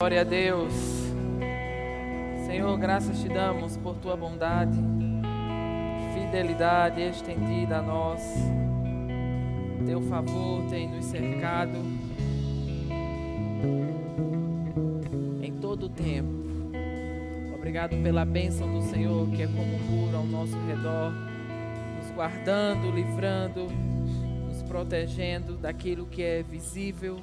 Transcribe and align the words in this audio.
Glória 0.00 0.20
a 0.20 0.24
Deus. 0.24 0.72
Senhor, 2.46 2.78
graças 2.78 3.20
te 3.20 3.28
damos 3.28 3.76
por 3.78 3.96
tua 3.96 4.16
bondade, 4.16 4.78
fidelidade 6.14 7.00
estendida 7.02 7.78
a 7.78 7.82
nós. 7.82 8.22
Teu 9.84 10.00
favor 10.02 10.64
tem 10.70 10.88
nos 10.88 11.04
cercado 11.04 11.78
em 15.42 15.58
todo 15.60 15.86
o 15.86 15.88
tempo. 15.88 16.30
Obrigado 17.56 18.00
pela 18.00 18.24
bênção 18.24 18.72
do 18.72 18.82
Senhor 18.82 19.28
que 19.30 19.42
é 19.42 19.48
como 19.48 19.62
um 19.62 19.78
muro 19.78 20.16
ao 20.16 20.24
nosso 20.24 20.56
redor, 20.68 21.12
nos 21.96 22.08
guardando, 22.14 22.88
livrando, 22.92 23.66
nos 24.46 24.62
protegendo 24.62 25.56
daquilo 25.56 26.06
que 26.06 26.22
é 26.22 26.44
visível 26.44 27.18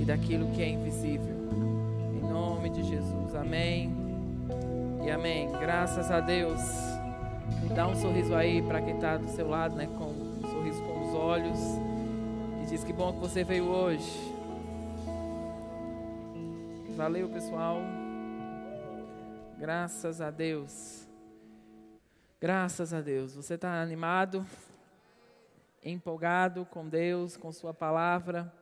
e 0.00 0.06
daquilo 0.06 0.50
que 0.52 0.62
é 0.62 0.70
invisível 0.70 1.41
nome 2.32 2.70
de 2.70 2.82
Jesus. 2.82 3.34
Amém. 3.34 3.94
E 5.04 5.10
amém. 5.10 5.50
Graças 5.52 6.10
a 6.10 6.20
Deus. 6.20 6.60
Dá 7.74 7.86
um 7.86 7.94
sorriso 7.94 8.34
aí 8.34 8.62
para 8.62 8.80
quem 8.80 8.94
está 8.94 9.16
do 9.18 9.28
seu 9.28 9.48
lado, 9.48 9.76
né? 9.76 9.86
Com 9.86 10.06
um 10.06 10.50
sorriso 10.50 10.82
com 10.82 11.08
os 11.08 11.14
olhos. 11.14 11.58
E 12.62 12.66
diz 12.66 12.82
que 12.82 12.92
bom 12.92 13.12
que 13.12 13.18
você 13.18 13.44
veio 13.44 13.66
hoje. 13.66 14.34
Valeu, 16.96 17.28
pessoal. 17.28 17.78
Graças 19.58 20.20
a 20.20 20.30
Deus. 20.30 21.06
Graças 22.40 22.94
a 22.94 23.00
Deus. 23.00 23.34
Você 23.34 23.54
está 23.54 23.80
animado? 23.80 24.46
Empolgado 25.84 26.64
com 26.64 26.88
Deus, 26.88 27.36
com 27.36 27.52
Sua 27.52 27.74
palavra? 27.74 28.52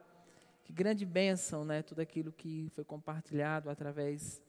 Que 0.71 0.75
grande 0.75 1.05
bênção, 1.05 1.65
né? 1.65 1.83
Tudo 1.83 1.99
aquilo 1.99 2.31
que 2.31 2.71
foi 2.77 2.85
compartilhado 2.85 3.69
através 3.69 4.41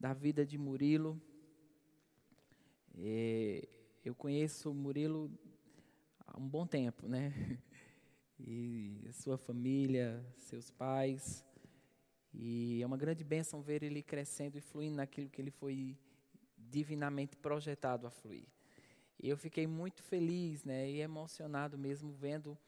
da 0.00 0.14
vida 0.14 0.42
de 0.42 0.56
Murilo. 0.56 1.20
E 2.96 3.68
eu 4.02 4.14
conheço 4.14 4.72
Murilo 4.72 5.30
há 6.26 6.40
um 6.40 6.48
bom 6.48 6.66
tempo, 6.66 7.06
né? 7.06 7.30
E 8.40 9.06
sua 9.12 9.36
família, 9.36 10.24
seus 10.38 10.70
pais. 10.70 11.44
E 12.32 12.80
é 12.82 12.86
uma 12.86 12.96
grande 12.96 13.22
bênção 13.22 13.60
ver 13.60 13.82
ele 13.82 14.02
crescendo 14.02 14.56
e 14.56 14.62
fluindo 14.62 14.96
naquilo 14.96 15.28
que 15.28 15.42
ele 15.42 15.50
foi 15.50 15.94
divinamente 16.56 17.36
projetado 17.36 18.06
a 18.06 18.10
fluir. 18.10 18.48
Eu 19.22 19.36
fiquei 19.36 19.66
muito 19.66 20.02
feliz, 20.02 20.64
né, 20.64 20.90
e 20.90 21.00
emocionado 21.02 21.76
mesmo 21.76 22.12
vendo 22.12 22.58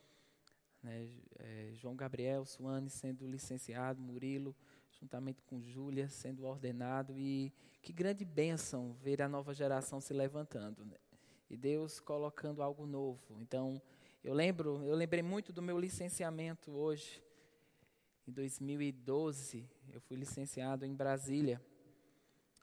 né, 0.87 1.09
é, 1.41 1.71
João 1.75 1.97
Gabriel, 1.97 2.47
Suane 2.47 2.89
sendo 2.89 3.27
licenciado, 3.27 4.01
Murilo, 4.01 4.55
juntamente 5.01 5.43
com 5.43 5.61
Júlia, 5.61 6.09
sendo 6.09 6.47
ordenado. 6.47 7.19
E 7.19 7.53
que 7.83 7.93
grande 7.93 8.25
bênção 8.25 8.93
ver 9.03 9.21
a 9.21 9.29
nova 9.29 9.53
geração 9.53 10.01
se 10.01 10.15
levantando. 10.15 10.85
Né? 10.85 10.97
E 11.51 11.57
Deus 11.57 11.99
colocando 11.99 12.63
algo 12.63 12.87
novo. 12.87 13.37
Então, 13.41 13.83
eu 14.23 14.33
lembro, 14.33 14.81
eu 14.85 14.95
lembrei 14.95 15.23
muito 15.23 15.53
do 15.53 15.61
meu 15.61 15.79
licenciamento 15.79 16.71
hoje. 16.71 17.21
Em 18.27 18.33
2012, 18.33 19.69
eu 19.93 20.01
fui 20.01 20.17
licenciado 20.17 20.85
em 20.85 20.95
Brasília. 20.95 21.61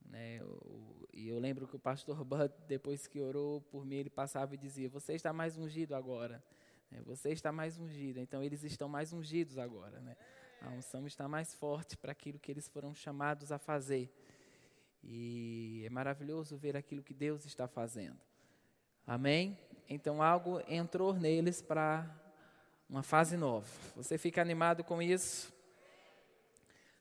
Né, 0.05 0.37
eu, 0.39 1.07
e 1.13 1.27
eu 1.27 1.39
lembro 1.39 1.67
que 1.67 1.75
o 1.75 1.79
pastor 1.79 2.23
Bud, 2.23 2.53
depois 2.67 3.05
que 3.05 3.19
orou 3.19 3.61
por 3.61 3.85
mim, 3.85 3.95
ele 3.95 4.09
passava 4.09 4.53
e 4.55 4.57
dizia: 4.57 4.89
Você 4.89 5.13
está 5.13 5.33
mais 5.33 5.57
ungido 5.57 5.93
agora. 5.93 6.43
É, 6.93 7.01
você 7.01 7.31
está 7.31 7.51
mais 7.51 7.77
ungido, 7.77 8.19
então 8.19 8.43
eles 8.43 8.63
estão 8.63 8.87
mais 8.87 9.11
ungidos 9.13 9.57
agora. 9.57 9.99
Né? 9.99 10.15
A 10.61 10.69
unção 10.69 11.05
está 11.07 11.27
mais 11.27 11.53
forte 11.53 11.97
para 11.97 12.11
aquilo 12.11 12.39
que 12.39 12.51
eles 12.51 12.67
foram 12.67 12.93
chamados 12.93 13.51
a 13.51 13.57
fazer. 13.57 14.11
E 15.03 15.83
é 15.85 15.89
maravilhoso 15.89 16.55
ver 16.55 16.77
aquilo 16.77 17.03
que 17.03 17.13
Deus 17.13 17.45
está 17.45 17.67
fazendo. 17.67 18.19
Amém? 19.05 19.57
Então 19.89 20.21
algo 20.21 20.61
entrou 20.67 21.13
neles 21.13 21.61
para 21.61 22.09
uma 22.89 23.03
fase 23.03 23.35
nova. 23.35 23.67
Você 23.95 24.17
fica 24.17 24.41
animado 24.41 24.83
com 24.83 25.01
isso? 25.01 25.51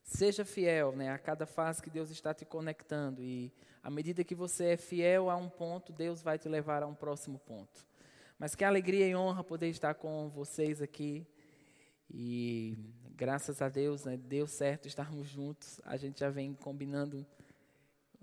Seja 0.03 0.45
fiel 0.45 0.93
né, 0.93 1.11
a 1.11 1.19
cada 1.19 1.47
fase 1.47 1.81
que 1.81 1.89
Deus 1.89 2.11
está 2.11 2.35
te 2.35 2.45
conectando. 2.45 3.23
E 3.23 3.53
à 3.83 3.89
medida 3.89 4.25
que 4.25 4.35
você 4.35 4.71
é 4.71 4.77
fiel 4.77 5.31
a 5.31 5.37
um 5.37 5.49
ponto, 5.49 5.93
Deus 5.93 6.23
vai 6.23 6.39
te 6.39 6.49
levar 6.49 6.83
a 6.83 6.87
um 6.87 6.95
próximo 6.95 7.39
ponto. 7.39 7.87
Mas 8.43 8.57
que 8.57 8.65
alegria 8.65 9.07
e 9.07 9.15
honra 9.15 9.45
poder 9.45 9.69
estar 9.69 9.95
com 9.95 10.29
vocês 10.29 10.83
aqui. 10.83 11.25
E 12.11 12.77
graças 13.15 13.63
a 13.63 13.69
Deus, 13.69 14.05
né, 14.05 14.17
deu 14.17 14.49
certo 14.49 14.89
estarmos 14.89 15.29
juntos. 15.29 15.81
A 15.85 15.97
gente 15.97 16.19
já 16.19 16.29
vem 16.29 16.53
combinando 16.53 17.25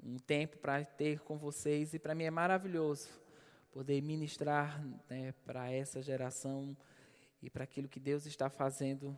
um 0.03 0.17
tempo 0.17 0.57
para 0.57 0.83
ter 0.83 1.21
com 1.21 1.37
vocês. 1.37 1.93
E 1.93 1.99
para 1.99 2.13
mim 2.13 2.25
é 2.25 2.29
maravilhoso 2.29 3.07
poder 3.71 4.01
ministrar 4.01 4.85
né, 5.09 5.33
para 5.45 5.71
essa 5.71 6.01
geração 6.01 6.75
e 7.41 7.49
para 7.49 7.63
aquilo 7.63 7.87
que 7.87 7.97
Deus 7.97 8.25
está 8.25 8.49
fazendo 8.49 9.17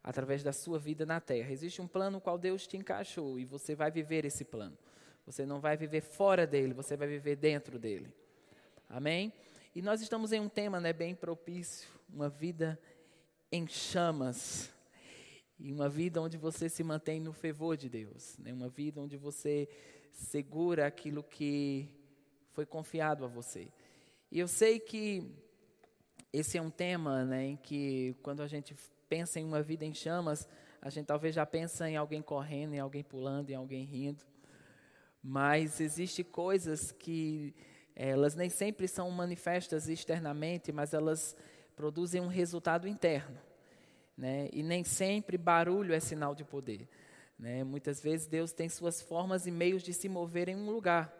através 0.00 0.44
da 0.44 0.52
sua 0.52 0.78
vida 0.78 1.04
na 1.04 1.20
terra. 1.20 1.50
Existe 1.50 1.82
um 1.82 1.88
plano 1.88 2.18
no 2.18 2.20
qual 2.20 2.38
Deus 2.38 2.68
te 2.68 2.76
encaixou 2.76 3.36
e 3.40 3.44
você 3.44 3.74
vai 3.74 3.90
viver 3.90 4.24
esse 4.24 4.44
plano. 4.44 4.78
Você 5.26 5.44
não 5.44 5.58
vai 5.58 5.76
viver 5.76 6.02
fora 6.02 6.46
dele, 6.46 6.72
você 6.72 6.96
vai 6.96 7.08
viver 7.08 7.34
dentro 7.34 7.80
dele. 7.80 8.14
Amém? 8.88 9.32
E 9.76 9.82
nós 9.82 10.00
estamos 10.00 10.32
em 10.32 10.40
um 10.40 10.48
tema 10.48 10.80
né, 10.80 10.90
bem 10.90 11.14
propício, 11.14 11.86
uma 12.08 12.30
vida 12.30 12.80
em 13.52 13.68
chamas. 13.68 14.72
E 15.58 15.70
uma 15.70 15.86
vida 15.86 16.18
onde 16.18 16.38
você 16.38 16.66
se 16.70 16.82
mantém 16.82 17.20
no 17.20 17.30
fervor 17.30 17.76
de 17.76 17.90
Deus. 17.90 18.38
Né? 18.38 18.54
Uma 18.54 18.70
vida 18.70 19.02
onde 19.02 19.18
você 19.18 19.68
segura 20.10 20.86
aquilo 20.86 21.22
que 21.22 21.90
foi 22.52 22.64
confiado 22.64 23.22
a 23.22 23.28
você. 23.28 23.68
E 24.32 24.38
eu 24.38 24.48
sei 24.48 24.80
que 24.80 25.30
esse 26.32 26.56
é 26.56 26.62
um 26.62 26.70
tema 26.70 27.26
né, 27.26 27.44
em 27.44 27.56
que, 27.58 28.16
quando 28.22 28.42
a 28.42 28.46
gente 28.46 28.74
pensa 29.10 29.38
em 29.38 29.44
uma 29.44 29.62
vida 29.62 29.84
em 29.84 29.92
chamas, 29.92 30.48
a 30.80 30.88
gente 30.88 31.04
talvez 31.04 31.34
já 31.34 31.44
pensa 31.44 31.86
em 31.86 31.98
alguém 31.98 32.22
correndo, 32.22 32.72
em 32.72 32.80
alguém 32.80 33.04
pulando, 33.04 33.50
em 33.50 33.54
alguém 33.56 33.84
rindo. 33.84 34.24
Mas 35.22 35.82
existem 35.82 36.24
coisas 36.24 36.92
que 36.92 37.54
elas 37.96 38.34
nem 38.34 38.50
sempre 38.50 38.86
são 38.86 39.10
manifestas 39.10 39.88
externamente, 39.88 40.70
mas 40.70 40.92
elas 40.92 41.34
produzem 41.74 42.20
um 42.20 42.28
resultado 42.28 42.86
interno. 42.86 43.38
Né? 44.16 44.50
E 44.52 44.62
nem 44.62 44.84
sempre 44.84 45.38
barulho 45.38 45.94
é 45.94 46.00
sinal 46.00 46.34
de 46.34 46.44
poder. 46.44 46.86
Né? 47.38 47.64
Muitas 47.64 48.02
vezes 48.02 48.26
Deus 48.26 48.52
tem 48.52 48.68
suas 48.68 49.00
formas 49.00 49.46
e 49.46 49.50
meios 49.50 49.82
de 49.82 49.94
se 49.94 50.10
mover 50.10 50.48
em 50.50 50.56
um 50.56 50.70
lugar. 50.70 51.10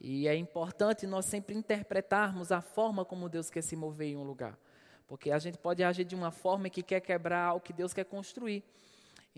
E 0.00 0.26
é 0.26 0.34
importante 0.34 1.06
nós 1.06 1.26
sempre 1.26 1.54
interpretarmos 1.54 2.52
a 2.52 2.62
forma 2.62 3.04
como 3.04 3.28
Deus 3.28 3.50
quer 3.50 3.62
se 3.62 3.76
mover 3.76 4.08
em 4.08 4.16
um 4.16 4.22
lugar. 4.22 4.58
Porque 5.06 5.30
a 5.30 5.38
gente 5.38 5.58
pode 5.58 5.82
agir 5.82 6.04
de 6.04 6.14
uma 6.14 6.30
forma 6.30 6.70
que 6.70 6.82
quer 6.82 7.00
quebrar 7.00 7.54
o 7.54 7.60
que 7.60 7.72
Deus 7.72 7.92
quer 7.92 8.04
construir. 8.04 8.64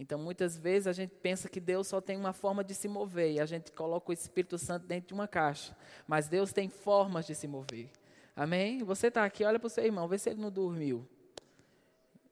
Então, 0.00 0.18
muitas 0.18 0.56
vezes 0.56 0.86
a 0.86 0.94
gente 0.94 1.14
pensa 1.16 1.46
que 1.46 1.60
Deus 1.60 1.86
só 1.86 2.00
tem 2.00 2.16
uma 2.16 2.32
forma 2.32 2.64
de 2.64 2.74
se 2.74 2.88
mover 2.88 3.32
e 3.32 3.38
a 3.38 3.44
gente 3.44 3.70
coloca 3.70 4.08
o 4.08 4.14
Espírito 4.14 4.56
Santo 4.56 4.86
dentro 4.86 5.08
de 5.08 5.12
uma 5.12 5.28
caixa. 5.28 5.76
Mas 6.08 6.26
Deus 6.26 6.54
tem 6.54 6.70
formas 6.70 7.26
de 7.26 7.34
se 7.34 7.46
mover. 7.46 7.90
Amém? 8.34 8.82
Você 8.82 9.08
está 9.08 9.26
aqui, 9.26 9.44
olha 9.44 9.58
para 9.58 9.66
o 9.66 9.68
seu 9.68 9.84
irmão, 9.84 10.08
vê 10.08 10.16
se 10.16 10.30
ele 10.30 10.40
não 10.40 10.50
dormiu. 10.50 11.06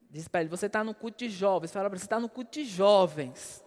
Diz 0.09 0.27
para 0.29 0.41
ele: 0.41 0.49
você 0.49 0.65
está 0.65 0.83
no 0.83 0.95
culto 0.95 1.19
de 1.19 1.29
jovens. 1.29 1.71
Fala 1.71 1.91
para 1.91 1.97
ele: 1.97 2.01
você 2.01 2.07
está 2.07 2.19
no 2.19 2.31
culto 2.31 2.53
de 2.53 2.65
jovens. 2.65 3.63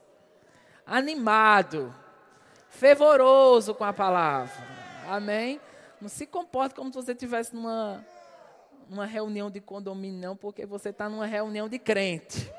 Animado, 0.84 1.94
fervoroso 2.70 3.76
com 3.76 3.84
a 3.84 3.94
palavra. 3.94 4.52
Amém? 5.08 5.62
Não 6.02 6.10
se 6.10 6.26
comporte 6.26 6.74
como 6.74 6.92
se 6.92 6.96
você 6.96 7.12
estivesse 7.12 7.54
numa, 7.54 8.04
numa 8.90 9.06
reunião 9.06 9.52
de 9.52 9.62
condomínio, 9.62 10.20
não, 10.20 10.36
porque 10.36 10.66
você 10.66 10.90
está 10.90 11.08
numa 11.08 11.28
reunião 11.28 11.70
de 11.70 11.78
crente. 11.78 12.52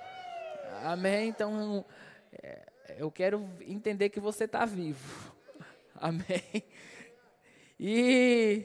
Amém? 0.82 1.28
Então, 1.28 1.84
é, 2.32 2.66
eu 2.98 3.10
quero 3.10 3.48
entender 3.60 4.09
que 4.09 4.18
você 4.18 4.45
está 4.45 4.65
vivo. 4.65 5.33
Amém? 5.95 6.65
E 7.78 8.65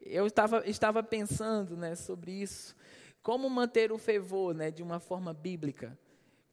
eu 0.00 0.26
estava, 0.26 0.64
estava 0.68 1.02
pensando 1.02 1.76
né, 1.76 1.96
sobre 1.96 2.30
isso. 2.30 2.76
Como 3.20 3.50
manter 3.50 3.90
o 3.90 3.98
fervor 3.98 4.54
né, 4.54 4.70
de 4.70 4.82
uma 4.82 5.00
forma 5.00 5.34
bíblica? 5.34 5.98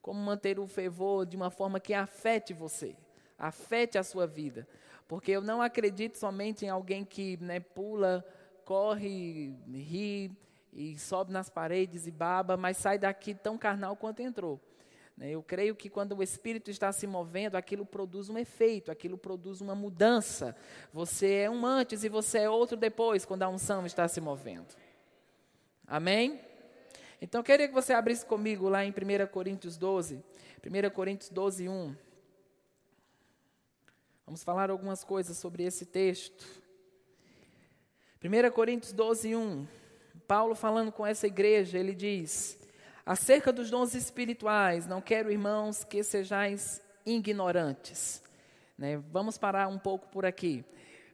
Como 0.00 0.18
manter 0.18 0.58
o 0.58 0.66
fervor 0.66 1.26
de 1.26 1.36
uma 1.36 1.50
forma 1.50 1.78
que 1.78 1.94
afete 1.94 2.52
você, 2.52 2.96
afete 3.38 3.98
a 3.98 4.02
sua 4.02 4.26
vida. 4.26 4.66
Porque 5.06 5.30
eu 5.30 5.42
não 5.42 5.62
acredito 5.62 6.18
somente 6.18 6.66
em 6.66 6.68
alguém 6.68 7.04
que 7.04 7.36
né, 7.36 7.60
pula, 7.60 8.24
corre, 8.64 9.54
ri 9.72 10.36
e 10.72 10.98
sobe 10.98 11.32
nas 11.32 11.48
paredes 11.48 12.06
e 12.06 12.10
baba, 12.10 12.56
mas 12.56 12.78
sai 12.78 12.98
daqui 12.98 13.32
tão 13.32 13.56
carnal 13.56 13.94
quanto 13.94 14.22
entrou. 14.22 14.60
Né, 15.16 15.30
eu 15.30 15.42
creio 15.42 15.74
que 15.74 15.90
quando 15.90 16.16
o 16.16 16.22
Espírito 16.22 16.70
está 16.70 16.90
se 16.92 17.06
movendo, 17.06 17.56
aquilo 17.56 17.84
produz 17.84 18.28
um 18.28 18.38
efeito, 18.38 18.90
aquilo 18.90 19.18
produz 19.18 19.60
uma 19.60 19.74
mudança. 19.74 20.56
Você 20.92 21.32
é 21.34 21.50
um 21.50 21.66
antes 21.66 22.04
e 22.04 22.08
você 22.08 22.38
é 22.38 22.50
outro 22.50 22.76
depois, 22.76 23.24
quando 23.24 23.42
a 23.42 23.48
unção 23.48 23.84
está 23.84 24.08
se 24.08 24.20
movendo. 24.20 24.74
Amém? 25.86 26.40
Então 27.20 27.40
eu 27.40 27.44
queria 27.44 27.68
que 27.68 27.74
você 27.74 27.92
abrisse 27.92 28.24
comigo 28.24 28.68
lá 28.68 28.84
em 28.84 28.90
1 28.90 29.26
Coríntios 29.30 29.76
12. 29.76 30.22
1 30.64 30.90
Coríntios 30.90 31.28
12, 31.28 31.68
1. 31.68 31.96
Vamos 34.24 34.42
falar 34.42 34.70
algumas 34.70 35.04
coisas 35.04 35.36
sobre 35.36 35.64
esse 35.64 35.84
texto. 35.84 36.46
1 38.24 38.50
Coríntios 38.52 38.92
12, 38.92 39.36
1. 39.36 39.66
Paulo 40.26 40.54
falando 40.54 40.90
com 40.90 41.06
essa 41.06 41.26
igreja, 41.26 41.78
ele 41.78 41.94
diz: 41.94 42.58
Acerca 43.04 43.52
dos 43.52 43.68
dons 43.68 43.94
espirituais, 43.94 44.86
não 44.86 45.00
quero, 45.00 45.30
irmãos, 45.30 45.82
que 45.82 46.04
sejais 46.04 46.80
ignorantes. 47.04 48.22
Né? 48.78 49.02
Vamos 49.10 49.36
parar 49.36 49.66
um 49.66 49.78
pouco 49.78 50.08
por 50.08 50.24
aqui. 50.24 50.64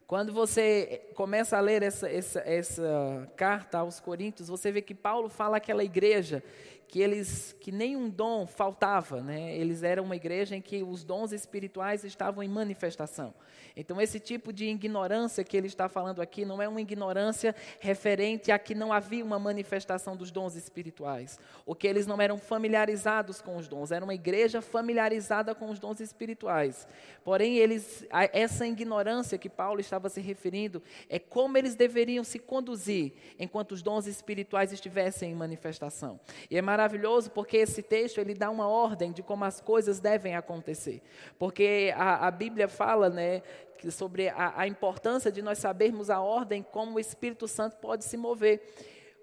Quando 0.06 0.32
você 0.32 1.02
começa 1.14 1.56
a 1.56 1.60
ler 1.60 1.82
essa, 1.82 2.10
essa, 2.10 2.40
essa 2.40 3.30
carta 3.36 3.78
aos 3.78 4.00
Coríntios, 4.00 4.48
você 4.48 4.72
vê 4.72 4.82
que 4.82 4.94
Paulo 4.94 5.28
fala 5.28 5.58
àquela 5.58 5.84
igreja 5.84 6.42
que 6.88 7.00
eles 7.00 7.54
que 7.60 7.70
nenhum 7.70 8.08
dom 8.08 8.46
faltava, 8.46 9.22
né? 9.22 9.54
Eles 9.54 9.82
eram 9.82 10.04
uma 10.04 10.16
igreja 10.16 10.56
em 10.56 10.62
que 10.62 10.82
os 10.82 11.04
dons 11.04 11.32
espirituais 11.32 12.02
estavam 12.02 12.42
em 12.42 12.48
manifestação. 12.48 13.34
Então 13.76 14.00
esse 14.00 14.18
tipo 14.18 14.52
de 14.52 14.64
ignorância 14.64 15.44
que 15.44 15.56
ele 15.56 15.66
está 15.66 15.88
falando 15.88 16.20
aqui 16.20 16.46
não 16.46 16.62
é 16.62 16.66
uma 16.66 16.80
ignorância 16.80 17.54
referente 17.78 18.50
a 18.50 18.58
que 18.58 18.74
não 18.74 18.90
havia 18.90 19.22
uma 19.22 19.38
manifestação 19.38 20.16
dos 20.16 20.30
dons 20.30 20.56
espirituais, 20.56 21.38
ou 21.66 21.74
que 21.74 21.86
eles 21.86 22.06
não 22.06 22.20
eram 22.20 22.38
familiarizados 22.38 23.42
com 23.42 23.56
os 23.56 23.68
dons. 23.68 23.92
Era 23.92 24.04
uma 24.04 24.14
igreja 24.14 24.62
familiarizada 24.62 25.54
com 25.54 25.68
os 25.70 25.78
dons 25.78 26.00
espirituais. 26.00 26.88
Porém 27.22 27.58
eles 27.58 28.06
essa 28.32 28.66
ignorância 28.66 29.36
que 29.36 29.50
Paulo 29.50 29.78
estava 29.78 30.08
se 30.08 30.22
referindo 30.22 30.82
é 31.08 31.18
como 31.18 31.58
eles 31.58 31.74
deveriam 31.74 32.24
se 32.24 32.38
conduzir 32.38 33.12
enquanto 33.38 33.72
os 33.72 33.82
dons 33.82 34.06
espirituais 34.06 34.72
estivessem 34.72 35.32
em 35.32 35.34
manifestação. 35.34 36.18
E 36.50 36.56
é 36.56 36.62
maravilhoso 36.78 37.32
porque 37.32 37.56
esse 37.56 37.82
texto 37.82 38.18
ele 38.18 38.34
dá 38.34 38.48
uma 38.48 38.68
ordem 38.68 39.10
de 39.10 39.20
como 39.20 39.44
as 39.44 39.60
coisas 39.60 39.98
devem 39.98 40.36
acontecer. 40.36 41.02
Porque 41.36 41.92
a, 41.96 42.28
a 42.28 42.30
Bíblia 42.30 42.68
fala 42.68 43.10
né, 43.10 43.42
sobre 43.90 44.28
a, 44.28 44.54
a 44.56 44.68
importância 44.68 45.32
de 45.32 45.42
nós 45.42 45.58
sabermos 45.58 46.08
a 46.08 46.20
ordem 46.20 46.62
como 46.62 46.96
o 46.96 47.00
Espírito 47.00 47.48
Santo 47.48 47.76
pode 47.78 48.04
se 48.04 48.16
mover. 48.16 48.62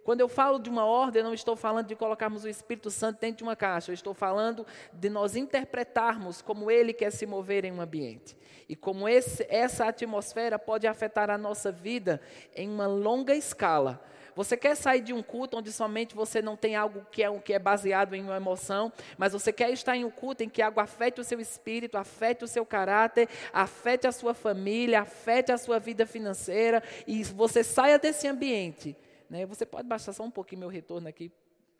Quando 0.03 0.19
eu 0.19 0.27
falo 0.27 0.59
de 0.59 0.69
uma 0.69 0.85
ordem, 0.85 1.23
não 1.23 1.33
estou 1.33 1.55
falando 1.55 1.87
de 1.87 1.95
colocarmos 1.95 2.43
o 2.43 2.49
Espírito 2.49 2.91
Santo 2.91 3.21
dentro 3.21 3.37
de 3.37 3.43
uma 3.43 3.55
caixa, 3.55 3.89
eu 3.89 3.93
estou 3.93 4.13
falando 4.13 4.67
de 4.93 5.09
nós 5.09 5.35
interpretarmos 5.35 6.41
como 6.41 6.69
ele 6.69 6.93
quer 6.93 7.11
se 7.11 7.25
mover 7.25 7.63
em 7.63 7.71
um 7.71 7.81
ambiente. 7.81 8.37
E 8.67 8.75
como 8.75 9.07
esse, 9.07 9.47
essa 9.49 9.85
atmosfera 9.85 10.59
pode 10.59 10.85
afetar 10.85 11.29
a 11.29 11.37
nossa 11.37 11.71
vida 11.71 12.19
em 12.53 12.69
uma 12.69 12.85
longa 12.85 13.33
escala. 13.33 14.03
Você 14.35 14.57
quer 14.57 14.75
sair 14.75 15.01
de 15.01 15.13
um 15.13 15.23
culto 15.23 15.57
onde 15.57 15.71
somente 15.71 16.13
você 16.13 16.41
não 16.41 16.57
tem 16.57 16.75
algo 16.75 17.05
que 17.09 17.23
é, 17.23 17.39
que 17.39 17.53
é 17.53 17.59
baseado 17.59 18.13
em 18.13 18.21
uma 18.21 18.35
emoção, 18.35 18.91
mas 19.17 19.31
você 19.31 19.53
quer 19.53 19.71
estar 19.71 19.95
em 19.95 20.03
um 20.03 20.11
culto 20.11 20.43
em 20.43 20.49
que 20.49 20.61
algo 20.61 20.81
afete 20.81 21.21
o 21.21 21.23
seu 21.23 21.39
espírito, 21.39 21.97
afete 21.97 22.43
o 22.43 22.47
seu 22.47 22.65
caráter, 22.65 23.29
afete 23.53 24.05
a 24.05 24.11
sua 24.11 24.33
família, 24.33 25.01
afete 25.01 25.53
a 25.53 25.57
sua 25.57 25.79
vida 25.79 26.05
financeira, 26.05 26.83
e 27.07 27.23
você 27.23 27.63
saia 27.63 27.97
desse 27.97 28.27
ambiente. 28.27 28.95
Né? 29.29 29.45
Você 29.45 29.65
pode 29.65 29.87
baixar 29.87 30.11
só 30.11 30.23
um 30.23 30.31
pouquinho 30.31 30.59
meu 30.59 30.69
retorno 30.69 31.07
aqui, 31.07 31.31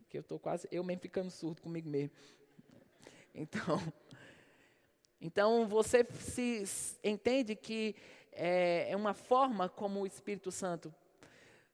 que 0.09 0.17
eu 0.17 0.21
estou 0.21 0.39
quase, 0.39 0.65
eu 0.71 0.83
mesmo 0.83 1.01
ficando 1.01 1.29
surdo 1.29 1.61
comigo 1.61 1.89
mesmo. 1.89 2.11
Então, 3.33 3.81
então 5.19 5.67
você 5.67 6.07
se 6.19 6.97
entende 7.03 7.53
que 7.53 7.97
é, 8.31 8.91
é 8.91 8.95
uma 8.95 9.13
forma 9.13 9.67
como 9.67 9.99
o 9.99 10.07
Espírito 10.07 10.51
Santo 10.51 10.93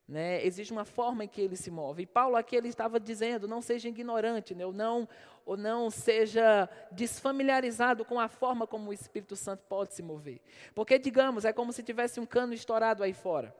né? 0.06 0.44
Existe 0.44 0.72
uma 0.72 0.84
forma 0.84 1.24
em 1.24 1.28
que 1.28 1.40
ele 1.40 1.56
se 1.56 1.70
move. 1.70 2.02
E 2.02 2.06
Paulo 2.06 2.36
aqui 2.36 2.56
ele 2.56 2.68
estava 2.68 2.98
dizendo: 2.98 3.48
não 3.48 3.62
seja 3.62 3.88
ignorante, 3.88 4.54
né? 4.54 4.66
ou, 4.66 4.72
não, 4.72 5.08
ou 5.46 5.56
não 5.56 5.90
seja 5.90 6.68
desfamiliarizado 6.90 8.04
com 8.04 8.18
a 8.18 8.28
forma 8.28 8.66
como 8.66 8.90
o 8.90 8.92
Espírito 8.92 9.36
Santo 9.36 9.64
pode 9.68 9.94
se 9.94 10.02
mover. 10.02 10.40
Porque, 10.74 10.98
digamos, 10.98 11.44
é 11.44 11.52
como 11.52 11.72
se 11.72 11.82
tivesse 11.82 12.20
um 12.20 12.26
cano 12.26 12.52
estourado 12.52 13.02
aí 13.02 13.12
fora. 13.12 13.54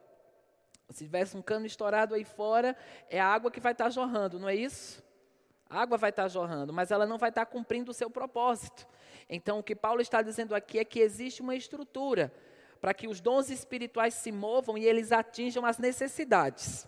Se 0.89 1.05
tivesse 1.05 1.35
um 1.35 1.41
cano 1.41 1.65
estourado 1.65 2.13
aí 2.13 2.23
fora, 2.23 2.75
é 3.09 3.19
a 3.19 3.25
água 3.25 3.49
que 3.49 3.59
vai 3.59 3.71
estar 3.71 3.89
jorrando, 3.89 4.39
não 4.39 4.49
é 4.49 4.55
isso? 4.55 5.01
A 5.69 5.81
água 5.81 5.97
vai 5.97 6.11
estar 6.11 6.27
jorrando, 6.27 6.71
mas 6.71 6.91
ela 6.91 7.07
não 7.07 7.17
vai 7.17 7.29
estar 7.29 7.45
cumprindo 7.47 7.89
o 7.89 7.93
seu 7.93 8.09
propósito. 8.09 8.85
Então, 9.27 9.57
o 9.57 9.63
que 9.63 9.75
Paulo 9.75 10.01
está 10.01 10.21
dizendo 10.21 10.53
aqui 10.53 10.77
é 10.77 10.85
que 10.85 10.99
existe 10.99 11.41
uma 11.41 11.55
estrutura 11.55 12.31
para 12.83 12.93
que 12.93 13.07
os 13.07 13.21
dons 13.21 13.49
espirituais 13.49 14.13
se 14.13 14.29
movam 14.29 14.77
e 14.77 14.83
eles 14.83 15.13
atinjam 15.13 15.65
as 15.65 15.77
necessidades. 15.77 16.85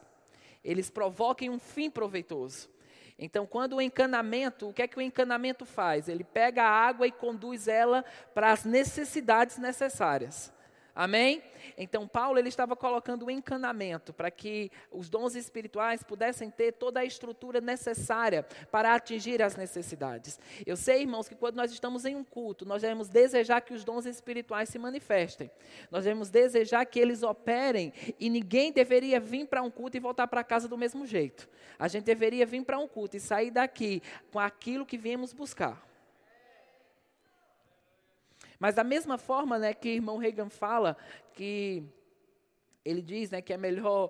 Eles 0.62 0.90
provoquem 0.90 1.50
um 1.50 1.58
fim 1.58 1.90
proveitoso. 1.90 2.70
Então, 3.18 3.48
quando 3.48 3.78
o 3.78 3.82
encanamento, 3.82 4.68
o 4.68 4.74
que 4.74 4.82
é 4.82 4.90
que 4.90 4.98
o 4.98 5.02
encanamento 5.02 5.66
faz? 5.66 6.10
Ele 6.10 6.26
pega 6.26 6.64
a 6.64 6.70
água 6.70 7.08
e 7.08 7.14
conduz 7.14 7.70
ela 7.70 8.04
para 8.34 8.52
as 8.52 8.66
necessidades 8.66 9.58
necessárias. 9.58 10.52
Amém? 10.96 11.44
Então 11.78 12.08
Paulo 12.08 12.40
ele 12.40 12.48
estava 12.48 12.74
colocando 12.74 13.26
o 13.26 13.32
encanamento 13.32 14.14
para 14.14 14.32
que 14.32 14.72
os 14.90 15.10
dons 15.10 15.36
espirituais 15.36 16.02
pudessem 16.02 16.50
ter 16.50 16.72
toda 16.72 17.02
a 17.02 17.06
estrutura 17.06 17.60
necessária 17.60 18.44
para 18.72 18.96
atingir 18.96 19.42
as 19.42 19.58
necessidades. 19.58 20.40
Eu 20.66 20.78
sei, 20.78 21.02
irmãos, 21.02 21.28
que 21.28 21.36
quando 21.36 21.58
nós 21.58 21.70
estamos 21.70 22.06
em 22.06 22.16
um 22.16 22.24
culto, 22.24 22.66
nós 22.66 22.82
devemos 22.82 23.10
desejar 23.10 23.60
que 23.60 23.74
os 23.74 23.84
dons 23.84 24.06
espirituais 24.06 24.70
se 24.70 24.80
manifestem. 24.80 25.52
Nós 25.92 26.06
devemos 26.06 26.30
desejar 26.30 26.86
que 26.86 26.98
eles 26.98 27.24
operem 27.24 27.92
e 28.18 28.30
ninguém 28.30 28.72
deveria 28.72 29.20
vir 29.20 29.48
para 29.48 29.62
um 29.62 29.70
culto 29.70 29.98
e 29.98 30.00
voltar 30.00 30.28
para 30.28 30.46
casa 30.46 30.70
do 30.70 30.78
mesmo 30.78 31.06
jeito. 31.06 31.50
A 31.78 31.90
gente 31.90 32.06
deveria 32.06 32.46
vir 32.46 32.64
para 32.64 32.80
um 32.80 32.88
culto 32.88 33.18
e 33.18 33.20
sair 33.20 33.52
daqui 33.52 34.02
com 34.32 34.40
aquilo 34.40 34.86
que 34.86 34.98
viemos 34.98 35.34
buscar. 35.34 35.95
Mas 38.66 38.74
da 38.74 38.84
mesma 38.84 39.16
forma 39.16 39.60
né, 39.60 39.76
que 39.76 39.90
o 39.90 39.92
irmão 39.92 40.18
Reagan 40.18 40.50
fala 40.50 40.98
que 41.34 41.84
ele 42.84 43.00
diz 43.00 43.30
né, 43.30 43.40
que 43.40 43.54
é 43.54 43.58
melhor 43.58 44.10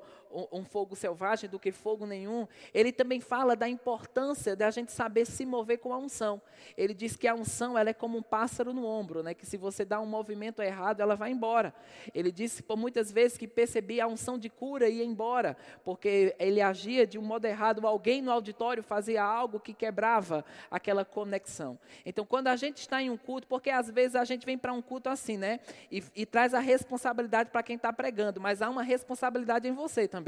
um, 0.51 0.63
fogo 0.63 0.95
selvagem 0.95 1.49
do 1.49 1.57
que 1.57 1.71
fogo 1.71 2.05
nenhum. 2.05 2.47
Ele 2.73 2.91
também 2.91 3.19
fala 3.19 3.55
da 3.55 3.69
importância 3.69 4.55
da 4.55 4.69
gente 4.69 4.91
saber 4.91 5.25
se 5.25 5.45
mover 5.45 5.79
com 5.79 5.93
a 5.93 5.97
unção. 5.97 6.41
Ele 6.77 6.93
diz 6.93 7.15
que 7.15 7.27
a 7.27 7.33
unção 7.33 7.77
ela 7.77 7.89
é 7.89 7.93
como 7.93 8.17
um 8.17 8.21
pássaro 8.21 8.73
no 8.73 8.85
ombro, 8.85 9.23
né, 9.23 9.33
que 9.33 9.45
se 9.45 9.57
você 9.57 9.85
dá 9.85 9.99
um 9.99 10.05
movimento 10.05 10.61
errado, 10.61 10.99
ela 10.99 11.15
vai 11.15 11.31
embora. 11.31 11.73
Ele 12.13 12.31
disse 12.31 12.61
por 12.61 12.77
muitas 12.77 13.11
vezes 13.11 13.37
que 13.37 13.47
percebia 13.47 14.03
a 14.03 14.07
unção 14.07 14.37
de 14.37 14.49
cura 14.49 14.89
e 14.89 14.97
ia 14.97 15.05
embora, 15.05 15.55
porque 15.83 16.35
ele 16.37 16.61
agia 16.61 17.07
de 17.07 17.17
um 17.17 17.21
modo 17.21 17.45
errado. 17.45 17.85
Alguém 17.85 18.21
no 18.21 18.31
auditório 18.31 18.83
fazia 18.83 19.23
algo 19.23 19.59
que 19.59 19.73
quebrava 19.73 20.43
aquela 20.69 21.05
conexão. 21.05 21.79
Então, 22.05 22.25
quando 22.25 22.47
a 22.47 22.55
gente 22.55 22.77
está 22.79 23.01
em 23.01 23.09
um 23.09 23.17
culto, 23.17 23.47
porque 23.47 23.69
às 23.69 23.89
vezes 23.89 24.15
a 24.15 24.25
gente 24.25 24.45
vem 24.45 24.57
para 24.57 24.73
um 24.73 24.81
culto 24.81 25.09
assim, 25.09 25.37
né, 25.37 25.59
e, 25.92 26.04
e 26.15 26.25
traz 26.25 26.54
a 26.54 26.59
responsabilidade 26.59 27.49
para 27.49 27.63
quem 27.63 27.75
está 27.75 27.94
pregando, 27.94 28.42
mas 28.42 28.61
há 28.61 28.69
uma 28.69 28.83
responsabilidade 28.83 29.68
em 29.68 29.71
você 29.71 30.07
também. 30.07 30.24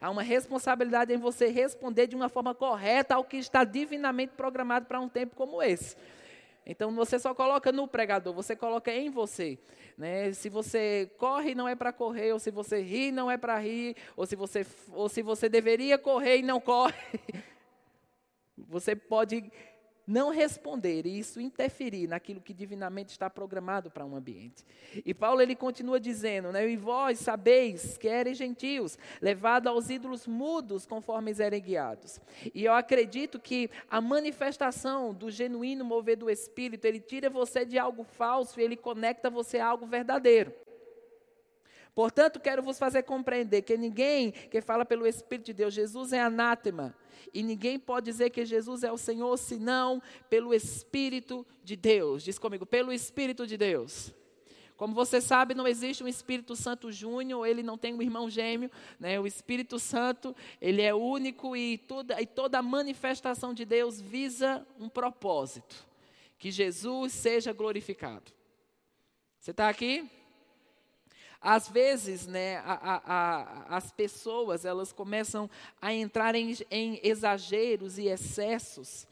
Há 0.00 0.10
uma 0.10 0.22
responsabilidade 0.22 1.12
em 1.12 1.16
você 1.16 1.46
responder 1.46 2.06
de 2.06 2.16
uma 2.16 2.28
forma 2.28 2.54
correta 2.54 3.14
ao 3.14 3.24
que 3.24 3.36
está 3.36 3.64
divinamente 3.64 4.32
programado 4.36 4.86
para 4.86 5.00
um 5.00 5.08
tempo 5.08 5.36
como 5.36 5.62
esse. 5.62 5.96
Então 6.64 6.94
você 6.94 7.18
só 7.18 7.34
coloca 7.34 7.72
no 7.72 7.88
pregador, 7.88 8.32
você 8.32 8.54
coloca 8.54 8.92
em 8.92 9.10
você. 9.10 9.58
Né? 9.98 10.32
Se 10.32 10.48
você 10.48 11.10
corre, 11.18 11.54
não 11.54 11.68
é 11.68 11.74
para 11.74 11.92
correr, 11.92 12.32
ou 12.32 12.38
se 12.38 12.50
você 12.50 12.80
ri, 12.80 13.10
não 13.10 13.30
é 13.30 13.36
para 13.36 13.58
rir, 13.58 13.96
ou 14.16 14.26
se, 14.26 14.36
você, 14.36 14.66
ou 14.92 15.08
se 15.08 15.22
você 15.22 15.48
deveria 15.48 15.98
correr 15.98 16.38
e 16.38 16.42
não 16.42 16.60
corre. 16.60 16.94
Você 18.68 18.94
pode 18.94 19.50
não 20.06 20.30
responder 20.30 21.06
e 21.06 21.18
isso 21.18 21.40
interferir 21.40 22.06
naquilo 22.06 22.40
que 22.40 22.52
divinamente 22.52 23.12
está 23.12 23.30
programado 23.30 23.90
para 23.90 24.04
um 24.04 24.16
ambiente. 24.16 24.64
E 25.04 25.14
Paulo 25.14 25.40
ele 25.40 25.54
continua 25.54 26.00
dizendo, 26.00 26.52
né, 26.52 26.68
e 26.68 26.76
vós 26.76 27.18
sabeis 27.18 27.96
que 27.96 28.08
eres 28.08 28.36
gentios, 28.36 28.98
levado 29.20 29.68
aos 29.68 29.90
ídolos 29.90 30.26
mudos 30.26 30.86
conforme 30.86 31.32
eram 31.38 31.60
guiados. 31.60 32.20
E 32.54 32.64
eu 32.64 32.72
acredito 32.72 33.38
que 33.38 33.70
a 33.90 34.00
manifestação 34.00 35.14
do 35.14 35.30
genuíno 35.30 35.84
mover 35.84 36.16
do 36.16 36.30
Espírito, 36.30 36.84
ele 36.84 37.00
tira 37.00 37.30
você 37.30 37.64
de 37.64 37.78
algo 37.78 38.04
falso 38.04 38.60
e 38.60 38.62
ele 38.62 38.76
conecta 38.76 39.30
você 39.30 39.58
a 39.58 39.66
algo 39.66 39.86
verdadeiro. 39.86 40.52
Portanto, 41.94 42.40
quero 42.40 42.62
vos 42.62 42.78
fazer 42.78 43.02
compreender 43.02 43.62
que 43.62 43.76
ninguém 43.76 44.32
que 44.32 44.60
fala 44.62 44.84
pelo 44.84 45.06
Espírito 45.06 45.46
de 45.46 45.52
Deus, 45.52 45.74
Jesus 45.74 46.12
é 46.12 46.20
anátema. 46.20 46.96
E 47.34 47.42
ninguém 47.42 47.78
pode 47.78 48.06
dizer 48.06 48.30
que 48.30 48.44
Jesus 48.44 48.82
é 48.82 48.90
o 48.90 48.96
Senhor 48.96 49.36
senão 49.36 50.02
pelo 50.30 50.54
Espírito 50.54 51.46
de 51.62 51.76
Deus. 51.76 52.22
Diz 52.22 52.38
comigo, 52.38 52.64
pelo 52.64 52.92
Espírito 52.92 53.46
de 53.46 53.56
Deus. 53.56 54.12
Como 54.76 54.94
você 54.94 55.20
sabe, 55.20 55.54
não 55.54 55.68
existe 55.68 56.02
um 56.02 56.08
Espírito 56.08 56.56
Santo 56.56 56.90
Júnior, 56.90 57.46
ele 57.46 57.62
não 57.62 57.78
tem 57.78 57.94
um 57.94 58.02
irmão 58.02 58.28
gêmeo, 58.28 58.70
né? 58.98 59.20
O 59.20 59.26
Espírito 59.26 59.78
Santo, 59.78 60.34
ele 60.60 60.82
é 60.82 60.94
único 60.94 61.54
e 61.54 61.78
toda, 61.78 62.20
e 62.20 62.26
toda 62.26 62.60
manifestação 62.62 63.54
de 63.54 63.64
Deus 63.64 64.00
visa 64.00 64.66
um 64.80 64.88
propósito: 64.88 65.86
que 66.38 66.50
Jesus 66.50 67.12
seja 67.12 67.52
glorificado. 67.52 68.32
Você 69.38 69.52
está 69.52 69.68
aqui? 69.68 70.10
Às 71.42 71.68
vezes, 71.68 72.26
né, 72.26 72.58
a, 72.58 72.72
a, 72.72 73.02
a, 73.04 73.76
as 73.76 73.90
pessoas 73.90 74.64
elas 74.64 74.92
começam 74.92 75.50
a 75.80 75.92
entrar 75.92 76.34
em, 76.34 76.56
em 76.70 77.00
exageros 77.02 77.98
e 77.98 78.06
excessos 78.06 79.06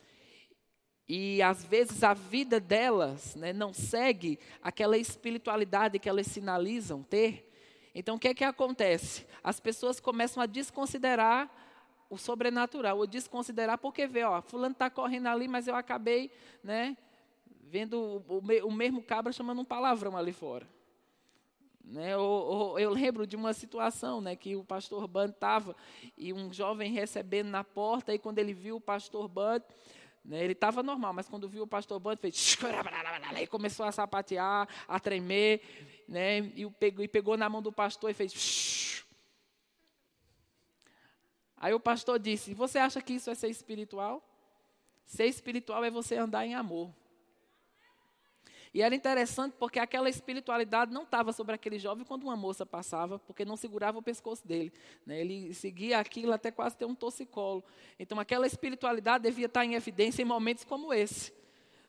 e 1.13 1.43
às 1.43 1.65
vezes 1.65 2.05
a 2.05 2.15
vida 2.15 2.61
delas 2.61 3.35
né, 3.35 3.53
não 3.53 3.75
segue 3.75 4.39
aquela 4.63 4.97
espiritualidade 4.97 5.99
que 5.99 6.09
elas 6.09 6.29
sinalizam 6.29 7.03
ter. 7.03 7.51
Então 7.93 8.15
o 8.15 8.19
que 8.19 8.29
é 8.29 8.35
que 8.35 8.45
acontece? 8.45 9.27
As 9.43 9.59
pessoas 9.59 9.99
começam 9.99 10.41
a 10.41 10.47
desconsiderar 10.47 11.51
o 12.09 12.17
sobrenatural, 12.17 12.99
ou 12.99 13.09
desconsiderar 13.09 13.77
porque 13.77 14.07
vê, 14.07 14.23
ó, 14.23 14.41
fulano 14.41 14.71
está 14.71 14.89
correndo 14.89 15.27
ali, 15.27 15.49
mas 15.49 15.67
eu 15.67 15.75
acabei, 15.75 16.31
né, 16.63 16.97
vendo 17.63 18.25
o, 18.29 18.37
o, 18.37 18.69
o 18.69 18.73
mesmo 18.73 19.03
cabra 19.03 19.33
chamando 19.33 19.63
um 19.63 19.65
palavrão 19.65 20.17
ali 20.17 20.33
fora. 20.33 20.65
Né, 21.85 22.17
ou, 22.17 22.47
ou, 22.47 22.79
eu 22.79 22.91
lembro 22.91 23.27
de 23.27 23.35
uma 23.35 23.53
situação 23.53 24.21
né, 24.21 24.37
que 24.37 24.55
o 24.55 24.63
pastor 24.63 25.09
Band 25.09 25.31
estava 25.31 25.75
e 26.17 26.33
um 26.33 26.53
jovem 26.53 26.93
recebendo 26.93 27.49
na 27.49 27.65
porta, 27.65 28.15
e 28.15 28.19
quando 28.19 28.39
ele 28.39 28.53
viu 28.53 28.77
o 28.77 28.81
pastor 28.81 29.27
Band, 29.27 29.63
né, 30.25 30.45
ele 30.45 30.53
estava 30.53 30.83
normal, 30.83 31.13
mas 31.15 31.29
quando 31.29 31.49
viu 31.49 31.65
o 31.65 31.67
pastor 31.67 31.99
Band, 31.99 32.17
fez. 32.17 32.57
E 33.41 33.47
começou 33.47 33.87
a 33.87 33.93
sapatear, 33.93 34.69
a 34.87 35.01
tremer, 35.01 35.63
né, 36.07 36.39
e, 36.55 36.69
pegou, 36.71 37.05
e 37.05 37.09
pegou 37.09 37.37
na 37.37 37.49
mão 37.49 37.63
do 37.63 37.73
pastor 37.73 38.11
e 38.11 38.15
fez. 38.15 39.05
Aí 41.57 41.75
o 41.75 41.81
pastor 41.81 42.19
disse: 42.19 42.55
Você 42.55 42.79
acha 42.79 43.01
que 43.03 43.15
isso 43.15 43.31
é 43.31 43.35
ser 43.35 43.49
espiritual? 43.49 44.23
Ser 45.05 45.27
espiritual 45.27 45.85
é 45.85 45.91
você 45.91 46.17
andar 46.17 46.47
em 46.47 46.55
amor. 46.55 46.95
E 48.73 48.83
era 48.83 48.95
interessante 48.95 49.55
porque 49.59 49.81
aquela 49.81 50.09
espiritualidade 50.09 50.93
não 50.93 51.03
estava 51.03 51.33
sobre 51.33 51.55
aquele 51.55 51.79
jovem 51.79 52.05
quando 52.05 52.23
uma 52.23 52.37
moça 52.37 52.65
passava, 52.65 53.19
porque 53.19 53.45
não 53.45 53.57
segurava 53.57 53.99
o 53.99 54.03
pescoço 54.03 54.47
dele. 54.47 54.73
Né? 55.05 55.21
Ele 55.21 55.53
seguia 55.53 55.99
aquilo 55.99 56.33
até 56.33 56.53
quase 56.53 56.77
ter 56.77 56.85
um 56.85 56.95
torcicolo. 56.95 57.65
Então 57.99 58.21
aquela 58.21 58.47
espiritualidade 58.47 59.25
devia 59.25 59.47
estar 59.47 59.65
em 59.65 59.75
evidência 59.75 60.23
em 60.23 60.25
momentos 60.25 60.65
como 60.65 60.95
esse. 60.95 61.33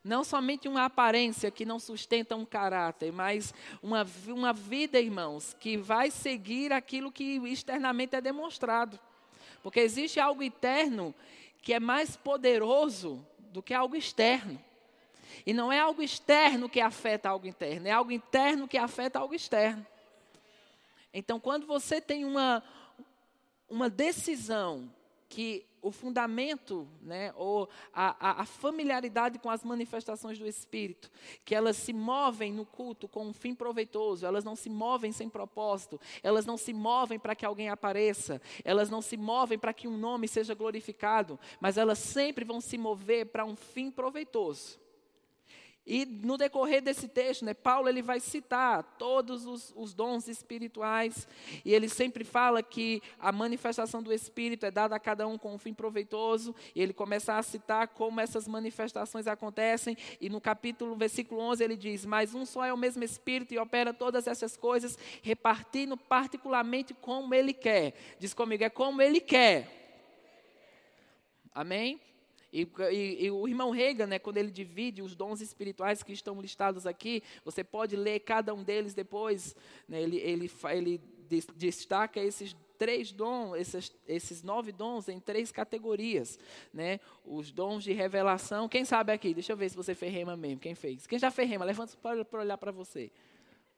Não 0.03 0.23
somente 0.23 0.67
uma 0.67 0.85
aparência 0.85 1.51
que 1.51 1.63
não 1.63 1.79
sustenta 1.79 2.35
um 2.35 2.43
caráter, 2.43 3.13
mas 3.13 3.53
uma, 3.83 4.03
uma 4.27 4.51
vida, 4.51 4.99
irmãos, 4.99 5.55
que 5.59 5.77
vai 5.77 6.09
seguir 6.09 6.73
aquilo 6.73 7.11
que 7.11 7.35
externamente 7.47 8.15
é 8.15 8.21
demonstrado. 8.21 8.99
Porque 9.61 9.79
existe 9.79 10.19
algo 10.19 10.41
interno 10.41 11.13
que 11.61 11.73
é 11.73 11.79
mais 11.79 12.15
poderoso 12.17 13.23
do 13.51 13.61
que 13.61 13.75
algo 13.75 13.95
externo. 13.95 14.59
E 15.45 15.53
não 15.53 15.71
é 15.71 15.79
algo 15.79 16.01
externo 16.01 16.69
que 16.69 16.79
afeta 16.79 17.29
algo 17.29 17.47
interno, 17.47 17.87
é 17.87 17.91
algo 17.91 18.11
interno 18.11 18.67
que 18.67 18.77
afeta 18.77 19.19
algo 19.19 19.33
externo. 19.33 19.85
Então, 21.13 21.39
quando 21.39 21.65
você 21.65 21.99
tem 21.99 22.23
uma, 22.23 22.63
uma 23.69 23.89
decisão 23.89 24.89
que 25.27 25.65
o 25.81 25.91
fundamento, 25.91 26.87
né, 27.01 27.33
ou 27.35 27.67
a, 27.91 28.41
a, 28.41 28.45
familiaridade 28.45 29.39
com 29.39 29.49
as 29.49 29.63
manifestações 29.63 30.37
do 30.37 30.45
Espírito, 30.45 31.09
que 31.43 31.55
elas 31.55 31.75
se 31.75 31.91
movem 31.91 32.53
no 32.53 32.65
culto 32.65 33.07
com 33.07 33.25
um 33.25 33.33
fim 33.33 33.55
proveitoso, 33.55 34.25
elas 34.25 34.43
não 34.43 34.55
se 34.55 34.69
movem 34.69 35.11
sem 35.11 35.27
propósito, 35.27 35.99
elas 36.21 36.45
não 36.45 36.57
se 36.57 36.71
movem 36.71 37.17
para 37.17 37.33
que 37.33 37.45
alguém 37.45 37.69
apareça, 37.69 38.39
elas 38.63 38.89
não 38.89 39.01
se 39.01 39.17
movem 39.17 39.57
para 39.57 39.73
que 39.73 39.87
um 39.87 39.97
nome 39.97 40.27
seja 40.27 40.53
glorificado, 40.53 41.39
mas 41.59 41.77
elas 41.77 41.97
sempre 41.97 42.45
vão 42.45 42.61
se 42.61 42.77
mover 42.77 43.27
para 43.27 43.43
um 43.43 43.55
fim 43.55 43.89
proveitoso. 43.89 44.79
E 45.85 46.05
no 46.05 46.37
decorrer 46.37 46.81
desse 46.81 47.07
texto, 47.07 47.43
né, 47.43 47.55
Paulo 47.55 47.89
ele 47.89 48.03
vai 48.03 48.19
citar 48.19 48.83
todos 48.99 49.47
os, 49.47 49.73
os, 49.75 49.95
dons 49.95 50.27
espirituais, 50.27 51.27
e 51.65 51.73
ele 51.73 51.89
sempre 51.89 52.23
fala 52.23 52.61
que 52.61 53.01
a 53.19 53.31
manifestação 53.31 54.01
do 54.01 54.13
Espírito 54.13 54.63
é 54.63 54.69
dada 54.69 54.95
a 54.95 54.99
cada 54.99 55.27
um 55.27 55.39
com 55.39 55.55
um 55.55 55.57
fim 55.57 55.73
proveitoso, 55.73 56.53
e 56.75 56.81
ele 56.81 56.93
começa 56.93 57.35
a 57.35 57.41
citar 57.41 57.87
como 57.87 58.21
essas 58.21 58.47
manifestações 58.47 59.25
acontecem, 59.25 59.97
e 60.19 60.29
no 60.29 60.39
capítulo, 60.39 60.95
versículo 60.95 61.41
11, 61.41 61.63
ele 61.63 61.75
diz: 61.75 62.05
Mas 62.05 62.35
um 62.35 62.45
só 62.45 62.63
é 62.63 62.71
o 62.71 62.77
mesmo 62.77 63.03
Espírito 63.03 63.53
e 63.53 63.57
opera 63.57 63.91
todas 63.91 64.27
essas 64.27 64.55
coisas, 64.55 64.97
repartindo 65.23 65.97
particularmente 65.97 66.93
como 66.93 67.33
ele 67.33 67.53
quer. 67.53 67.95
Diz 68.19 68.35
comigo, 68.35 68.63
é 68.63 68.69
como 68.69 69.01
ele 69.01 69.19
quer. 69.19 69.81
Amém? 71.53 71.99
E, 72.51 72.67
e, 72.91 73.25
e, 73.25 73.31
o 73.31 73.47
irmão 73.47 73.71
Reagan, 73.71 74.07
né, 74.07 74.19
quando 74.19 74.37
ele 74.37 74.51
divide 74.51 75.01
os 75.01 75.15
dons 75.15 75.39
espirituais 75.39 76.03
que 76.03 76.11
estão 76.11 76.41
listados 76.41 76.85
aqui, 76.85 77.23
você 77.45 77.63
pode 77.63 77.95
ler 77.95 78.19
cada 78.19 78.53
um 78.53 78.63
deles 78.63 78.93
depois. 78.93 79.55
Né, 79.87 80.01
ele, 80.01 80.17
ele, 80.17 80.51
ele 80.71 81.01
destaca 81.55 82.19
esses 82.19 82.55
três 82.77 83.11
dons, 83.11 83.55
esses, 83.55 83.95
esses 84.07 84.41
nove 84.41 84.71
dons 84.71 85.07
em 85.07 85.19
três 85.19 85.51
categorias. 85.51 86.37
Né? 86.73 86.99
Os 87.23 87.51
dons 87.51 87.83
de 87.83 87.93
revelação. 87.93 88.67
Quem 88.67 88.83
sabe 88.83 89.13
aqui? 89.13 89.33
Deixa 89.33 89.53
eu 89.53 89.57
ver 89.57 89.69
se 89.69 89.75
você 89.75 89.95
fez 89.95 90.11
rema 90.11 90.35
mesmo. 90.35 90.59
Quem 90.59 90.75
fez? 90.75 91.07
Quem 91.07 91.19
já 91.19 91.31
fez 91.31 91.47
rema? 91.47 91.63
Levanta 91.63 91.95
para 92.01 92.41
olhar 92.41 92.57
para 92.57 92.71
você. 92.71 93.11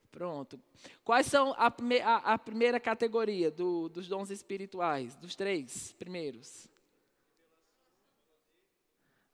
Pronto. 0.09 0.59
Quais 1.03 1.25
são 1.25 1.53
a, 1.57 1.67
a, 1.67 2.33
a 2.33 2.37
primeira 2.37 2.79
categoria 2.79 3.51
do, 3.51 3.89
dos 3.89 4.07
dons 4.07 4.29
espirituais? 4.29 5.15
Dos 5.15 5.35
três 5.35 5.91
primeiros. 5.99 6.69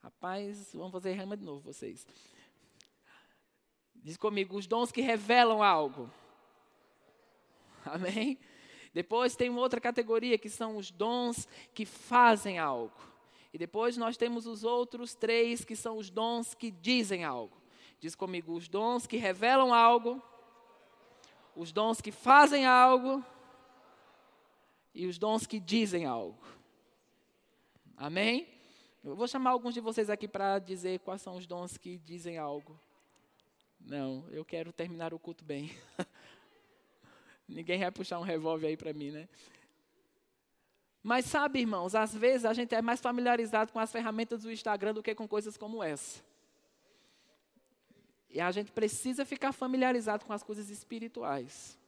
Rapaz, 0.01 0.71
vamos 0.73 0.93
fazer 0.93 1.13
rama 1.13 1.35
de 1.35 1.43
novo, 1.43 1.61
vocês. 1.61 2.07
Diz 3.95 4.15
comigo, 4.15 4.57
os 4.57 4.65
dons 4.65 4.91
que 4.91 5.01
revelam 5.01 5.61
algo. 5.61 6.09
Amém? 7.85 8.39
Depois 8.93 9.35
tem 9.35 9.49
uma 9.49 9.59
outra 9.59 9.81
categoria 9.81 10.37
que 10.37 10.49
são 10.49 10.77
os 10.77 10.89
dons 10.89 11.47
que 11.73 11.85
fazem 11.85 12.57
algo. 12.57 12.97
E 13.53 13.57
depois 13.57 13.97
nós 13.97 14.15
temos 14.15 14.45
os 14.47 14.63
outros 14.63 15.15
três 15.15 15.65
que 15.65 15.75
são 15.75 15.97
os 15.97 16.09
dons 16.09 16.53
que 16.53 16.71
dizem 16.71 17.23
algo. 17.23 17.57
Diz 17.99 18.15
comigo, 18.15 18.53
os 18.53 18.69
dons 18.69 19.05
que 19.05 19.17
revelam 19.17 19.73
algo, 19.73 20.21
os 21.55 21.71
dons 21.71 21.99
que 21.99 22.11
fazem 22.11 22.65
algo 22.65 23.23
e 24.93 25.05
os 25.07 25.17
dons 25.17 25.45
que 25.45 25.59
dizem 25.59 26.05
algo. 26.05 26.39
Amém? 27.97 28.58
Eu 29.01 29.15
vou 29.15 29.27
chamar 29.27 29.51
alguns 29.51 29.73
de 29.73 29.79
vocês 29.79 30.09
aqui 30.09 30.27
para 30.27 30.59
dizer 30.59 30.99
quais 30.99 31.21
são 31.21 31.37
os 31.37 31.47
dons 31.47 31.77
que 31.77 31.97
dizem 31.99 32.37
algo. 32.37 32.77
Não, 33.79 34.25
eu 34.29 34.43
quero 34.43 34.73
terminar 34.73 35.13
o 35.13 35.19
culto 35.19 35.43
bem. 35.45 35.71
Ninguém 37.47 37.79
vai 37.79 37.91
puxar 37.91 38.19
um 38.19 38.23
revólver 38.23 38.67
aí 38.67 38.75
para 38.75 38.91
mim, 38.91 39.11
né? 39.11 39.29
Mas 41.01 41.25
sabe, 41.25 41.59
irmãos, 41.59 41.95
às 41.95 42.13
vezes 42.13 42.43
a 42.43 42.53
gente 42.53 42.75
é 42.75 42.81
mais 42.81 42.99
familiarizado 42.99 43.71
com 43.71 43.79
as 43.79 43.89
ferramentas 43.89 44.43
do 44.43 44.51
Instagram 44.51 44.93
do 44.93 45.01
que 45.01 45.15
com 45.15 45.27
coisas 45.27 45.55
como 45.55 45.81
essa. 45.81 46.21
E 48.29 48.41
a 48.41 48.51
gente 48.51 48.69
precisa 48.71 49.25
ficar 49.25 49.53
familiarizado 49.53 50.25
com 50.25 50.33
as 50.33 50.43
coisas 50.43 50.69
espirituais. 50.69 51.79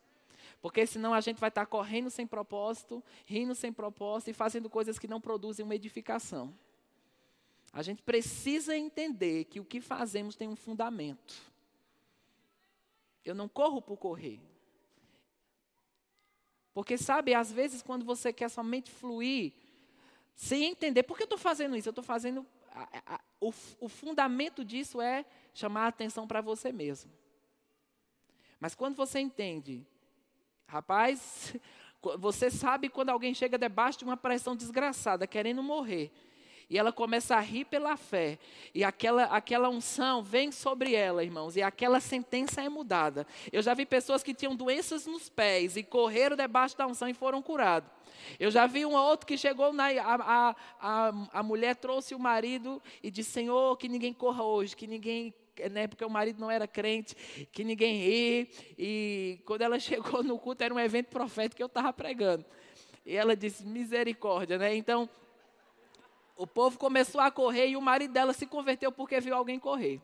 Porque 0.62 0.88
senão 0.88 1.13
a 1.13 1.20
gente 1.20 1.39
vai 1.39 1.50
estar 1.50 1.65
correndo 1.65 2.10
sem 2.10 2.25
propósito, 2.25 3.03
rindo 3.25 3.53
sem 3.53 3.74
propósito 3.74 4.30
e 4.30 4.34
fazendo 4.34 4.70
coisas 4.70 4.98
que 4.98 5.10
não 5.10 5.20
produzem 5.20 5.65
uma 5.65 5.75
edificação. 5.75 6.53
A 7.74 7.82
gente 7.82 8.01
precisa 8.01 8.75
entender 8.75 9.46
que 9.46 9.60
o 9.60 9.66
que 9.66 9.80
fazemos 9.80 10.36
tem 10.36 10.48
um 10.50 10.56
fundamento. 10.56 11.36
Eu 13.24 13.34
não 13.34 13.48
corro 13.48 13.82
por 13.82 13.98
correr. 13.98 14.42
Porque, 16.74 16.98
sabe, 16.98 17.34
às 17.34 17.51
vezes 17.51 17.82
quando 17.82 18.06
você 18.06 18.34
quer 18.34 18.50
somente 18.50 18.92
fluir, 18.92 19.54
sem 20.36 20.66
entender, 20.66 21.04
por 21.04 21.16
que 21.16 21.24
eu 21.24 21.25
estou 21.25 21.38
fazendo 21.38 21.75
isso? 21.75 21.88
Eu 21.88 21.92
estou 21.92 22.04
fazendo. 22.04 22.46
A, 22.72 23.16
a, 23.16 23.22
o, 23.40 23.54
o 23.80 23.90
fundamento 23.90 24.63
disso 24.63 25.01
é 25.01 25.25
chamar 25.54 25.86
a 25.86 25.88
atenção 25.88 26.28
para 26.28 26.42
você 26.42 26.72
mesmo. 26.72 27.12
Mas 28.60 28.75
quando 28.75 28.96
você 28.96 29.20
entende, 29.20 29.86
rapaz, 30.68 31.56
você 32.20 32.50
sabe 32.50 32.90
quando 32.90 33.10
alguém 33.10 33.34
chega 33.34 33.58
debaixo 33.58 34.00
de 34.00 34.06
uma 34.06 34.18
pressão 34.18 34.56
desgraçada, 34.56 35.28
querendo 35.28 35.62
morrer. 35.62 36.12
E 36.70 36.77
ela 36.77 36.91
começa 36.91 37.36
a 37.36 37.39
rir 37.39 37.65
pela 37.65 37.98
fé. 37.98 38.38
E 38.74 38.84
aquela, 38.84 39.24
aquela 39.25 39.70
unção 39.70 40.24
vem 40.24 40.51
sobre 40.51 40.96
ela, 40.96 41.24
irmãos. 41.24 41.56
E 41.56 41.62
aquela 41.62 42.00
sentença 42.00 42.62
é 42.62 42.70
mudada. 42.70 43.25
Eu 43.51 43.62
já 43.62 43.74
vi 43.74 43.86
pessoas 43.86 44.24
que 44.24 44.34
tinham 44.34 44.56
doenças 44.56 45.06
nos 45.06 45.30
pés 45.30 45.75
e 45.75 45.84
correram 45.84 46.36
debaixo 46.36 46.77
da 46.77 46.88
unção 46.88 47.08
e 47.08 47.13
foram 47.13 47.41
curados. 47.41 47.89
Eu 48.39 48.51
já 48.51 48.68
vi 48.68 48.86
um 48.86 48.94
outro 48.94 49.25
que 49.25 49.38
chegou 49.38 49.74
na. 49.74 49.88
A, 49.88 50.56
a, 50.80 51.13
a, 51.34 51.44
mulher 51.44 51.75
trouxe 51.75 52.13
o 52.13 52.20
marido 52.20 52.82
e 53.01 53.10
disse: 53.10 53.32
Senhor, 53.32 53.77
que 53.77 53.89
ninguém 53.89 54.13
corra 54.13 54.44
hoje, 54.44 54.75
que 54.75 54.88
ninguém 54.88 55.34
né, 55.70 55.88
porque 55.88 56.03
o 56.03 56.10
marido 56.10 56.39
não 56.39 56.50
era 56.50 56.68
crente, 56.68 57.15
que 57.51 57.63
ninguém 57.63 57.98
ri. 57.98 58.50
E 58.77 59.39
quando 59.46 59.62
ela 59.62 59.77
chegou 59.80 60.24
no 60.24 60.38
culto, 60.38 60.63
era 60.63 60.74
um 60.74 60.80
evento 60.80 61.08
profético 61.08 61.58
que 61.58 61.63
eu 61.63 61.68
estava 61.68 61.91
pregando. 61.91 62.46
E 63.06 63.15
ela 63.15 63.36
disse, 63.36 63.65
misericórdia, 63.65 64.58
né? 64.58 64.75
Então, 64.75 65.10
o 66.36 66.48
povo 66.48 66.78
começou 66.78 67.22
a 67.22 67.32
correr 67.32 67.70
e 67.70 67.78
o 67.78 67.82
marido 67.82 68.14
dela 68.14 68.34
se 68.34 68.46
converteu 68.46 68.92
porque 68.92 69.20
viu 69.20 69.36
alguém 69.36 69.60
correr. 69.60 70.02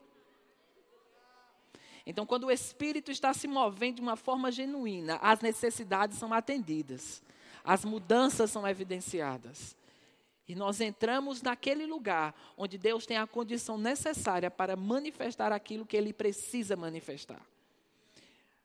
Então, 2.06 2.26
quando 2.26 2.46
o 2.46 2.52
Espírito 2.52 3.12
está 3.12 3.34
se 3.34 3.48
movendo 3.48 3.96
de 3.96 4.02
uma 4.02 4.16
forma 4.16 4.50
genuína, 4.50 5.20
as 5.22 5.42
necessidades 5.42 6.18
são 6.18 6.34
atendidas, 6.34 7.22
as 7.64 7.84
mudanças 7.84 8.50
são 8.50 8.66
evidenciadas. 8.66 9.76
E 10.48 10.56
nós 10.56 10.80
entramos 10.80 11.42
naquele 11.42 11.86
lugar 11.86 12.34
onde 12.56 12.78
Deus 12.78 13.06
tem 13.06 13.18
a 13.18 13.28
condição 13.28 13.78
necessária 13.78 14.50
para 14.50 14.78
manifestar 14.78 15.52
aquilo 15.52 15.86
que 15.86 15.98
Ele 15.98 16.14
precisa 16.14 16.78
manifestar. 16.78 17.42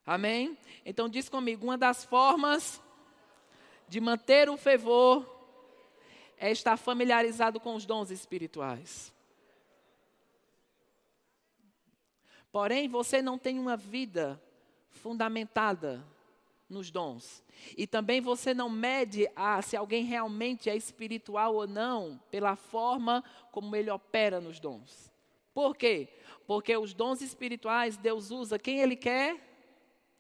Amém? 0.07 0.57
Então, 0.87 1.09
diz 1.09 1.29
comigo: 1.29 1.65
uma 1.65 1.77
das 1.77 2.05
formas 2.05 2.81
de 3.89 4.01
manter 4.01 4.49
o 4.49 4.57
fervor 4.57 5.27
é 6.43 6.51
estar 6.51 6.77
familiarizado 6.77 7.61
com 7.61 7.77
os 7.77 7.87
dons 7.87 8.11
espirituais. 8.11 9.15
Porém, 12.51 12.89
você 12.89 13.23
não 13.23 13.39
tem 13.39 13.61
uma 13.61 13.77
vida 13.77 14.43
fundamentada 14.91 16.05
nos 16.69 16.91
dons. 16.91 17.45
E 17.79 17.87
também 17.87 18.21
você 18.21 18.53
não 18.53 18.69
mede 18.69 19.31
ah, 19.37 19.63
se 19.63 19.77
alguém 19.77 20.03
realmente 20.03 20.69
é 20.69 20.75
espiritual 20.75 21.55
ou 21.55 21.69
não 21.69 22.21
pela 22.29 22.57
forma 22.57 23.23
como 23.53 23.77
ele 23.77 23.89
opera 23.89 24.41
nos 24.41 24.59
dons. 24.59 25.13
Por 25.55 25.77
quê? 25.77 26.09
Porque 26.45 26.77
os 26.77 26.93
dons 26.93 27.23
espirituais 27.23 27.97
Deus 27.97 28.33
usa 28.33 28.59
quem 28.59 28.81
ele 28.81 28.97
quer 28.97 29.37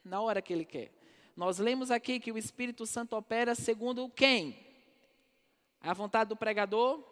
na 0.05 0.21
hora 0.21 0.41
que 0.41 0.52
ele 0.52 0.64
quer. 0.64 0.93
Nós 1.37 1.59
lemos 1.59 1.91
aqui 1.91 2.21
que 2.21 2.31
o 2.31 2.38
Espírito 2.38 2.87
Santo 2.87 3.17
opera 3.17 3.57
segundo 3.57 4.09
quem? 4.09 4.72
A 5.83 5.93
vontade 5.93 6.29
do 6.29 6.37
pregador? 6.37 7.03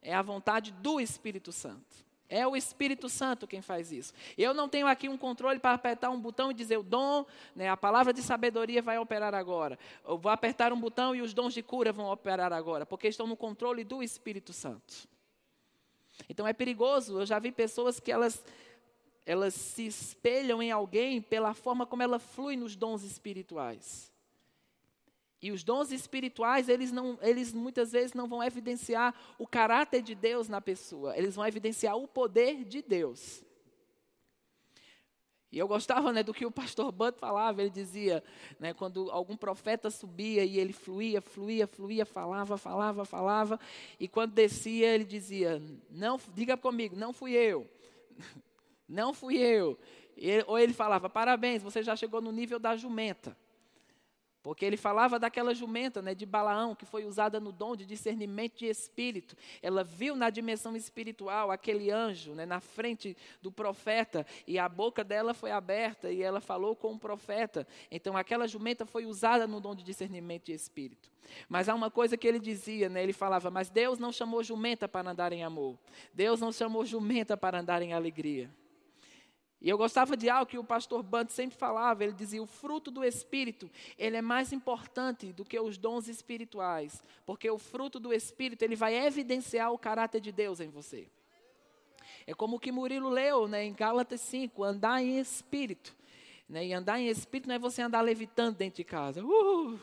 É 0.00 0.14
a 0.14 0.22
vontade 0.22 0.72
do 0.72 1.00
Espírito 1.00 1.52
Santo. 1.52 2.08
É 2.28 2.46
o 2.46 2.54
Espírito 2.54 3.08
Santo 3.08 3.46
quem 3.46 3.62
faz 3.62 3.90
isso. 3.90 4.12
Eu 4.36 4.52
não 4.52 4.68
tenho 4.68 4.86
aqui 4.86 5.08
um 5.08 5.16
controle 5.16 5.58
para 5.58 5.74
apertar 5.74 6.10
um 6.10 6.20
botão 6.20 6.50
e 6.50 6.54
dizer 6.54 6.76
o 6.76 6.82
dom, 6.82 7.24
né, 7.56 7.70
a 7.70 7.76
palavra 7.76 8.12
de 8.12 8.22
sabedoria 8.22 8.82
vai 8.82 8.98
operar 8.98 9.34
agora. 9.34 9.78
Eu 10.06 10.18
vou 10.18 10.30
apertar 10.30 10.72
um 10.72 10.78
botão 10.78 11.14
e 11.14 11.22
os 11.22 11.32
dons 11.32 11.54
de 11.54 11.62
cura 11.62 11.90
vão 11.90 12.10
operar 12.10 12.52
agora, 12.52 12.84
porque 12.84 13.08
estão 13.08 13.26
no 13.26 13.36
controle 13.36 13.82
do 13.82 14.02
Espírito 14.02 14.52
Santo. 14.52 15.08
Então 16.28 16.46
é 16.46 16.52
perigoso. 16.52 17.20
Eu 17.20 17.26
já 17.26 17.38
vi 17.38 17.50
pessoas 17.50 17.98
que 17.98 18.12
elas 18.12 18.44
elas 19.24 19.52
se 19.52 19.86
espelham 19.86 20.62
em 20.62 20.70
alguém 20.70 21.20
pela 21.20 21.52
forma 21.52 21.84
como 21.84 22.02
ela 22.02 22.18
flui 22.18 22.56
nos 22.56 22.74
dons 22.74 23.02
espirituais. 23.02 24.10
E 25.40 25.52
os 25.52 25.62
dons 25.62 25.92
espirituais, 25.92 26.68
eles, 26.68 26.90
não, 26.90 27.16
eles 27.22 27.52
muitas 27.52 27.92
vezes 27.92 28.12
não 28.12 28.26
vão 28.26 28.42
evidenciar 28.42 29.14
o 29.38 29.46
caráter 29.46 30.02
de 30.02 30.14
Deus 30.14 30.48
na 30.48 30.60
pessoa, 30.60 31.16
eles 31.16 31.36
vão 31.36 31.46
evidenciar 31.46 31.96
o 31.96 32.08
poder 32.08 32.64
de 32.64 32.82
Deus. 32.82 33.44
E 35.50 35.58
eu 35.58 35.66
gostava 35.66 36.12
né, 36.12 36.22
do 36.22 36.34
que 36.34 36.44
o 36.44 36.50
pastor 36.50 36.92
Bud 36.92 37.16
falava, 37.18 37.62
ele 37.62 37.70
dizia, 37.70 38.22
né, 38.58 38.74
quando 38.74 39.10
algum 39.10 39.34
profeta 39.34 39.90
subia 39.90 40.44
e 40.44 40.58
ele 40.58 40.74
fluía, 40.74 41.22
fluía, 41.22 41.66
fluía, 41.66 42.04
falava, 42.04 42.58
falava, 42.58 43.04
falava, 43.06 43.58
e 43.98 44.06
quando 44.06 44.32
descia 44.32 44.94
ele 44.94 45.04
dizia, 45.04 45.62
não, 45.88 46.20
diga 46.34 46.54
comigo, 46.54 46.94
não 46.96 47.14
fui 47.14 47.32
eu, 47.32 47.66
não 48.86 49.14
fui 49.14 49.38
eu. 49.38 49.78
E, 50.14 50.44
ou 50.46 50.58
ele 50.58 50.74
falava, 50.74 51.08
parabéns, 51.08 51.62
você 51.62 51.82
já 51.82 51.96
chegou 51.96 52.20
no 52.20 52.32
nível 52.32 52.58
da 52.58 52.76
jumenta. 52.76 53.34
Porque 54.48 54.64
ele 54.64 54.78
falava 54.78 55.18
daquela 55.18 55.54
jumenta 55.54 56.00
né, 56.00 56.14
de 56.14 56.24
Balaão, 56.24 56.74
que 56.74 56.86
foi 56.86 57.04
usada 57.04 57.38
no 57.38 57.52
dom 57.52 57.76
de 57.76 57.84
discernimento 57.84 58.56
de 58.56 58.64
espírito. 58.64 59.36
Ela 59.60 59.84
viu 59.84 60.16
na 60.16 60.30
dimensão 60.30 60.74
espiritual 60.74 61.50
aquele 61.50 61.90
anjo 61.90 62.32
né, 62.32 62.46
na 62.46 62.58
frente 62.58 63.14
do 63.42 63.52
profeta, 63.52 64.24
e 64.46 64.58
a 64.58 64.66
boca 64.66 65.04
dela 65.04 65.34
foi 65.34 65.50
aberta 65.50 66.10
e 66.10 66.22
ela 66.22 66.40
falou 66.40 66.74
com 66.74 66.94
o 66.94 66.98
profeta. 66.98 67.68
Então 67.90 68.16
aquela 68.16 68.48
jumenta 68.48 68.86
foi 68.86 69.04
usada 69.04 69.46
no 69.46 69.60
dom 69.60 69.74
de 69.74 69.84
discernimento 69.84 70.46
de 70.46 70.54
espírito. 70.54 71.10
Mas 71.46 71.68
há 71.68 71.74
uma 71.74 71.90
coisa 71.90 72.16
que 72.16 72.26
ele 72.26 72.40
dizia, 72.40 72.88
né, 72.88 73.02
ele 73.02 73.12
falava: 73.12 73.50
Mas 73.50 73.68
Deus 73.68 73.98
não 73.98 74.10
chamou 74.10 74.42
jumenta 74.42 74.88
para 74.88 75.10
andar 75.10 75.30
em 75.30 75.44
amor, 75.44 75.78
Deus 76.14 76.40
não 76.40 76.52
chamou 76.52 76.86
jumenta 76.86 77.36
para 77.36 77.60
andar 77.60 77.82
em 77.82 77.92
alegria. 77.92 78.50
E 79.60 79.68
eu 79.68 79.76
gostava 79.76 80.16
de 80.16 80.30
algo 80.30 80.46
que 80.46 80.58
o 80.58 80.62
pastor 80.62 81.02
Bant 81.02 81.30
sempre 81.30 81.58
falava, 81.58 82.04
ele 82.04 82.12
dizia, 82.12 82.40
o 82.40 82.46
fruto 82.46 82.90
do 82.90 83.04
Espírito, 83.04 83.68
ele 83.98 84.16
é 84.16 84.22
mais 84.22 84.52
importante 84.52 85.32
do 85.32 85.44
que 85.44 85.58
os 85.58 85.76
dons 85.76 86.06
espirituais, 86.06 87.02
porque 87.26 87.50
o 87.50 87.58
fruto 87.58 87.98
do 87.98 88.12
Espírito, 88.12 88.62
ele 88.62 88.76
vai 88.76 88.94
evidenciar 88.94 89.72
o 89.72 89.78
caráter 89.78 90.20
de 90.20 90.30
Deus 90.30 90.60
em 90.60 90.68
você. 90.68 91.08
É 92.24 92.34
como 92.34 92.56
o 92.56 92.60
que 92.60 92.70
Murilo 92.70 93.08
leu 93.08 93.48
né, 93.48 93.64
em 93.64 93.72
Gálatas 93.72 94.20
5, 94.20 94.62
andar 94.62 95.02
em 95.02 95.18
Espírito. 95.18 95.96
Né, 96.48 96.66
e 96.66 96.72
andar 96.72 97.00
em 97.00 97.08
Espírito 97.08 97.48
não 97.48 97.54
é 97.56 97.58
você 97.58 97.82
andar 97.82 98.00
levitando 98.00 98.54
dentro 98.54 98.76
de 98.76 98.84
casa. 98.84 99.24
Uh, 99.24 99.80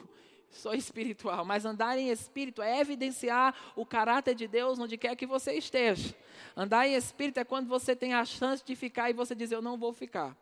sou 0.55 0.73
espiritual, 0.73 1.43
mas 1.45 1.65
andar 1.65 1.97
em 1.97 2.09
espírito 2.09 2.61
é 2.61 2.79
evidenciar 2.79 3.53
o 3.75 3.85
caráter 3.85 4.33
de 4.33 4.47
Deus 4.47 4.79
onde 4.79 4.97
quer 4.97 5.15
que 5.15 5.25
você 5.25 5.53
esteja. 5.53 6.15
Andar 6.55 6.87
em 6.87 6.95
espírito 6.95 7.39
é 7.39 7.43
quando 7.43 7.67
você 7.67 7.95
tem 7.95 8.13
a 8.13 8.23
chance 8.25 8.63
de 8.63 8.75
ficar 8.75 9.09
e 9.09 9.13
você 9.13 9.35
diz: 9.35 9.51
Eu 9.51 9.61
não 9.61 9.77
vou 9.77 9.93
ficar. 9.93 10.35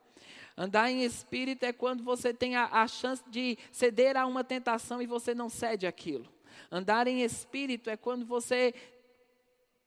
Andar 0.56 0.92
em 0.92 1.04
espírito 1.04 1.64
é 1.64 1.74
quando 1.74 2.04
você 2.04 2.34
tem 2.34 2.56
a, 2.56 2.66
a 2.66 2.88
chance 2.88 3.24
de 3.28 3.58
ceder 3.72 4.16
a 4.16 4.26
uma 4.26 4.44
tentação 4.44 5.02
e 5.02 5.08
você 5.08 5.34
não 5.34 5.50
cede 5.50 5.88
aquilo. 5.88 6.32
Andar 6.72 7.08
em 7.08 7.24
espírito 7.24 7.90
é 7.90 7.98
quando 7.98 8.26
você. 8.26 8.74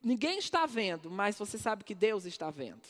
Ninguém 0.02 0.38
está 0.38 0.66
vendo, 0.66 1.10
mas 1.10 1.38
você 1.38 1.56
sabe 1.56 1.84
que 1.84 1.94
Deus 1.94 2.26
está 2.26 2.50
vendo. 2.50 2.82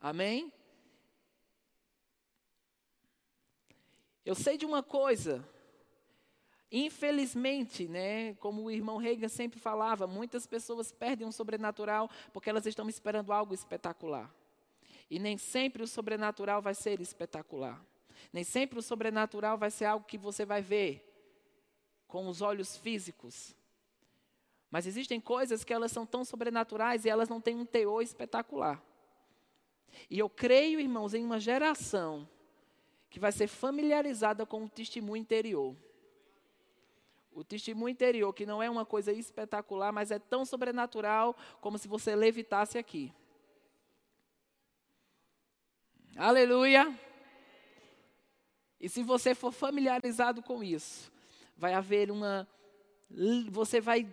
Amém? 0.00 0.52
Eu 4.26 4.34
sei 4.34 4.58
de 4.58 4.66
uma 4.66 4.82
coisa. 4.82 5.48
Infelizmente, 6.70 7.86
né, 7.86 8.34
como 8.34 8.64
o 8.64 8.70
irmão 8.72 8.96
Reagan 8.96 9.28
sempre 9.28 9.60
falava, 9.60 10.08
muitas 10.08 10.48
pessoas 10.48 10.90
perdem 10.90 11.28
o 11.28 11.30
sobrenatural 11.30 12.10
porque 12.32 12.50
elas 12.50 12.66
estão 12.66 12.88
esperando 12.88 13.32
algo 13.32 13.54
espetacular. 13.54 14.28
E 15.08 15.20
nem 15.20 15.38
sempre 15.38 15.80
o 15.84 15.86
sobrenatural 15.86 16.60
vai 16.60 16.74
ser 16.74 17.00
espetacular. 17.00 17.80
Nem 18.32 18.42
sempre 18.42 18.80
o 18.80 18.82
sobrenatural 18.82 19.56
vai 19.56 19.70
ser 19.70 19.84
algo 19.84 20.04
que 20.04 20.18
você 20.18 20.44
vai 20.44 20.60
ver 20.60 21.08
com 22.08 22.26
os 22.26 22.42
olhos 22.42 22.76
físicos. 22.76 23.54
Mas 24.68 24.88
existem 24.88 25.20
coisas 25.20 25.62
que 25.62 25.72
elas 25.72 25.92
são 25.92 26.04
tão 26.04 26.24
sobrenaturais 26.24 27.04
e 27.04 27.08
elas 27.08 27.28
não 27.28 27.40
têm 27.40 27.54
um 27.54 27.64
teor 27.64 28.02
espetacular. 28.02 28.82
E 30.10 30.18
eu 30.18 30.28
creio, 30.28 30.80
irmãos, 30.80 31.14
em 31.14 31.24
uma 31.24 31.38
geração 31.38 32.28
que 33.10 33.20
vai 33.20 33.32
ser 33.32 33.46
familiarizada 33.46 34.44
com 34.44 34.64
o 34.64 34.68
testemunho 34.68 35.20
interior. 35.20 35.74
O 37.32 37.44
testemunho 37.44 37.90
interior, 37.90 38.32
que 38.32 38.46
não 38.46 38.62
é 38.62 38.70
uma 38.70 38.86
coisa 38.86 39.12
espetacular, 39.12 39.92
mas 39.92 40.10
é 40.10 40.18
tão 40.18 40.44
sobrenatural 40.44 41.36
como 41.60 41.78
se 41.78 41.86
você 41.86 42.16
levitasse 42.16 42.78
aqui. 42.78 43.12
Aleluia! 46.16 46.98
E 48.80 48.88
se 48.88 49.02
você 49.02 49.34
for 49.34 49.52
familiarizado 49.52 50.42
com 50.42 50.62
isso, 50.62 51.12
vai 51.56 51.74
haver 51.74 52.10
uma. 52.10 52.48
Você 53.50 53.80
vai 53.80 54.08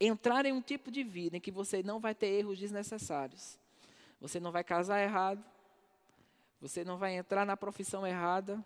entrar 0.00 0.46
em 0.46 0.52
um 0.52 0.60
tipo 0.60 0.90
de 0.90 1.02
vida 1.02 1.36
em 1.36 1.40
que 1.40 1.50
você 1.50 1.82
não 1.82 2.00
vai 2.00 2.14
ter 2.14 2.28
erros 2.28 2.58
desnecessários. 2.58 3.58
Você 4.20 4.40
não 4.40 4.50
vai 4.50 4.64
casar 4.64 5.02
errado. 5.02 5.44
Você 6.60 6.84
não 6.84 6.96
vai 6.96 7.16
entrar 7.16 7.44
na 7.44 7.56
profissão 7.56 8.06
errada 8.06 8.64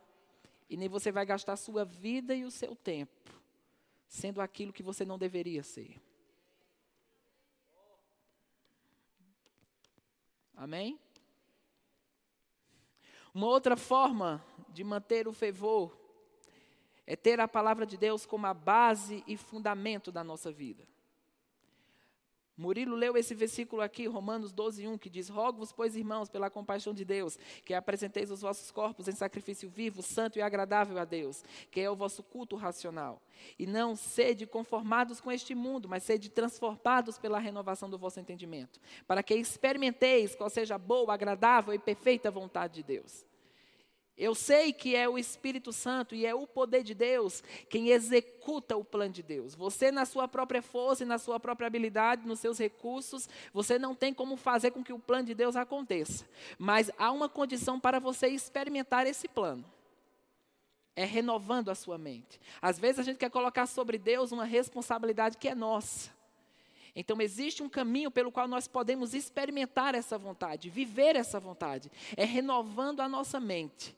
e 0.69 0.77
nem 0.77 0.89
você 0.89 1.11
vai 1.11 1.27
gastar 1.27 1.57
sua 1.57 1.85
vida 1.85 2.35
e 2.35 2.45
o 2.45 2.51
seu 2.51 2.77
tempo 2.77 3.19
sendo 4.09 4.41
aquilo 4.41 4.73
que 4.73 4.83
você 4.83 5.05
não 5.05 5.19
deveria 5.19 5.63
ser. 5.63 6.01
Amém? 10.57 10.99
Uma 13.33 13.47
outra 13.47 13.77
forma 13.77 14.45
de 14.71 14.83
manter 14.83 15.29
o 15.29 15.33
fervor 15.33 15.97
é 17.07 17.15
ter 17.15 17.39
a 17.39 17.47
palavra 17.47 17.87
de 17.87 17.97
Deus 17.97 18.27
como 18.27 18.47
a 18.47 18.55
base 18.55 19.23
e 19.27 19.37
fundamento 19.37 20.11
da 20.11 20.25
nossa 20.25 20.51
vida. 20.51 20.87
Murilo 22.59 22.97
leu 22.97 23.17
esse 23.17 23.37
versículo 23.37 23.81
aqui, 23.81 24.09
Romanos 24.09 24.53
12, 24.53 24.89
1, 24.89 24.99
que 24.99 25.09
diz: 25.09 25.29
Rogo-vos, 25.29 25.71
pois, 25.71 25.95
irmãos, 25.95 26.29
pela 26.29 26.51
compaixão 26.51 26.93
de 26.93 27.05
Deus, 27.05 27.39
que 27.65 27.73
apresenteis 27.73 28.33
os 28.33 28.41
vossos 28.41 28.73
corpos 28.73 29.07
em 29.07 29.13
sacrifício 29.13 29.71
vivo, 29.71 30.03
santo 30.03 30.41
e 30.41 30.43
agradável 30.43 30.99
a 30.99 31.05
Deus, 31.05 31.45
que 31.71 31.81
é 31.81 31.89
o 31.89 31.95
vosso 31.95 32.21
culto 32.21 32.57
racional. 32.57 33.23
E 33.57 33.65
não 33.65 33.95
sede 33.95 34.45
conformados 34.45 35.21
com 35.21 35.31
este 35.31 35.55
mundo, 35.55 35.89
mas 35.89 36.03
sede 36.03 36.29
transformados 36.29 37.17
pela 37.17 37.39
renovação 37.39 37.89
do 37.89 37.97
vosso 37.97 38.19
entendimento, 38.19 38.81
para 39.07 39.23
que 39.23 39.35
experimenteis 39.35 40.35
qual 40.35 40.51
seja 40.51 40.75
a 40.75 40.79
boa, 40.79 41.15
agradável 41.15 41.73
e 41.73 41.79
perfeita 41.79 42.29
vontade 42.29 42.75
de 42.75 42.83
Deus. 42.83 43.25
Eu 44.19 44.35
sei 44.35 44.73
que 44.73 44.97
é 44.97 45.09
o 45.09 45.17
Espírito 45.17 45.73
Santo 45.73 46.13
e 46.13 46.27
é 46.27 46.35
o 46.35 46.45
poder 46.45 46.83
de 46.83 46.93
Deus 46.93 47.41
quem 47.71 47.91
executa 47.91 48.77
o 48.77 48.85
plano 48.85 49.13
de 49.13 49.23
Deus. 49.23 49.55
Você, 49.55 49.93
na 49.93 50.05
sua 50.05 50.27
própria 50.27 50.61
força 50.61 51.05
e 51.05 51.07
na 51.07 51.19
sua 51.19 51.39
própria 51.39 51.69
habilidade, 51.69 52.27
nos 52.27 52.41
seus 52.41 52.59
recursos, 52.59 53.29
você 53.53 53.79
não 53.79 53.95
tem 53.95 54.13
como 54.13 54.37
fazer 54.37 54.73
com 54.73 54.83
que 54.83 54.93
o 54.93 54.99
plano 54.99 55.27
de 55.27 55.35
Deus 55.35 55.55
aconteça. 55.55 56.27
Mas 56.59 56.91
há 56.99 57.13
uma 57.13 57.29
condição 57.29 57.79
para 57.79 58.01
você 58.01 58.27
experimentar 58.27 59.07
esse 59.07 59.29
plano. 59.29 59.65
É 60.97 61.05
renovando 61.05 61.69
a 61.69 61.77
sua 61.77 61.97
mente. 61.97 62.41
Às 62.61 62.77
vezes 62.77 62.99
a 62.99 63.03
gente 63.05 63.19
quer 63.19 63.31
colocar 63.31 63.67
sobre 63.67 63.99
Deus 63.99 64.33
uma 64.33 64.45
responsabilidade 64.45 65.39
que 65.39 65.47
é 65.47 65.55
nossa. 65.55 66.11
Então 66.93 67.21
existe 67.21 67.63
um 67.63 67.69
caminho 67.69 68.11
pelo 68.11 68.33
qual 68.33 68.49
nós 68.49 68.67
podemos 68.67 69.15
experimentar 69.15 69.95
essa 69.95 70.19
vontade, 70.19 70.69
viver 70.69 71.15
essa 71.15 71.39
vontade. 71.39 71.89
É 72.17 72.25
renovando 72.25 72.99
a 72.99 73.09
nossa 73.09 73.39
mente 73.39 73.97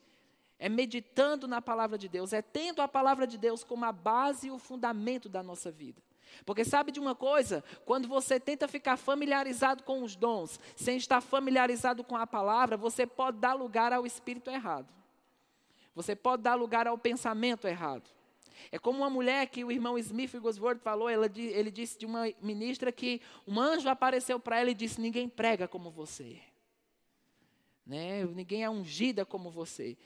é 0.60 0.68
meditando 0.68 1.48
na 1.48 1.62
palavra 1.62 1.96
de 1.96 2.06
Deus, 2.06 2.34
é 2.34 2.42
tendo 2.42 2.82
a 2.82 2.86
palavra 2.86 3.26
de 3.26 3.38
Deus 3.38 3.64
como 3.64 3.86
a 3.86 3.90
base 3.90 4.48
e 4.48 4.50
o 4.50 4.58
fundamento 4.58 5.26
da 5.26 5.42
nossa 5.42 5.70
vida. 5.70 6.02
Porque 6.44 6.64
sabe 6.64 6.92
de 6.92 7.00
uma 7.00 7.14
coisa? 7.14 7.64
Quando 7.86 8.06
você 8.06 8.38
tenta 8.38 8.68
ficar 8.68 8.98
familiarizado 8.98 9.82
com 9.82 10.02
os 10.02 10.14
dons, 10.14 10.60
sem 10.76 10.98
estar 10.98 11.22
familiarizado 11.22 12.04
com 12.04 12.14
a 12.14 12.26
palavra, 12.26 12.76
você 12.76 13.06
pode 13.06 13.38
dar 13.38 13.54
lugar 13.54 13.90
ao 13.92 14.06
espírito 14.06 14.50
errado. 14.50 14.86
Você 15.94 16.14
pode 16.14 16.42
dar 16.42 16.54
lugar 16.54 16.86
ao 16.86 16.98
pensamento 16.98 17.66
errado. 17.66 18.08
É 18.70 18.78
como 18.78 18.98
uma 18.98 19.10
mulher 19.10 19.46
que 19.46 19.64
o 19.64 19.72
irmão 19.72 19.98
Smith 19.98 20.38
Gosworth 20.38 20.80
falou, 20.80 21.08
ela, 21.08 21.26
ele 21.34 21.70
disse 21.70 21.98
de 21.98 22.04
uma 22.04 22.30
ministra 22.42 22.92
que 22.92 23.22
um 23.46 23.58
anjo 23.58 23.88
apareceu 23.88 24.38
para 24.38 24.60
ela 24.60 24.70
e 24.70 24.74
disse: 24.74 25.00
Ninguém 25.00 25.26
prega 25.26 25.66
como 25.66 25.90
você. 25.90 26.38
Né? 27.86 28.24
Ninguém 28.26 28.62
é 28.62 28.70
ungida 28.70 29.24
como 29.24 29.50
você. 29.50 29.96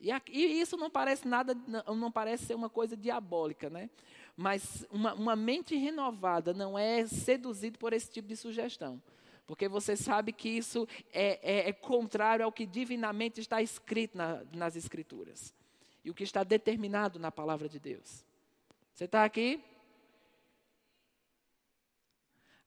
E, 0.00 0.10
e, 0.30 0.60
isso 0.60 0.76
não 0.76 0.90
parece 0.90 1.26
nada, 1.26 1.56
não, 1.66 1.96
não, 1.96 2.12
parece 2.12 2.46
ser 2.46 2.54
uma 2.54 2.68
coisa 2.68 2.96
diabólica, 2.96 3.68
né? 3.68 3.90
Mas 4.36 4.86
uma, 4.90 5.14
uma 5.14 5.36
mente 5.36 5.74
renovada 5.76 6.54
não 6.54 6.78
é 6.78 7.06
seduzido 7.06 7.78
por 7.78 7.92
esse 7.92 8.10
tipo 8.10 8.28
de 8.28 8.36
sugestão. 8.36 9.02
Porque 9.46 9.66
você 9.66 9.96
sabe 9.96 10.32
que 10.32 10.48
isso 10.48 10.86
é, 11.12 11.40
é, 11.42 11.68
é 11.70 11.72
contrário 11.72 12.44
ao 12.44 12.52
que 12.52 12.66
divinamente 12.66 13.40
está 13.40 13.62
escrito 13.62 14.16
na, 14.16 14.44
nas 14.52 14.76
Escrituras. 14.76 15.54
E 16.04 16.10
o 16.10 16.14
que 16.14 16.22
está 16.22 16.44
determinado 16.44 17.18
na 17.18 17.32
palavra 17.32 17.68
de 17.68 17.80
Deus. 17.80 18.24
Você 18.94 19.04
está 19.04 19.24
aqui? 19.24 19.64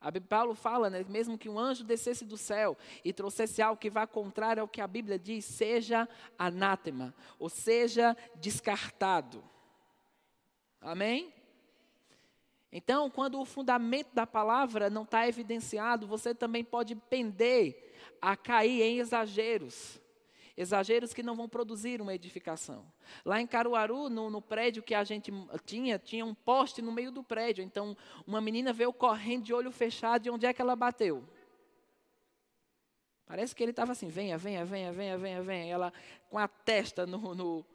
A 0.02 0.12
Paulo 0.20 0.56
fala, 0.56 0.90
né, 0.90 1.06
mesmo 1.08 1.38
que 1.38 1.48
um 1.48 1.60
anjo 1.60 1.84
descesse 1.84 2.26
do 2.26 2.36
céu 2.36 2.76
e 3.06 3.14
trouxesse 3.14 3.62
algo 3.62 3.80
que 3.80 3.90
vá 3.90 4.08
contrário 4.08 4.62
ao 4.62 4.68
que 4.68 4.82
a 4.82 4.88
Bíblia 4.88 5.20
diz, 5.20 5.46
seja 5.46 6.10
anátema, 6.40 7.14
ou 7.38 7.48
seja 7.48 8.18
descartado. 8.36 9.44
Amém? 10.82 11.32
Então, 12.72 13.12
quando 13.12 13.40
o 13.40 13.46
fundamento 13.46 14.12
da 14.12 14.26
palavra 14.26 14.90
não 14.90 15.04
está 15.04 15.28
evidenciado, 15.28 16.08
você 16.08 16.34
também 16.34 16.64
pode 16.64 16.96
pender 16.96 17.94
a 18.20 18.36
cair 18.36 18.82
em 18.82 18.98
exageros. 18.98 20.02
Exageros 20.56 21.14
que 21.14 21.24
não 21.24 21.36
vão 21.36 21.48
produzir 21.48 22.02
uma 22.02 22.14
edificação. 22.14 22.86
Lá 23.26 23.40
em 23.42 23.48
Caruaru, 23.48 24.10
no, 24.10 24.30
no, 24.30 24.42
prédio 24.42 24.84
que 24.84 24.94
a 24.94 25.04
gente 25.04 25.32
tinha, 25.66 25.98
tinha 25.98 26.26
um 26.26 26.34
poste 26.34 26.82
no 26.82 26.92
meio 26.92 27.12
do 27.12 27.24
prédio. 27.24 27.64
Então, 27.64 27.96
uma 28.28 28.42
menina 28.42 28.74
veio 28.74 28.92
correndo 28.92 29.44
de 29.44 29.54
olho 29.54 29.72
fechado, 29.72 30.24
de 30.24 30.30
onde 30.30 30.46
é 30.46 30.54
que 30.54 30.62
ela 30.62 30.76
bateu? 30.76 31.24
Parece 33.26 33.56
que 33.56 33.64
ele 33.64 33.72
estava 33.72 33.94
assim, 33.94 34.10
venha, 34.10 34.38
venha, 34.38 34.66
venha, 34.66 34.92
venha, 34.92 35.18
venha, 35.18 35.42
venha. 35.42 35.74
Ela 35.74 35.94
com 36.30 36.38
a 36.38 36.50
testa 36.50 37.06
no, 37.06 37.34
no, 37.34 37.66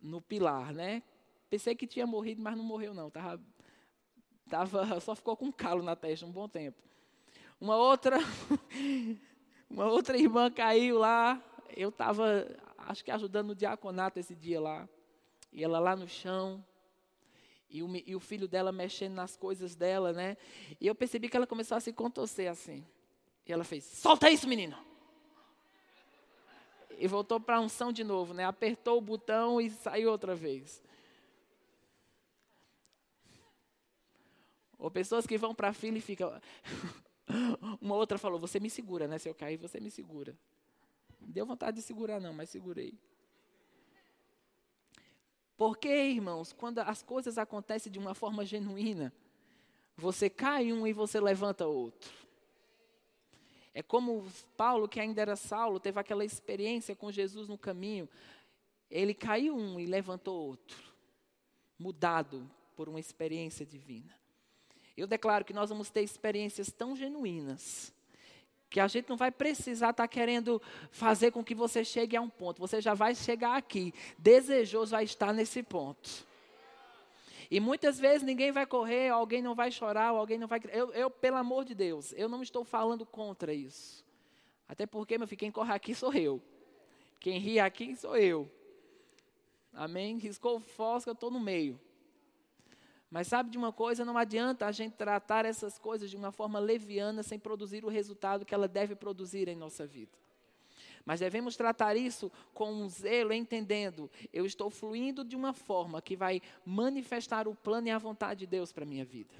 no 0.00 0.22
pilar, 0.22 0.72
né? 0.72 1.02
Pensei 1.50 1.74
que 1.74 1.86
tinha 1.86 2.06
morrido, 2.06 2.40
mas 2.40 2.56
não 2.56 2.64
morreu 2.64 2.94
não. 2.94 3.10
Tava, 3.10 3.42
tava, 4.48 5.00
só 5.00 5.14
ficou 5.14 5.36
com 5.36 5.46
um 5.46 5.52
calo 5.52 5.82
na 5.82 5.94
testa 5.94 6.24
um 6.24 6.32
bom 6.32 6.48
tempo. 6.48 6.82
Uma 7.60 7.76
outra, 7.76 8.16
uma 9.68 9.84
outra 9.86 10.16
irmã 10.16 10.50
caiu 10.50 10.98
lá, 10.98 11.42
eu 11.76 11.88
estava, 11.88 12.46
acho 12.78 13.04
que 13.04 13.10
ajudando 13.10 13.48
no 13.48 13.54
diaconato 13.54 14.18
esse 14.18 14.34
dia 14.34 14.60
lá. 14.60 14.88
E 15.52 15.64
ela 15.64 15.78
lá 15.78 15.96
no 15.96 16.08
chão. 16.08 16.64
E 17.70 17.82
o, 17.82 17.96
e 18.06 18.16
o 18.16 18.20
filho 18.20 18.48
dela 18.48 18.72
mexendo 18.72 19.14
nas 19.14 19.36
coisas 19.36 19.74
dela, 19.74 20.12
né? 20.12 20.36
E 20.80 20.86
eu 20.86 20.94
percebi 20.94 21.28
que 21.28 21.36
ela 21.36 21.46
começou 21.46 21.76
a 21.76 21.80
se 21.80 21.92
contorcer 21.92 22.50
assim. 22.50 22.84
E 23.46 23.52
ela 23.52 23.64
fez: 23.64 23.84
Solta 23.84 24.30
isso, 24.30 24.48
menino! 24.48 24.76
E 26.98 27.06
voltou 27.06 27.38
para 27.38 27.56
a 27.56 27.60
unção 27.60 27.92
de 27.92 28.02
novo, 28.02 28.34
né? 28.34 28.44
Apertou 28.44 28.98
o 28.98 29.00
botão 29.00 29.60
e 29.60 29.70
saiu 29.70 30.10
outra 30.10 30.34
vez. 30.34 30.82
Ou 34.78 34.90
pessoas 34.90 35.26
que 35.26 35.36
vão 35.36 35.54
para 35.54 35.68
a 35.68 35.72
fila 35.72 35.98
e 35.98 36.00
ficam. 36.00 36.32
Uma 37.80 37.96
outra 37.96 38.16
falou: 38.16 38.38
Você 38.38 38.58
me 38.58 38.70
segura, 38.70 39.06
né? 39.06 39.18
Se 39.18 39.28
eu 39.28 39.34
cair, 39.34 39.56
você 39.56 39.78
me 39.78 39.90
segura. 39.90 40.36
Deu 41.28 41.44
vontade 41.44 41.76
de 41.76 41.82
segurar, 41.82 42.18
não, 42.18 42.32
mas 42.32 42.48
segurei. 42.48 42.98
Porque, 45.58 45.88
irmãos, 45.88 46.54
quando 46.54 46.78
as 46.78 47.02
coisas 47.02 47.36
acontecem 47.36 47.92
de 47.92 47.98
uma 47.98 48.14
forma 48.14 48.46
genuína, 48.46 49.12
você 49.94 50.30
cai 50.30 50.72
um 50.72 50.86
e 50.86 50.92
você 50.92 51.20
levanta 51.20 51.66
outro. 51.66 52.10
É 53.74 53.82
como 53.82 54.26
Paulo, 54.56 54.88
que 54.88 54.98
ainda 54.98 55.20
era 55.20 55.36
Saulo, 55.36 55.78
teve 55.78 56.00
aquela 56.00 56.24
experiência 56.24 56.96
com 56.96 57.12
Jesus 57.12 57.46
no 57.46 57.58
caminho. 57.58 58.08
Ele 58.90 59.12
caiu 59.12 59.54
um 59.54 59.78
e 59.78 59.84
levantou 59.84 60.46
outro, 60.46 60.82
mudado 61.78 62.50
por 62.74 62.88
uma 62.88 62.98
experiência 62.98 63.66
divina. 63.66 64.18
Eu 64.96 65.06
declaro 65.06 65.44
que 65.44 65.52
nós 65.52 65.68
vamos 65.68 65.90
ter 65.90 66.02
experiências 66.02 66.72
tão 66.72 66.96
genuínas 66.96 67.92
que 68.70 68.80
a 68.80 68.86
gente 68.86 69.08
não 69.08 69.16
vai 69.16 69.30
precisar 69.30 69.90
estar 69.90 70.04
tá 70.04 70.08
querendo 70.08 70.60
fazer 70.90 71.30
com 71.30 71.42
que 71.42 71.54
você 71.54 71.84
chegue 71.84 72.16
a 72.16 72.20
um 72.20 72.28
ponto. 72.28 72.60
Você 72.60 72.80
já 72.80 72.94
vai 72.94 73.14
chegar 73.14 73.56
aqui, 73.56 73.94
desejoso 74.18 74.94
a 74.94 75.02
estar 75.02 75.32
nesse 75.32 75.62
ponto. 75.62 76.26
E 77.50 77.60
muitas 77.60 77.98
vezes 77.98 78.22
ninguém 78.22 78.52
vai 78.52 78.66
correr, 78.66 79.08
alguém 79.08 79.40
não 79.40 79.54
vai 79.54 79.70
chorar, 79.70 80.08
alguém 80.08 80.36
não 80.36 80.46
vai. 80.46 80.60
Eu, 80.70 80.92
eu, 80.92 81.10
pelo 81.10 81.36
amor 81.36 81.64
de 81.64 81.74
Deus, 81.74 82.12
eu 82.16 82.28
não 82.28 82.42
estou 82.42 82.62
falando 82.62 83.06
contra 83.06 83.54
isso. 83.54 84.04
Até 84.68 84.86
porque, 84.86 85.16
meu 85.16 85.26
filho, 85.26 85.38
quem 85.38 85.50
corre 85.50 85.72
aqui 85.72 85.94
sou 85.94 86.12
eu. 86.12 86.42
Quem 87.18 87.38
ri 87.38 87.58
aqui 87.58 87.96
sou 87.96 88.16
eu. 88.16 88.50
Amém? 89.72 90.18
Riscou 90.18 90.60
fosca, 90.60 91.10
eu 91.10 91.14
estou 91.14 91.30
no 91.30 91.40
meio. 91.40 91.80
Mas 93.10 93.26
sabe 93.26 93.50
de 93.50 93.56
uma 93.56 93.72
coisa? 93.72 94.04
Não 94.04 94.18
adianta 94.18 94.66
a 94.66 94.72
gente 94.72 94.92
tratar 94.92 95.44
essas 95.44 95.78
coisas 95.78 96.10
de 96.10 96.16
uma 96.16 96.30
forma 96.30 96.58
leviana 96.58 97.22
sem 97.22 97.38
produzir 97.38 97.84
o 97.84 97.88
resultado 97.88 98.44
que 98.44 98.54
ela 98.54 98.68
deve 98.68 98.94
produzir 98.94 99.48
em 99.48 99.56
nossa 99.56 99.86
vida. 99.86 100.12
Mas 101.04 101.20
devemos 101.20 101.56
tratar 101.56 101.96
isso 101.96 102.30
com 102.52 102.70
um 102.70 102.86
zelo, 102.86 103.32
entendendo, 103.32 104.10
eu 104.30 104.44
estou 104.44 104.68
fluindo 104.68 105.24
de 105.24 105.34
uma 105.34 105.54
forma 105.54 106.02
que 106.02 106.14
vai 106.14 106.42
manifestar 106.66 107.48
o 107.48 107.54
plano 107.54 107.88
e 107.88 107.90
a 107.90 107.96
vontade 107.96 108.40
de 108.40 108.46
Deus 108.46 108.72
para 108.72 108.84
a 108.84 108.86
minha 108.86 109.06
vida. 109.06 109.34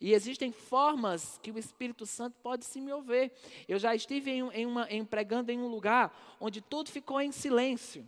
E 0.00 0.14
existem 0.14 0.52
formas 0.52 1.38
que 1.42 1.50
o 1.50 1.58
Espírito 1.58 2.06
Santo 2.06 2.36
pode 2.40 2.64
se 2.64 2.80
mover. 2.80 3.32
Eu 3.68 3.78
já 3.78 3.94
estive 3.94 4.30
em, 4.30 4.48
em, 4.52 4.64
uma, 4.64 4.88
em 4.88 5.04
pregando 5.04 5.50
em 5.50 5.58
um 5.58 5.66
lugar 5.66 6.36
onde 6.40 6.60
tudo 6.60 6.88
ficou 6.88 7.20
em 7.20 7.32
silêncio. 7.32 8.06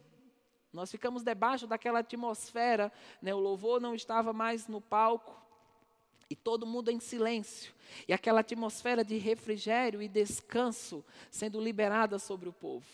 Nós 0.72 0.90
ficamos 0.90 1.22
debaixo 1.22 1.66
daquela 1.66 1.98
atmosfera, 1.98 2.90
né? 3.20 3.35
o 3.35 3.38
louvor 3.38 3.80
não 3.80 3.94
estava 3.94 4.32
mais 4.32 4.66
no 4.66 4.80
palco, 4.80 5.42
e 6.32 6.35
todo 6.35 6.66
mundo 6.66 6.90
em 6.90 6.98
silêncio. 6.98 7.74
E 8.08 8.12
aquela 8.12 8.40
atmosfera 8.40 9.04
de 9.04 9.18
refrigério 9.18 10.00
e 10.00 10.08
descanso 10.08 11.04
sendo 11.30 11.61
liberada 11.61 12.18
sobre 12.18 12.48
o 12.48 12.52
povo. 12.52 12.87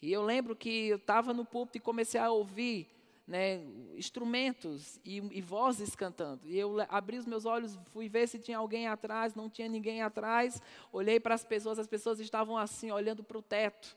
E 0.00 0.12
eu 0.12 0.22
lembro 0.22 0.54
que 0.54 0.86
eu 0.86 0.98
estava 0.98 1.34
no 1.34 1.44
púlpito 1.44 1.78
e 1.78 1.80
comecei 1.80 2.20
a 2.20 2.30
ouvir 2.30 2.86
né, 3.26 3.60
instrumentos 3.96 5.00
e, 5.04 5.16
e, 5.16 5.42
vozes 5.42 5.96
cantando. 5.96 6.48
E 6.48 6.56
eu 6.56 6.76
abri 6.88 7.18
os 7.18 7.26
meus 7.26 7.44
olhos, 7.44 7.76
fui 7.86 8.08
ver 8.08 8.28
se 8.28 8.38
tinha 8.38 8.58
alguém 8.58 8.86
atrás, 8.86 9.34
não 9.34 9.50
tinha 9.50 9.68
ninguém 9.68 10.00
atrás. 10.00 10.62
Olhei 10.92 11.18
para 11.18 11.34
as 11.34 11.44
pessoas, 11.44 11.78
as 11.78 11.88
pessoas 11.88 12.20
estavam 12.20 12.56
assim, 12.56 12.92
olhando 12.92 13.24
para 13.24 13.36
o 13.36 13.42
teto. 13.42 13.96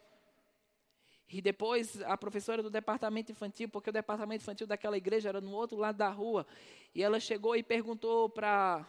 E 1.32 1.42
depois 1.42 2.02
a 2.02 2.18
professora 2.18 2.62
do 2.62 2.70
departamento 2.70 3.32
infantil, 3.32 3.70
porque 3.70 3.90
o 3.90 3.94
departamento 3.94 4.44
infantil 4.44 4.68
daquela 4.68 4.98
igreja 4.98 5.30
era 5.30 5.40
no 5.40 5.52
outro 5.52 5.78
lado 5.78 5.96
da 5.96 6.10
rua, 6.10 6.46
e 6.94 7.02
ela 7.02 7.20
chegou 7.20 7.56
e 7.56 7.64
perguntou 7.64 8.30
para 8.30 8.86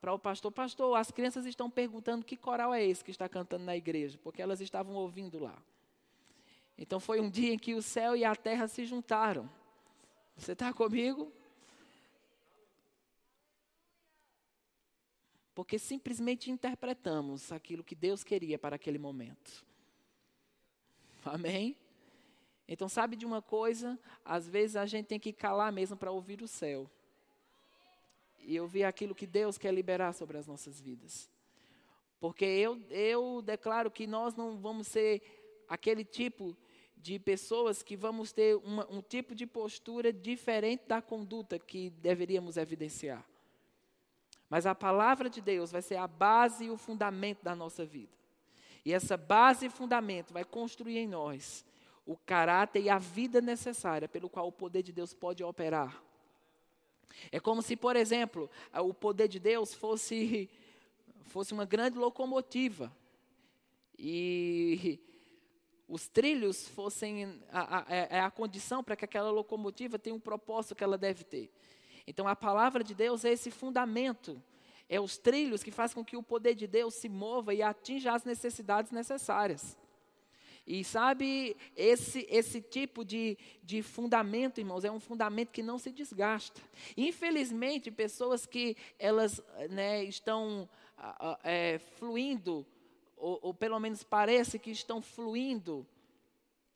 para 0.00 0.12
o 0.12 0.18
pastor, 0.18 0.52
pastor, 0.52 0.96
as 0.96 1.10
crianças 1.10 1.46
estão 1.46 1.70
perguntando 1.70 2.24
que 2.24 2.36
coral 2.36 2.72
é 2.72 2.84
esse 2.84 3.02
que 3.02 3.10
está 3.10 3.28
cantando 3.28 3.64
na 3.64 3.76
igreja, 3.76 4.18
porque 4.22 4.40
elas 4.40 4.60
estavam 4.60 4.94
ouvindo 4.94 5.42
lá. 5.42 5.56
Então 6.78 7.00
foi 7.00 7.18
um 7.18 7.28
dia 7.28 7.54
em 7.54 7.58
que 7.58 7.74
o 7.74 7.82
céu 7.82 8.14
e 8.14 8.24
a 8.24 8.36
terra 8.36 8.68
se 8.68 8.84
juntaram. 8.84 9.50
Você 10.36 10.52
está 10.52 10.72
comigo? 10.72 11.32
Porque 15.54 15.78
simplesmente 15.78 16.50
interpretamos 16.50 17.50
aquilo 17.50 17.82
que 17.82 17.94
Deus 17.94 18.22
queria 18.22 18.58
para 18.58 18.76
aquele 18.76 18.98
momento. 18.98 19.64
Amém? 21.32 21.76
Então, 22.68 22.88
sabe 22.88 23.16
de 23.16 23.26
uma 23.26 23.42
coisa? 23.42 23.98
Às 24.24 24.48
vezes 24.48 24.76
a 24.76 24.86
gente 24.86 25.06
tem 25.06 25.20
que 25.20 25.32
calar 25.32 25.72
mesmo 25.72 25.96
para 25.96 26.10
ouvir 26.10 26.42
o 26.42 26.48
céu. 26.48 26.90
E 28.40 28.58
ouvir 28.60 28.84
aquilo 28.84 29.14
que 29.14 29.26
Deus 29.26 29.58
quer 29.58 29.72
liberar 29.72 30.12
sobre 30.12 30.38
as 30.38 30.46
nossas 30.46 30.80
vidas. 30.80 31.28
Porque 32.20 32.44
eu, 32.44 32.80
eu 32.90 33.42
declaro 33.42 33.90
que 33.90 34.06
nós 34.06 34.34
não 34.34 34.56
vamos 34.56 34.86
ser 34.86 35.22
aquele 35.68 36.04
tipo 36.04 36.56
de 36.96 37.18
pessoas 37.18 37.82
que 37.82 37.96
vamos 37.96 38.32
ter 38.32 38.56
uma, 38.56 38.90
um 38.90 39.02
tipo 39.02 39.34
de 39.34 39.46
postura 39.46 40.12
diferente 40.12 40.84
da 40.86 41.02
conduta 41.02 41.58
que 41.58 41.90
deveríamos 41.90 42.56
evidenciar. 42.56 43.24
Mas 44.48 44.64
a 44.64 44.74
palavra 44.74 45.28
de 45.28 45.40
Deus 45.40 45.72
vai 45.72 45.82
ser 45.82 45.96
a 45.96 46.06
base 46.06 46.64
e 46.64 46.70
o 46.70 46.76
fundamento 46.76 47.42
da 47.42 47.54
nossa 47.54 47.84
vida. 47.84 48.16
E 48.86 48.92
essa 48.92 49.16
base 49.16 49.66
e 49.66 49.68
fundamento 49.68 50.32
vai 50.32 50.44
construir 50.44 50.98
em 50.98 51.08
nós 51.08 51.64
o 52.06 52.16
caráter 52.16 52.84
e 52.84 52.88
a 52.88 52.98
vida 52.98 53.40
necessária 53.40 54.08
pelo 54.08 54.30
qual 54.30 54.46
o 54.46 54.52
poder 54.52 54.80
de 54.80 54.92
Deus 54.92 55.12
pode 55.12 55.42
operar. 55.42 56.00
É 57.32 57.40
como 57.40 57.62
se, 57.62 57.74
por 57.74 57.96
exemplo, 57.96 58.48
o 58.72 58.94
poder 58.94 59.26
de 59.26 59.40
Deus 59.40 59.74
fosse, 59.74 60.48
fosse 61.24 61.52
uma 61.52 61.64
grande 61.64 61.98
locomotiva. 61.98 62.96
E 63.98 65.00
os 65.88 66.06
trilhos 66.06 66.68
fossem 66.68 67.42
a, 67.50 67.78
a, 67.78 67.84
é, 67.92 68.18
é 68.18 68.20
a 68.20 68.30
condição 68.30 68.84
para 68.84 68.94
que 68.94 69.04
aquela 69.04 69.32
locomotiva 69.32 69.98
tenha 69.98 70.14
um 70.14 70.20
propósito 70.20 70.76
que 70.76 70.84
ela 70.84 70.96
deve 70.96 71.24
ter. 71.24 71.50
Então 72.06 72.28
a 72.28 72.36
palavra 72.36 72.84
de 72.84 72.94
Deus 72.94 73.24
é 73.24 73.32
esse 73.32 73.50
fundamento, 73.50 74.40
é 74.88 75.00
os 75.00 75.18
trilhos 75.18 75.62
que 75.62 75.70
fazem 75.70 75.94
com 75.94 76.04
que 76.04 76.16
o 76.16 76.22
poder 76.22 76.54
de 76.54 76.66
Deus 76.66 76.94
se 76.94 77.08
mova 77.08 77.52
e 77.52 77.62
atinja 77.62 78.12
as 78.12 78.24
necessidades 78.24 78.90
necessárias. 78.90 79.76
E 80.66 80.82
sabe, 80.82 81.56
esse, 81.76 82.26
esse 82.28 82.60
tipo 82.60 83.04
de, 83.04 83.38
de 83.62 83.82
fundamento, 83.82 84.58
irmãos, 84.58 84.84
é 84.84 84.90
um 84.90 84.98
fundamento 84.98 85.52
que 85.52 85.62
não 85.62 85.78
se 85.78 85.92
desgasta. 85.92 86.60
Infelizmente, 86.96 87.90
pessoas 87.90 88.46
que 88.46 88.76
elas 88.98 89.40
né, 89.70 90.02
estão 90.04 90.68
é, 91.44 91.78
fluindo 91.78 92.66
ou, 93.16 93.38
ou 93.42 93.54
pelo 93.54 93.78
menos 93.80 94.02
parece 94.02 94.58
que 94.58 94.70
estão 94.70 95.00
fluindo, 95.00 95.86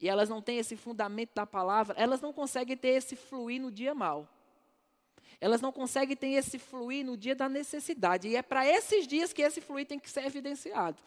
e 0.00 0.08
elas 0.08 0.28
não 0.28 0.40
têm 0.40 0.58
esse 0.58 0.76
fundamento 0.76 1.34
da 1.34 1.46
palavra, 1.46 1.94
elas 1.98 2.20
não 2.20 2.32
conseguem 2.32 2.76
ter 2.76 2.88
esse 2.88 3.14
fluir 3.14 3.60
no 3.60 3.70
dia 3.70 3.94
mal. 3.94 4.26
Elas 5.40 5.60
não 5.60 5.72
conseguem 5.72 6.16
ter 6.16 6.28
esse 6.28 6.58
fluir 6.58 7.04
no 7.04 7.16
dia 7.16 7.34
da 7.34 7.48
necessidade. 7.48 8.28
E 8.28 8.36
é 8.36 8.42
para 8.42 8.66
esses 8.66 9.06
dias 9.06 9.32
que 9.32 9.42
esse 9.42 9.60
fluir 9.60 9.86
tem 9.86 9.98
que 9.98 10.10
ser 10.10 10.24
evidenciado. 10.24 10.98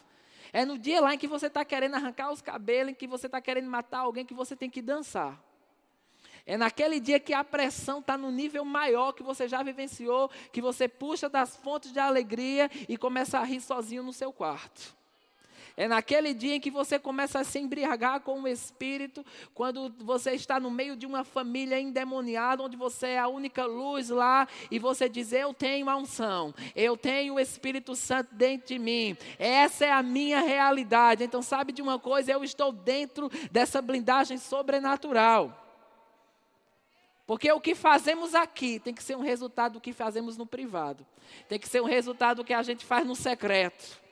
É 0.52 0.64
no 0.64 0.76
dia 0.76 1.00
lá 1.00 1.14
em 1.14 1.18
que 1.18 1.26
você 1.26 1.46
está 1.46 1.64
querendo 1.64 1.94
arrancar 1.94 2.32
os 2.32 2.40
cabelos, 2.40 2.92
em 2.92 2.94
que 2.94 3.06
você 3.06 3.26
está 3.26 3.40
querendo 3.40 3.68
matar 3.68 4.00
alguém, 4.00 4.24
que 4.24 4.34
você 4.34 4.56
tem 4.56 4.68
que 4.68 4.82
dançar. 4.82 5.40
É 6.46 6.56
naquele 6.56 7.00
dia 7.00 7.18
que 7.18 7.32
a 7.32 7.42
pressão 7.42 8.00
está 8.00 8.18
no 8.18 8.30
nível 8.30 8.64
maior 8.64 9.12
que 9.12 9.22
você 9.22 9.48
já 9.48 9.62
vivenciou, 9.62 10.30
que 10.52 10.60
você 10.60 10.86
puxa 10.86 11.28
das 11.28 11.56
fontes 11.56 11.92
de 11.92 11.98
alegria 11.98 12.70
e 12.88 12.98
começa 12.98 13.38
a 13.38 13.44
rir 13.44 13.60
sozinho 13.60 14.02
no 14.02 14.12
seu 14.12 14.32
quarto. 14.32 14.94
É 15.76 15.88
naquele 15.88 16.32
dia 16.32 16.54
em 16.54 16.60
que 16.60 16.70
você 16.70 17.00
começa 17.00 17.40
a 17.40 17.44
se 17.44 17.58
embriagar 17.58 18.20
com 18.20 18.42
o 18.42 18.48
Espírito, 18.48 19.26
quando 19.52 19.92
você 19.98 20.32
está 20.32 20.60
no 20.60 20.70
meio 20.70 20.94
de 20.94 21.04
uma 21.04 21.24
família 21.24 21.80
endemoniada, 21.80 22.62
onde 22.62 22.76
você 22.76 23.08
é 23.08 23.18
a 23.18 23.26
única 23.26 23.64
luz 23.64 24.08
lá, 24.08 24.46
e 24.70 24.78
você 24.78 25.08
diz: 25.08 25.32
Eu 25.32 25.52
tenho 25.52 25.90
a 25.90 25.96
unção, 25.96 26.54
eu 26.76 26.96
tenho 26.96 27.34
o 27.34 27.40
Espírito 27.40 27.96
Santo 27.96 28.32
dentro 28.34 28.68
de 28.68 28.78
mim, 28.78 29.16
essa 29.36 29.84
é 29.84 29.90
a 29.90 30.02
minha 30.02 30.40
realidade. 30.40 31.24
Então, 31.24 31.42
sabe 31.42 31.72
de 31.72 31.82
uma 31.82 31.98
coisa? 31.98 32.30
Eu 32.30 32.44
estou 32.44 32.70
dentro 32.70 33.28
dessa 33.50 33.82
blindagem 33.82 34.38
sobrenatural. 34.38 35.60
Porque 37.26 37.50
o 37.50 37.60
que 37.60 37.74
fazemos 37.74 38.34
aqui 38.34 38.78
tem 38.78 38.94
que 38.94 39.02
ser 39.02 39.16
um 39.16 39.22
resultado 39.22 39.74
do 39.74 39.80
que 39.80 39.92
fazemos 39.92 40.36
no 40.36 40.46
privado. 40.46 41.06
Tem 41.48 41.58
que 41.58 41.68
ser 41.68 41.80
um 41.80 41.86
resultado 41.86 42.38
do 42.38 42.44
que 42.44 42.52
a 42.52 42.62
gente 42.62 42.84
faz 42.84 43.06
no 43.06 43.16
secreto. 43.16 44.03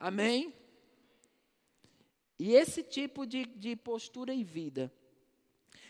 Amém? 0.00 0.54
E 2.38 2.54
esse 2.54 2.84
tipo 2.84 3.26
de, 3.26 3.44
de 3.44 3.74
postura 3.74 4.32
e 4.32 4.44
vida 4.44 4.92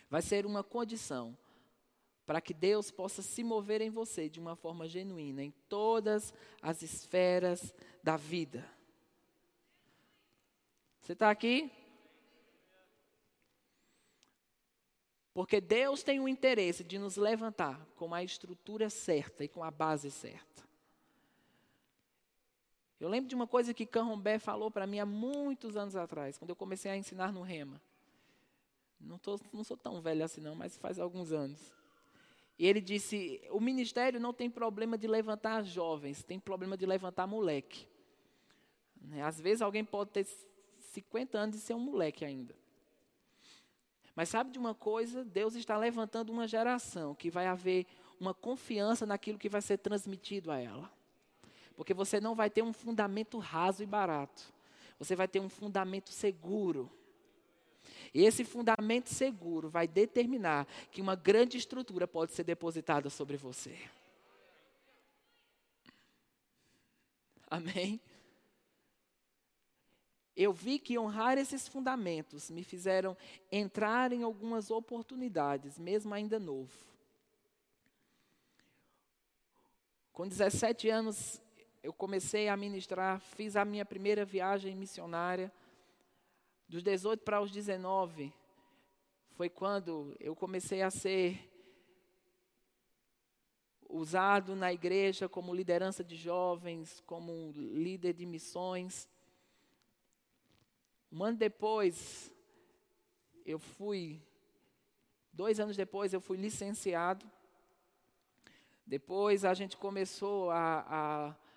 vai 0.09 0.23
ser 0.23 0.47
uma 0.47 0.65
condição 0.65 1.37
para 2.25 2.41
que 2.41 2.55
Deus 2.55 2.91
possa 2.91 3.21
se 3.21 3.45
mover 3.45 3.83
em 3.83 3.91
você 3.91 4.29
de 4.29 4.41
uma 4.41 4.57
forma 4.57 4.89
genuína 4.89 5.43
em 5.43 5.51
todas 5.69 6.33
as 6.63 6.83
esferas 6.83 7.75
da 8.03 8.17
vida. 8.17 8.67
Você 11.03 11.13
está 11.13 11.31
aqui? 11.31 11.71
Porque 15.35 15.61
Deus 15.61 16.03
tem 16.03 16.19
o 16.19 16.29
interesse 16.29 16.83
de 16.83 16.99
nos 16.99 17.17
levantar 17.17 17.87
com 17.95 18.15
a 18.15 18.23
estrutura 18.23 18.91
certa 18.91 19.45
e 19.45 19.49
com 19.49 19.63
a 19.63 19.71
base 19.71 20.11
certa. 20.11 20.68
Eu 23.01 23.09
lembro 23.09 23.29
de 23.29 23.35
uma 23.35 23.47
coisa 23.47 23.73
que 23.73 23.87
Canrombé 23.87 24.39
falou 24.39 24.71
para 24.71 24.87
mim 24.87 24.99
há 24.99 25.07
muitos 25.07 25.77
anos 25.77 25.95
atrás, 25.95 26.37
quando 26.37 26.51
eu 26.51 26.57
comecei 26.57 26.91
a 26.91 26.97
ensinar 26.97 27.33
no 27.33 27.43
Rema. 27.43 27.81
Não, 29.01 29.19
tô, 29.19 29.39
não 29.53 29.63
sou 29.63 29.77
tão 29.77 30.01
velho 30.01 30.25
assim 30.25 30.41
não, 30.41 30.57
mas 30.57 30.77
faz 30.77 30.99
alguns 30.99 31.33
anos. 31.33 31.73
E 32.59 32.67
ele 32.67 32.81
disse, 32.81 33.41
o 33.51 33.61
ministério 33.61 34.19
não 34.19 34.35
tem 34.35 34.51
problema 34.51 34.99
de 34.99 35.07
levantar 35.07 35.63
jovens, 35.63 36.25
tem 36.25 36.41
problema 36.41 36.77
de 36.77 36.85
levantar 36.85 37.27
moleque. 37.27 37.87
Né? 39.01 39.23
Às 39.23 39.41
vezes 39.41 39.63
alguém 39.63 39.85
pode 39.85 40.11
ter 40.11 40.27
50 40.79 41.39
anos 41.39 41.57
e 41.57 41.61
ser 41.61 41.75
um 41.75 41.81
moleque 41.81 42.25
ainda. 42.25 42.55
Mas 44.17 44.29
sabe 44.29 44.51
de 44.51 44.59
uma 44.59 44.75
coisa? 44.75 45.25
Deus 45.25 45.55
está 45.55 45.77
levantando 45.79 46.31
uma 46.33 46.49
geração 46.49 47.15
que 47.15 47.31
vai 47.31 47.47
haver 47.47 47.87
uma 48.19 48.35
confiança 48.35 49.07
naquilo 49.07 49.39
que 49.39 49.49
vai 49.49 49.63
ser 49.63 49.79
transmitido 49.79 50.51
a 50.51 50.59
ela. 50.59 50.98
Porque 51.79 51.95
você 51.95 52.21
não 52.21 52.35
vai 52.35 52.51
ter 52.51 52.61
um 52.61 52.73
fundamento 52.73 53.39
raso 53.39 53.85
e 53.85 53.87
barato. 53.87 54.53
Você 54.99 55.15
vai 55.15 55.29
ter 55.29 55.39
um 55.39 55.49
fundamento 55.49 56.11
seguro. 56.11 56.91
E 58.13 58.25
esse 58.25 58.45
fundamento 58.45 59.09
seguro 59.09 59.69
vai 59.71 59.87
determinar 59.87 60.67
que 60.91 61.01
uma 61.01 61.15
grande 61.15 61.57
estrutura 61.57 62.09
pode 62.09 62.33
ser 62.33 62.43
depositada 62.43 63.09
sobre 63.09 63.37
você. 63.37 63.79
Amém? 67.49 68.01
Eu 70.37 70.53
vi 70.53 70.81
que 70.81 70.99
honrar 70.99 71.39
esses 71.39 71.69
fundamentos 71.69 72.51
me 72.51 72.65
fizeram 72.65 73.17
entrar 73.53 74.13
em 74.13 74.25
algumas 74.25 74.69
oportunidades, 74.69 75.79
mesmo 75.79 76.13
ainda 76.13 76.41
novo. 76.41 76.77
Com 80.13 80.27
17 80.27 80.89
anos, 80.89 81.41
eu 81.89 81.93
comecei 81.95 82.49
a 82.51 82.57
ministrar, 82.57 83.19
fiz 83.19 83.57
a 83.57 83.65
minha 83.65 83.83
primeira 83.83 84.23
viagem 84.23 84.77
missionária. 84.77 85.51
Dos 86.69 86.83
18 86.83 87.23
para 87.25 87.41
os 87.41 87.51
19, 87.51 88.31
foi 89.31 89.49
quando 89.49 90.15
eu 90.21 90.37
comecei 90.37 90.83
a 90.83 90.91
ser 90.91 91.51
usado 93.89 94.55
na 94.55 94.71
igreja 94.71 95.31
como 95.31 95.55
liderança 95.55 96.05
de 96.05 96.15
jovens, 96.15 97.03
como 97.07 97.53
líder 97.55 98.13
de 98.13 98.27
missões. 98.27 99.09
Um 101.11 101.25
ano 101.25 101.39
depois, 101.39 102.31
eu 103.47 103.59
fui, 103.59 104.21
dois 105.33 105.59
anos 105.59 105.75
depois, 105.75 106.13
eu 106.13 106.21
fui 106.21 106.37
licenciado. 106.37 107.25
Depois 108.87 109.43
a 109.43 109.55
gente 109.55 109.75
começou 109.79 110.51
a, 110.51 110.85
a 110.87 111.48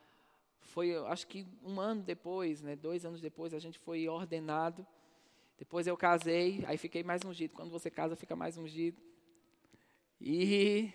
foi, 0.71 0.95
acho 1.07 1.27
que 1.27 1.45
um 1.63 1.79
ano 1.79 2.01
depois, 2.01 2.61
né, 2.61 2.75
dois 2.75 3.05
anos 3.05 3.19
depois, 3.19 3.53
a 3.53 3.59
gente 3.59 3.77
foi 3.77 4.07
ordenado. 4.07 4.87
Depois 5.57 5.85
eu 5.85 5.97
casei, 5.97 6.63
aí 6.65 6.77
fiquei 6.77 7.03
mais 7.03 7.23
ungido. 7.23 7.53
Quando 7.53 7.69
você 7.69 7.91
casa, 7.91 8.15
fica 8.15 8.35
mais 8.35 8.57
ungido. 8.57 8.99
E 10.19 10.91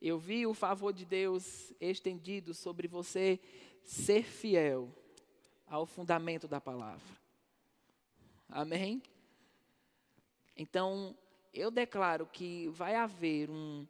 eu 0.00 0.16
vi 0.16 0.46
o 0.46 0.54
favor 0.54 0.92
de 0.92 1.04
Deus 1.04 1.74
estendido 1.80 2.54
sobre 2.54 2.86
você 2.86 3.40
ser 3.82 4.22
fiel 4.22 4.88
ao 5.66 5.84
fundamento 5.84 6.46
da 6.46 6.60
palavra. 6.60 7.18
Amém? 8.48 9.02
Então, 10.56 11.16
eu 11.52 11.70
declaro 11.70 12.26
que 12.26 12.68
vai 12.68 12.94
haver 12.94 13.50
um, 13.50 13.86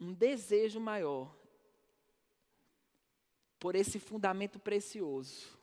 um 0.00 0.12
desejo 0.12 0.80
maior 0.80 1.32
por 3.66 3.74
esse 3.74 3.98
fundamento 3.98 4.60
precioso. 4.60 5.58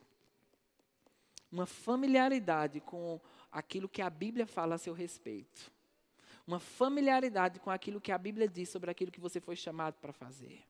Uma 1.50 1.64
familiaridade 1.64 2.78
com 2.78 3.18
aquilo 3.50 3.88
que 3.88 4.02
a 4.02 4.10
Bíblia 4.10 4.46
fala 4.46 4.74
a 4.74 4.78
seu 4.78 4.92
respeito. 4.92 5.72
Uma 6.46 6.60
familiaridade 6.60 7.58
com 7.60 7.70
aquilo 7.70 8.02
que 8.02 8.12
a 8.12 8.18
Bíblia 8.18 8.46
diz 8.46 8.68
sobre 8.68 8.90
aquilo 8.90 9.10
que 9.10 9.22
você 9.22 9.40
foi 9.40 9.56
chamado 9.56 9.94
para 10.02 10.12
fazer. 10.12 10.62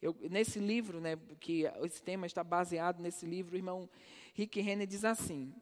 Eu, 0.00 0.16
nesse 0.30 0.58
livro, 0.58 1.02
né, 1.02 1.18
que 1.38 1.64
esse 1.82 2.02
tema 2.02 2.24
está 2.24 2.42
baseado 2.42 3.02
nesse 3.02 3.26
livro, 3.26 3.56
o 3.56 3.58
irmão 3.58 3.90
Rick 4.32 4.58
Renner 4.62 4.86
diz 4.86 5.04
assim: 5.04 5.52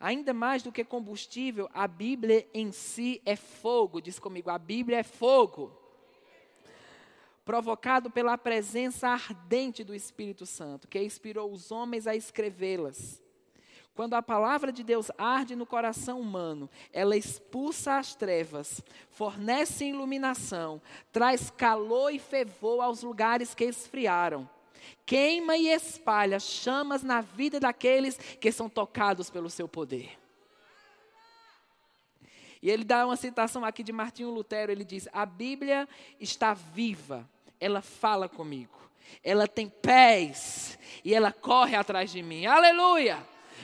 Ainda 0.00 0.32
mais 0.32 0.62
do 0.62 0.72
que 0.72 0.82
combustível, 0.82 1.68
a 1.74 1.86
Bíblia 1.86 2.48
em 2.54 2.72
si 2.72 3.20
é 3.26 3.36
fogo. 3.36 4.00
Diz 4.00 4.18
comigo, 4.18 4.48
a 4.48 4.58
Bíblia 4.58 5.00
é 5.00 5.02
fogo. 5.02 5.84
Provocado 7.46 8.10
pela 8.10 8.36
presença 8.36 9.08
ardente 9.08 9.82
do 9.82 9.94
Espírito 9.94 10.44
Santo, 10.44 10.86
que 10.86 11.02
inspirou 11.02 11.50
os 11.50 11.72
homens 11.72 12.06
a 12.06 12.14
escrevê-las. 12.14 13.22
Quando 13.94 14.12
a 14.12 14.20
palavra 14.20 14.70
de 14.70 14.84
Deus 14.84 15.10
arde 15.16 15.56
no 15.56 15.64
coração 15.64 16.20
humano, 16.20 16.68
ela 16.92 17.16
expulsa 17.16 17.96
as 17.96 18.14
trevas, 18.14 18.82
fornece 19.08 19.86
iluminação, 19.86 20.82
traz 21.10 21.48
calor 21.48 22.12
e 22.12 22.18
fervor 22.18 22.82
aos 22.82 23.02
lugares 23.02 23.54
que 23.54 23.64
esfriaram 23.64 24.46
queima 25.04 25.56
e 25.56 25.68
espalha 25.68 26.38
chamas 26.38 27.02
na 27.02 27.20
vida 27.20 27.58
daqueles 27.58 28.16
que 28.16 28.52
são 28.52 28.68
tocados 28.68 29.30
pelo 29.30 29.48
seu 29.48 29.68
poder. 29.68 30.18
E 32.62 32.70
ele 32.70 32.84
dá 32.84 33.06
uma 33.06 33.16
citação 33.16 33.64
aqui 33.64 33.82
de 33.82 33.92
Martinho 33.92 34.30
Lutero, 34.30 34.72
ele 34.72 34.84
diz: 34.84 35.08
"A 35.12 35.24
Bíblia 35.24 35.88
está 36.18 36.54
viva, 36.54 37.28
ela 37.60 37.82
fala 37.82 38.28
comigo. 38.28 38.74
Ela 39.22 39.46
tem 39.46 39.68
pés 39.68 40.78
e 41.04 41.14
ela 41.14 41.32
corre 41.32 41.76
atrás 41.76 42.10
de 42.10 42.22
mim." 42.22 42.46
Aleluia! 42.46 43.18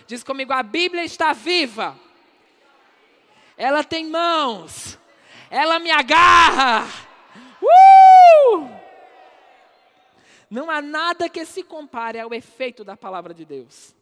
Diz 0.06 0.22
comigo: 0.22 0.52
"A 0.52 0.62
Bíblia 0.62 1.04
está 1.04 1.32
viva. 1.32 1.98
Ela 3.56 3.84
tem 3.84 4.06
mãos. 4.06 4.98
Ela 5.50 5.78
me 5.78 5.90
agarra." 5.90 6.86
Uh! 7.62 8.68
Não 10.50 10.70
há 10.70 10.82
nada 10.82 11.28
que 11.28 11.46
se 11.46 11.62
compare 11.62 12.20
ao 12.20 12.34
efeito 12.34 12.84
da 12.84 12.96
palavra 12.96 13.32
de 13.32 13.44
Deus. 13.44 13.94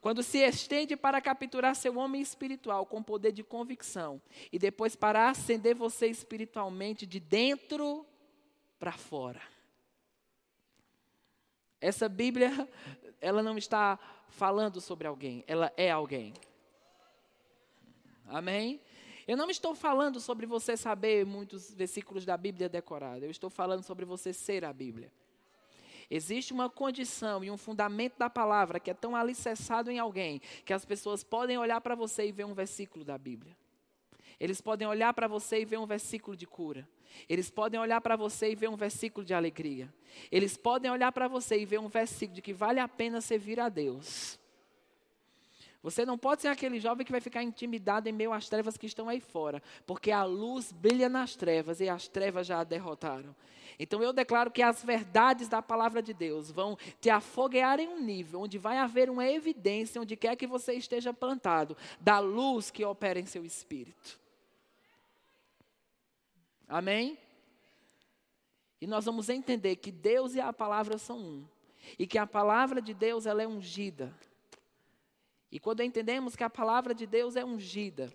Quando 0.00 0.20
se 0.20 0.38
estende 0.38 0.96
para 0.96 1.20
capturar 1.20 1.76
seu 1.76 1.96
homem 1.96 2.20
espiritual 2.20 2.84
com 2.84 3.00
poder 3.00 3.30
de 3.30 3.44
convicção 3.44 4.20
e 4.50 4.58
depois 4.58 4.96
para 4.96 5.30
acender 5.30 5.76
você 5.76 6.08
espiritualmente 6.08 7.06
de 7.06 7.20
dentro 7.20 8.04
para 8.82 8.90
fora. 8.90 9.40
Essa 11.80 12.08
Bíblia, 12.08 12.68
ela 13.20 13.40
não 13.40 13.56
está 13.56 13.96
falando 14.26 14.80
sobre 14.80 15.06
alguém, 15.06 15.44
ela 15.46 15.72
é 15.76 15.88
alguém. 15.88 16.34
Amém? 18.26 18.80
Eu 19.24 19.36
não 19.36 19.48
estou 19.48 19.72
falando 19.72 20.18
sobre 20.18 20.46
você 20.46 20.76
saber 20.76 21.24
muitos 21.24 21.72
versículos 21.72 22.24
da 22.24 22.36
Bíblia 22.36 22.68
decorados. 22.68 23.22
Eu 23.22 23.30
estou 23.30 23.48
falando 23.48 23.84
sobre 23.84 24.04
você 24.04 24.32
ser 24.32 24.64
a 24.64 24.72
Bíblia. 24.72 25.12
Existe 26.10 26.52
uma 26.52 26.68
condição 26.68 27.44
e 27.44 27.52
um 27.52 27.56
fundamento 27.56 28.18
da 28.18 28.28
palavra 28.28 28.80
que 28.80 28.90
é 28.90 28.94
tão 28.94 29.14
alicerçado 29.14 29.92
em 29.92 30.00
alguém 30.00 30.40
que 30.64 30.72
as 30.72 30.84
pessoas 30.84 31.22
podem 31.22 31.56
olhar 31.56 31.80
para 31.80 31.94
você 31.94 32.26
e 32.26 32.32
ver 32.32 32.46
um 32.46 32.52
versículo 32.52 33.04
da 33.04 33.16
Bíblia. 33.16 33.56
Eles 34.40 34.60
podem 34.60 34.88
olhar 34.88 35.14
para 35.14 35.28
você 35.28 35.60
e 35.60 35.64
ver 35.64 35.78
um 35.78 35.86
versículo 35.86 36.36
de 36.36 36.48
cura. 36.48 36.88
Eles 37.28 37.50
podem 37.50 37.78
olhar 37.78 38.00
para 38.00 38.16
você 38.16 38.52
e 38.52 38.54
ver 38.54 38.68
um 38.68 38.76
versículo 38.76 39.24
de 39.24 39.34
alegria. 39.34 39.92
Eles 40.30 40.56
podem 40.56 40.90
olhar 40.90 41.12
para 41.12 41.28
você 41.28 41.58
e 41.58 41.64
ver 41.64 41.80
um 41.80 41.88
versículo 41.88 42.36
de 42.36 42.42
que 42.42 42.52
vale 42.52 42.80
a 42.80 42.88
pena 42.88 43.20
servir 43.20 43.58
a 43.60 43.68
Deus. 43.68 44.38
Você 45.82 46.06
não 46.06 46.16
pode 46.16 46.42
ser 46.42 46.48
aquele 46.48 46.78
jovem 46.78 47.04
que 47.04 47.10
vai 47.10 47.20
ficar 47.20 47.42
intimidado 47.42 48.08
em 48.08 48.12
meio 48.12 48.32
às 48.32 48.48
trevas 48.48 48.76
que 48.76 48.86
estão 48.86 49.08
aí 49.08 49.18
fora, 49.18 49.60
porque 49.84 50.12
a 50.12 50.22
luz 50.22 50.70
brilha 50.70 51.08
nas 51.08 51.34
trevas 51.34 51.80
e 51.80 51.88
as 51.88 52.06
trevas 52.06 52.46
já 52.46 52.60
a 52.60 52.64
derrotaram. 52.64 53.34
Então 53.78 54.00
eu 54.00 54.12
declaro 54.12 54.50
que 54.50 54.62
as 54.62 54.84
verdades 54.84 55.48
da 55.48 55.60
palavra 55.60 56.00
de 56.00 56.14
Deus 56.14 56.52
vão 56.52 56.78
te 57.00 57.10
afoguear 57.10 57.80
em 57.80 57.88
um 57.88 58.00
nível 58.00 58.42
onde 58.42 58.58
vai 58.58 58.78
haver 58.78 59.10
uma 59.10 59.26
evidência, 59.26 60.00
onde 60.00 60.16
quer 60.16 60.36
que 60.36 60.46
você 60.46 60.74
esteja 60.74 61.12
plantado, 61.12 61.76
da 62.00 62.20
luz 62.20 62.70
que 62.70 62.84
opera 62.84 63.18
em 63.18 63.26
seu 63.26 63.44
espírito. 63.44 64.21
Amém? 66.72 67.18
E 68.80 68.86
nós 68.86 69.04
vamos 69.04 69.28
entender 69.28 69.76
que 69.76 69.92
Deus 69.92 70.34
e 70.34 70.40
a 70.40 70.54
palavra 70.54 70.96
são 70.96 71.18
um. 71.18 71.48
E 71.98 72.06
que 72.06 72.16
a 72.16 72.26
palavra 72.26 72.80
de 72.80 72.94
Deus 72.94 73.26
ela 73.26 73.42
é 73.42 73.46
ungida. 73.46 74.10
E 75.50 75.60
quando 75.60 75.82
entendemos 75.82 76.34
que 76.34 76.42
a 76.42 76.48
palavra 76.48 76.94
de 76.94 77.06
Deus 77.06 77.36
é 77.36 77.44
ungida, 77.44 78.10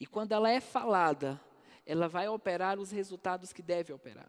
e 0.00 0.06
quando 0.06 0.32
ela 0.32 0.50
é 0.50 0.58
falada, 0.58 1.40
ela 1.86 2.08
vai 2.08 2.26
operar 2.26 2.80
os 2.80 2.90
resultados 2.90 3.52
que 3.52 3.62
deve 3.62 3.92
operar. 3.92 4.28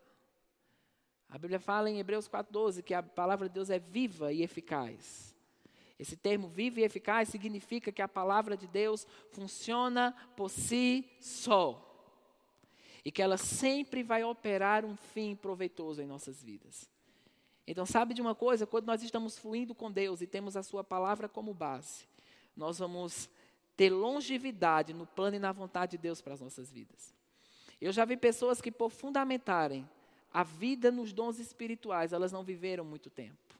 A 1.27 1.39
Bíblia 1.39 1.59
fala 1.59 1.89
em 1.89 1.97
Hebreus 1.97 2.29
4,12 2.29 2.83
que 2.83 2.93
a 2.93 3.01
palavra 3.01 3.49
de 3.49 3.55
Deus 3.55 3.71
é 3.71 3.79
viva 3.79 4.31
e 4.31 4.43
eficaz. 4.43 5.35
Esse 5.97 6.15
termo 6.15 6.47
vivo 6.47 6.79
e 6.79 6.83
eficaz 6.83 7.29
significa 7.29 7.91
que 7.91 8.03
a 8.03 8.07
palavra 8.07 8.55
de 8.55 8.67
Deus 8.67 9.07
funciona 9.31 10.15
por 10.35 10.51
si 10.51 11.09
só. 11.19 11.86
E 13.07 13.11
que 13.11 13.21
ela 13.21 13.37
sempre 13.37 14.03
vai 14.03 14.21
operar 14.25 14.83
um 14.83 14.97
fim 14.97 15.33
proveitoso 15.33 16.01
em 16.01 16.05
nossas 16.05 16.43
vidas. 16.43 16.89
Então, 17.65 17.85
sabe 17.85 18.13
de 18.13 18.21
uma 18.21 18.35
coisa? 18.35 18.67
Quando 18.67 18.85
nós 18.85 19.01
estamos 19.01 19.39
fluindo 19.39 19.73
com 19.73 19.89
Deus 19.89 20.19
e 20.19 20.27
temos 20.27 20.57
a 20.57 20.61
Sua 20.61 20.83
palavra 20.83 21.29
como 21.29 21.53
base, 21.53 22.05
nós 22.53 22.79
vamos 22.79 23.29
ter 23.77 23.91
longevidade 23.91 24.93
no 24.93 25.07
plano 25.07 25.37
e 25.37 25.39
na 25.39 25.53
vontade 25.53 25.91
de 25.91 25.99
Deus 25.99 26.19
para 26.19 26.33
as 26.33 26.41
nossas 26.41 26.69
vidas. 26.69 27.15
Eu 27.79 27.93
já 27.93 28.03
vi 28.03 28.17
pessoas 28.17 28.59
que, 28.59 28.69
por 28.69 28.89
fundamentarem 28.89 29.89
a 30.29 30.43
vida 30.43 30.91
nos 30.91 31.13
dons 31.13 31.39
espirituais, 31.39 32.11
elas 32.11 32.33
não 32.33 32.43
viveram 32.43 32.83
muito 32.83 33.09
tempo. 33.09 33.57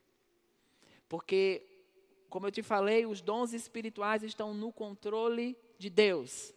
Porque, 1.07 1.65
como 2.29 2.47
eu 2.47 2.51
te 2.51 2.61
falei, 2.61 3.05
os 3.05 3.21
dons 3.21 3.53
espirituais 3.53 4.23
estão 4.23 4.53
no 4.53 4.73
controle 4.73 5.57
de 5.79 5.89
Deus. 5.89 6.53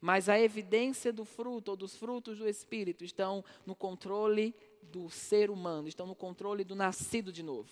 Mas 0.00 0.28
a 0.28 0.38
evidência 0.38 1.12
do 1.12 1.24
fruto 1.24 1.72
ou 1.72 1.76
dos 1.76 1.96
frutos 1.96 2.38
do 2.38 2.48
Espírito 2.48 3.04
estão 3.04 3.44
no 3.66 3.74
controle 3.74 4.54
do 4.82 5.10
ser 5.10 5.50
humano, 5.50 5.88
estão 5.88 6.06
no 6.06 6.14
controle 6.14 6.64
do 6.64 6.74
nascido 6.74 7.32
de 7.32 7.42
novo. 7.42 7.70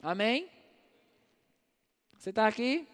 Amém? 0.00 0.48
Você 2.16 2.30
está 2.30 2.46
aqui? 2.46 2.86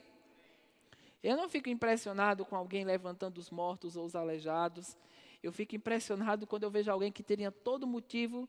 Eu 1.22 1.36
não 1.36 1.48
fico 1.48 1.68
impressionado 1.68 2.44
com 2.44 2.54
alguém 2.54 2.84
levantando 2.84 3.38
os 3.38 3.50
mortos 3.50 3.96
ou 3.96 4.04
os 4.04 4.14
aleijados. 4.14 4.96
Eu 5.42 5.52
fico 5.52 5.74
impressionado 5.74 6.46
quando 6.46 6.62
eu 6.62 6.70
vejo 6.70 6.90
alguém 6.90 7.10
que 7.10 7.22
teria 7.22 7.50
todo 7.50 7.86
motivo 7.86 8.48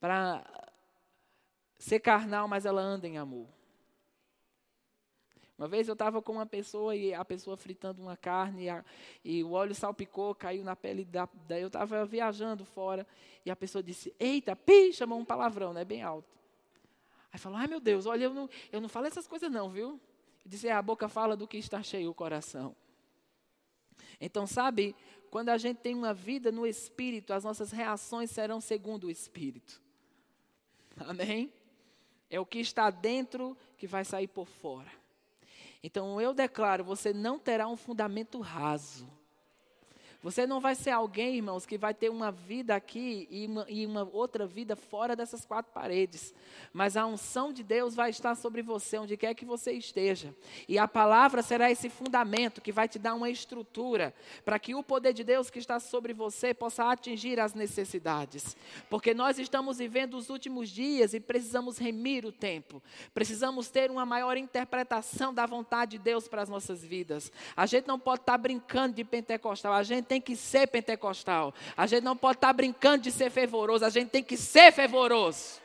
para 0.00 0.44
ser 1.78 2.00
carnal, 2.00 2.48
mas 2.48 2.64
ela 2.64 2.80
anda 2.80 3.06
em 3.06 3.18
amor. 3.18 3.46
Uma 5.58 5.66
vez 5.66 5.88
eu 5.88 5.94
estava 5.94 6.20
com 6.20 6.32
uma 6.32 6.44
pessoa 6.44 6.94
e 6.94 7.14
a 7.14 7.24
pessoa 7.24 7.56
fritando 7.56 8.02
uma 8.02 8.16
carne 8.16 8.64
e, 8.64 8.68
a, 8.68 8.84
e 9.24 9.42
o 9.42 9.52
óleo 9.52 9.74
salpicou, 9.74 10.34
caiu 10.34 10.62
na 10.62 10.76
pele 10.76 11.04
da. 11.04 11.26
Daí 11.48 11.62
eu 11.62 11.68
estava 11.68 12.04
viajando 12.04 12.64
fora 12.64 13.06
e 13.44 13.50
a 13.50 13.56
pessoa 13.56 13.82
disse: 13.82 14.14
Eita, 14.20 14.54
pi, 14.54 14.92
chamou 14.92 15.18
um 15.18 15.24
palavrão, 15.24 15.72
né, 15.72 15.82
bem 15.82 16.02
alto. 16.02 16.28
Aí 17.32 17.38
falou: 17.38 17.58
Ai 17.58 17.66
meu 17.66 17.80
Deus, 17.80 18.04
olha, 18.04 18.24
eu 18.24 18.34
não, 18.34 18.50
eu 18.70 18.80
não 18.82 18.88
falo 18.88 19.06
essas 19.06 19.26
coisas 19.26 19.50
não, 19.50 19.70
viu? 19.70 19.98
Eu 20.44 20.50
disse: 20.50 20.68
é, 20.68 20.72
A 20.72 20.82
boca 20.82 21.08
fala 21.08 21.34
do 21.34 21.48
que 21.48 21.56
está 21.56 21.82
cheio 21.82 22.10
o 22.10 22.14
coração. 22.14 22.76
Então, 24.20 24.46
sabe, 24.46 24.94
quando 25.30 25.48
a 25.48 25.56
gente 25.56 25.78
tem 25.78 25.94
uma 25.94 26.12
vida 26.12 26.52
no 26.52 26.66
Espírito, 26.66 27.32
as 27.32 27.44
nossas 27.44 27.70
reações 27.70 28.30
serão 28.30 28.60
segundo 28.60 29.06
o 29.06 29.10
Espírito. 29.10 29.80
Amém? 30.98 31.50
É 32.28 32.38
o 32.38 32.46
que 32.46 32.58
está 32.58 32.90
dentro 32.90 33.56
que 33.78 33.86
vai 33.86 34.04
sair 34.04 34.26
por 34.26 34.46
fora. 34.46 34.90
Então 35.86 36.20
eu 36.20 36.34
declaro: 36.34 36.82
você 36.82 37.12
não 37.12 37.38
terá 37.38 37.68
um 37.68 37.76
fundamento 37.76 38.40
raso. 38.40 39.08
Você 40.26 40.44
não 40.44 40.58
vai 40.58 40.74
ser 40.74 40.90
alguém, 40.90 41.36
irmãos, 41.36 41.64
que 41.64 41.78
vai 41.78 41.94
ter 41.94 42.10
uma 42.10 42.32
vida 42.32 42.74
aqui 42.74 43.28
e 43.30 43.46
uma, 43.46 43.66
e 43.68 43.86
uma, 43.86 44.10
outra 44.12 44.44
vida 44.44 44.74
fora 44.74 45.14
dessas 45.14 45.44
quatro 45.44 45.70
paredes. 45.72 46.34
Mas 46.72 46.96
a 46.96 47.06
unção 47.06 47.52
de 47.52 47.62
Deus 47.62 47.94
vai 47.94 48.10
estar 48.10 48.34
sobre 48.34 48.60
você, 48.60 48.98
onde 48.98 49.16
quer 49.16 49.34
que 49.34 49.44
você 49.44 49.70
esteja. 49.70 50.34
E 50.68 50.80
a 50.80 50.88
palavra 50.88 51.42
será 51.42 51.70
esse 51.70 51.88
fundamento 51.88 52.60
que 52.60 52.72
vai 52.72 52.88
te 52.88 52.98
dar 52.98 53.14
uma 53.14 53.30
estrutura 53.30 54.12
para 54.44 54.58
que 54.58 54.74
o 54.74 54.82
poder 54.82 55.12
de 55.12 55.22
Deus 55.22 55.48
que 55.48 55.60
está 55.60 55.78
sobre 55.78 56.12
você 56.12 56.52
possa 56.52 56.90
atingir 56.90 57.38
as 57.38 57.54
necessidades. 57.54 58.56
Porque 58.90 59.14
nós 59.14 59.38
estamos 59.38 59.78
vivendo 59.78 60.14
os 60.14 60.28
últimos 60.28 60.70
dias 60.70 61.14
e 61.14 61.20
precisamos 61.20 61.78
remir 61.78 62.26
o 62.26 62.32
tempo. 62.32 62.82
Precisamos 63.14 63.70
ter 63.70 63.92
uma 63.92 64.04
maior 64.04 64.36
interpretação 64.36 65.32
da 65.32 65.46
vontade 65.46 65.92
de 65.92 65.98
Deus 66.02 66.26
para 66.26 66.42
as 66.42 66.48
nossas 66.48 66.84
vidas. 66.84 67.30
A 67.56 67.64
gente 67.64 67.86
não 67.86 67.96
pode 67.96 68.22
estar 68.22 68.36
brincando 68.36 68.96
de 68.96 69.04
pentecostal. 69.04 69.72
A 69.72 69.84
gente 69.84 70.06
tem 70.06 70.15
tem 70.16 70.20
que 70.20 70.36
ser 70.36 70.66
pentecostal. 70.66 71.54
A 71.76 71.86
gente 71.86 72.02
não 72.02 72.16
pode 72.16 72.38
estar 72.38 72.52
brincando 72.52 73.02
de 73.02 73.12
ser 73.12 73.30
fervoroso, 73.30 73.84
a 73.84 73.90
gente 73.90 74.08
tem 74.08 74.22
que 74.22 74.36
ser 74.36 74.72
fervoroso. 74.72 75.60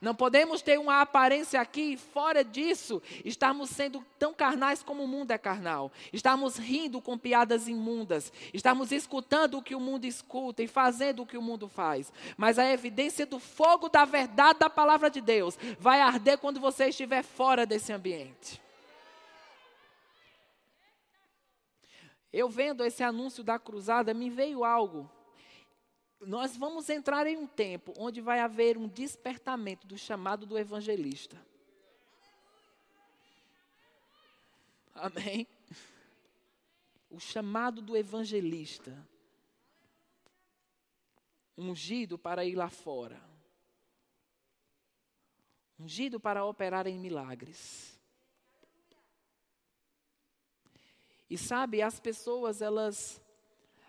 Não 0.00 0.14
podemos 0.14 0.62
ter 0.62 0.78
uma 0.78 1.02
aparência 1.02 1.60
aqui 1.60 1.92
e 1.92 1.96
fora 1.98 2.42
disso 2.42 3.02
estarmos 3.22 3.68
sendo 3.68 4.02
tão 4.18 4.32
carnais 4.32 4.82
como 4.82 5.04
o 5.04 5.06
mundo 5.06 5.30
é 5.30 5.36
carnal. 5.36 5.92
Estarmos 6.10 6.56
rindo 6.56 7.02
com 7.02 7.18
piadas 7.18 7.68
imundas. 7.68 8.32
Estarmos 8.54 8.92
escutando 8.92 9.58
o 9.58 9.62
que 9.62 9.74
o 9.74 9.80
mundo 9.80 10.06
escuta 10.06 10.62
e 10.62 10.66
fazendo 10.66 11.20
o 11.20 11.26
que 11.26 11.36
o 11.36 11.42
mundo 11.42 11.68
faz. 11.68 12.10
Mas 12.38 12.58
a 12.58 12.72
evidência 12.72 13.26
do 13.26 13.38
fogo 13.38 13.90
da 13.90 14.06
verdade 14.06 14.60
da 14.60 14.70
palavra 14.70 15.10
de 15.10 15.20
Deus 15.20 15.58
vai 15.78 16.00
arder 16.00 16.38
quando 16.38 16.58
você 16.58 16.86
estiver 16.88 17.22
fora 17.22 17.66
desse 17.66 17.92
ambiente. 17.92 18.58
Eu 22.32 22.48
vendo 22.48 22.84
esse 22.84 23.02
anúncio 23.02 23.42
da 23.42 23.58
cruzada, 23.58 24.14
me 24.14 24.30
veio 24.30 24.64
algo. 24.64 25.10
Nós 26.20 26.56
vamos 26.56 26.88
entrar 26.88 27.26
em 27.26 27.36
um 27.36 27.46
tempo 27.46 27.94
onde 27.96 28.20
vai 28.20 28.40
haver 28.40 28.76
um 28.76 28.86
despertamento 28.86 29.86
do 29.86 29.96
chamado 29.96 30.46
do 30.46 30.58
evangelista. 30.58 31.40
Amém? 34.94 35.46
O 37.10 37.18
chamado 37.18 37.80
do 37.82 37.96
evangelista. 37.96 38.96
Ungido 41.56 42.18
para 42.18 42.44
ir 42.44 42.54
lá 42.54 42.68
fora. 42.68 43.20
Ungido 45.78 46.20
para 46.20 46.44
operar 46.44 46.86
em 46.86 46.98
milagres. 46.98 47.99
E 51.30 51.38
sabe, 51.38 51.80
as 51.80 52.00
pessoas, 52.00 52.60
elas. 52.60 53.22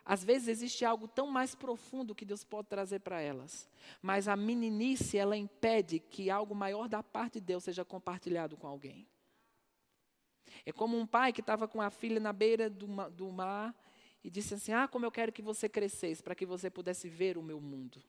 Às 0.06 0.24
vezes 0.24 0.48
existe 0.48 0.86
algo 0.86 1.08
tão 1.08 1.28
mais 1.28 1.56
profundo 1.56 2.14
que 2.14 2.26
Deus 2.26 2.44
pode 2.44 2.68
trazer 2.68 3.00
para 3.00 3.20
elas. 3.20 3.68
Mas 4.02 4.28
a 4.28 4.36
meninice, 4.36 5.18
ela 5.18 5.36
impede 5.36 6.00
que 6.00 6.30
algo 6.30 6.54
maior 6.54 6.88
da 6.88 7.02
parte 7.02 7.40
de 7.40 7.48
Deus 7.48 7.64
seja 7.64 7.84
compartilhado 7.84 8.56
com 8.56 8.68
alguém. 8.68 9.08
É 10.66 10.72
como 10.72 10.98
um 10.98 11.08
pai 11.08 11.34
que 11.34 11.42
estava 11.42 11.68
com 11.68 11.82
a 11.82 11.90
filha 11.90 12.20
na 12.20 12.32
beira 12.32 12.70
do, 12.70 12.88
do 13.10 13.32
mar 13.32 13.76
e 14.24 14.30
disse 14.30 14.54
assim: 14.54 14.74
Ah, 14.74 14.88
como 14.88 15.06
eu 15.06 15.12
quero 15.12 15.32
que 15.32 15.42
você 15.42 15.68
crescesse, 15.68 16.22
para 16.22 16.36
que 16.36 16.46
você 16.46 16.70
pudesse 16.70 17.10
ver 17.10 17.38
o 17.38 17.44
meu 17.44 17.60
mundo. 17.60 18.04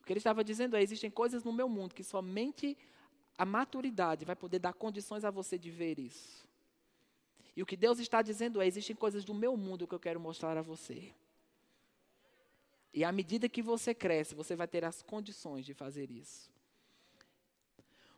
O 0.00 0.04
que 0.04 0.12
ele 0.12 0.18
estava 0.18 0.42
dizendo 0.42 0.76
é: 0.76 0.82
existem 0.82 1.10
coisas 1.10 1.44
no 1.44 1.52
meu 1.52 1.68
mundo 1.68 1.94
que 1.94 2.04
somente 2.04 2.76
a 3.40 3.44
maturidade 3.46 4.26
vai 4.26 4.36
poder 4.36 4.58
dar 4.58 4.74
condições 4.74 5.24
a 5.24 5.30
você 5.30 5.56
de 5.56 5.70
ver 5.70 5.98
isso. 5.98 6.46
E 7.56 7.62
o 7.62 7.66
que 7.66 7.74
Deus 7.74 7.98
está 7.98 8.20
dizendo 8.20 8.60
é: 8.60 8.66
existem 8.66 8.94
coisas 8.94 9.24
do 9.24 9.32
meu 9.32 9.56
mundo 9.56 9.88
que 9.88 9.94
eu 9.94 9.98
quero 9.98 10.20
mostrar 10.20 10.58
a 10.58 10.60
você. 10.60 11.14
E 12.92 13.02
à 13.02 13.10
medida 13.10 13.48
que 13.48 13.62
você 13.62 13.94
cresce, 13.94 14.34
você 14.34 14.54
vai 14.54 14.68
ter 14.68 14.84
as 14.84 15.00
condições 15.00 15.64
de 15.64 15.72
fazer 15.72 16.10
isso. 16.10 16.52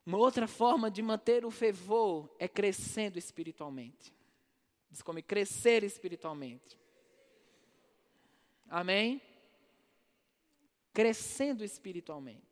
Uma 0.04 0.18
outra 0.18 0.48
forma 0.48 0.90
de 0.90 1.00
manter 1.00 1.44
o 1.44 1.52
fervor 1.52 2.28
é 2.36 2.48
crescendo 2.48 3.16
espiritualmente. 3.16 4.12
Diz 4.90 5.02
como 5.02 5.22
crescer 5.22 5.84
espiritualmente. 5.84 6.76
Amém? 8.68 9.22
Crescendo 10.92 11.62
espiritualmente. 11.62 12.50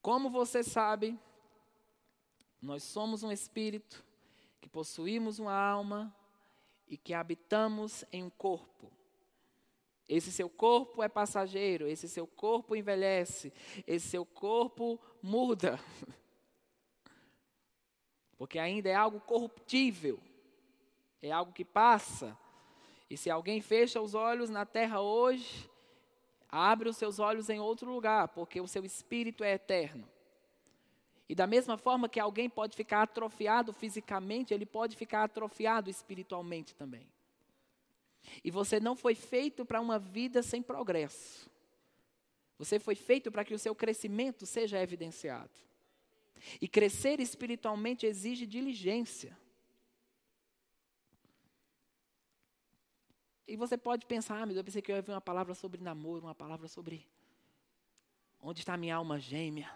Como 0.00 0.30
você 0.30 0.62
sabe, 0.62 1.18
nós 2.66 2.82
somos 2.82 3.22
um 3.22 3.30
espírito 3.30 4.04
que 4.60 4.68
possuímos 4.68 5.38
uma 5.38 5.54
alma 5.54 6.12
e 6.88 6.96
que 6.96 7.14
habitamos 7.14 8.04
em 8.12 8.24
um 8.24 8.30
corpo. 8.30 8.90
Esse 10.08 10.32
seu 10.32 10.50
corpo 10.50 11.00
é 11.00 11.08
passageiro, 11.08 11.86
esse 11.86 12.08
seu 12.08 12.26
corpo 12.26 12.74
envelhece, 12.74 13.52
esse 13.86 14.08
seu 14.08 14.26
corpo 14.26 15.00
muda. 15.22 15.78
Porque 18.36 18.58
ainda 18.58 18.88
é 18.88 18.96
algo 18.96 19.20
corruptível, 19.20 20.18
é 21.22 21.30
algo 21.30 21.52
que 21.52 21.64
passa. 21.64 22.36
E 23.08 23.16
se 23.16 23.30
alguém 23.30 23.60
fecha 23.60 24.00
os 24.00 24.12
olhos 24.12 24.50
na 24.50 24.66
terra 24.66 25.00
hoje, 25.00 25.70
abre 26.48 26.88
os 26.88 26.96
seus 26.96 27.20
olhos 27.20 27.48
em 27.48 27.60
outro 27.60 27.88
lugar, 27.88 28.26
porque 28.28 28.60
o 28.60 28.66
seu 28.66 28.84
espírito 28.84 29.44
é 29.44 29.52
eterno. 29.52 30.15
E 31.28 31.34
da 31.34 31.46
mesma 31.46 31.76
forma 31.76 32.08
que 32.08 32.20
alguém 32.20 32.48
pode 32.48 32.76
ficar 32.76 33.02
atrofiado 33.02 33.72
fisicamente, 33.72 34.54
ele 34.54 34.66
pode 34.66 34.96
ficar 34.96 35.24
atrofiado 35.24 35.90
espiritualmente 35.90 36.74
também. 36.74 37.08
E 38.44 38.50
você 38.50 38.78
não 38.78 38.96
foi 38.96 39.14
feito 39.14 39.64
para 39.64 39.80
uma 39.80 39.98
vida 39.98 40.42
sem 40.42 40.62
progresso. 40.62 41.50
Você 42.58 42.78
foi 42.78 42.94
feito 42.94 43.30
para 43.30 43.44
que 43.44 43.54
o 43.54 43.58
seu 43.58 43.74
crescimento 43.74 44.46
seja 44.46 44.80
evidenciado. 44.80 45.50
E 46.60 46.68
crescer 46.68 47.20
espiritualmente 47.20 48.06
exige 48.06 48.46
diligência. 48.46 49.36
E 53.48 53.56
você 53.56 53.76
pode 53.76 54.06
pensar, 54.06 54.36
ah, 54.36 54.46
meu 54.46 54.54
Deus, 54.54 54.58
eu 54.58 54.64
pensei 54.64 54.82
que 54.82 54.90
eu 54.90 54.96
ia 54.96 55.02
ver 55.02 55.12
uma 55.12 55.20
palavra 55.20 55.54
sobre 55.54 55.80
namoro, 55.80 56.24
uma 56.24 56.34
palavra 56.34 56.66
sobre 56.66 57.06
onde 58.40 58.60
está 58.60 58.76
minha 58.76 58.96
alma 58.96 59.18
gêmea. 59.18 59.70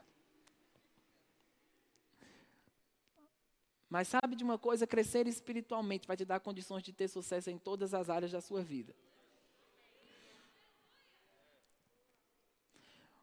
Mas 3.90 4.06
sabe 4.06 4.36
de 4.36 4.44
uma 4.44 4.56
coisa? 4.56 4.86
Crescer 4.86 5.26
espiritualmente 5.26 6.06
vai 6.06 6.16
te 6.16 6.24
dar 6.24 6.38
condições 6.38 6.84
de 6.84 6.92
ter 6.92 7.08
sucesso 7.08 7.50
em 7.50 7.58
todas 7.58 7.92
as 7.92 8.08
áreas 8.08 8.30
da 8.30 8.40
sua 8.40 8.62
vida. 8.62 8.94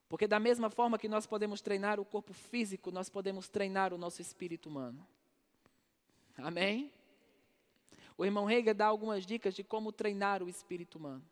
Porque, 0.10 0.28
da 0.28 0.40
mesma 0.40 0.70
forma 0.70 0.98
que 0.98 1.08
nós 1.08 1.26
podemos 1.26 1.62
treinar 1.62 2.02
o 2.02 2.06
corpo 2.06 2.34
físico, 2.34 2.92
nós 2.92 3.10
podemos 3.10 3.48
treinar 3.48 3.94
o 3.94 3.98
nosso 3.98 4.22
espírito 4.22 4.68
humano. 4.68 5.08
Amém? 6.38 6.92
O 8.18 8.26
irmão 8.26 8.50
Hegel 8.50 8.74
dá 8.74 8.88
algumas 8.88 9.26
dicas 9.26 9.54
de 9.54 9.64
como 9.64 9.92
treinar 9.92 10.44
o 10.44 10.50
espírito 10.50 10.98
humano. 10.98 11.24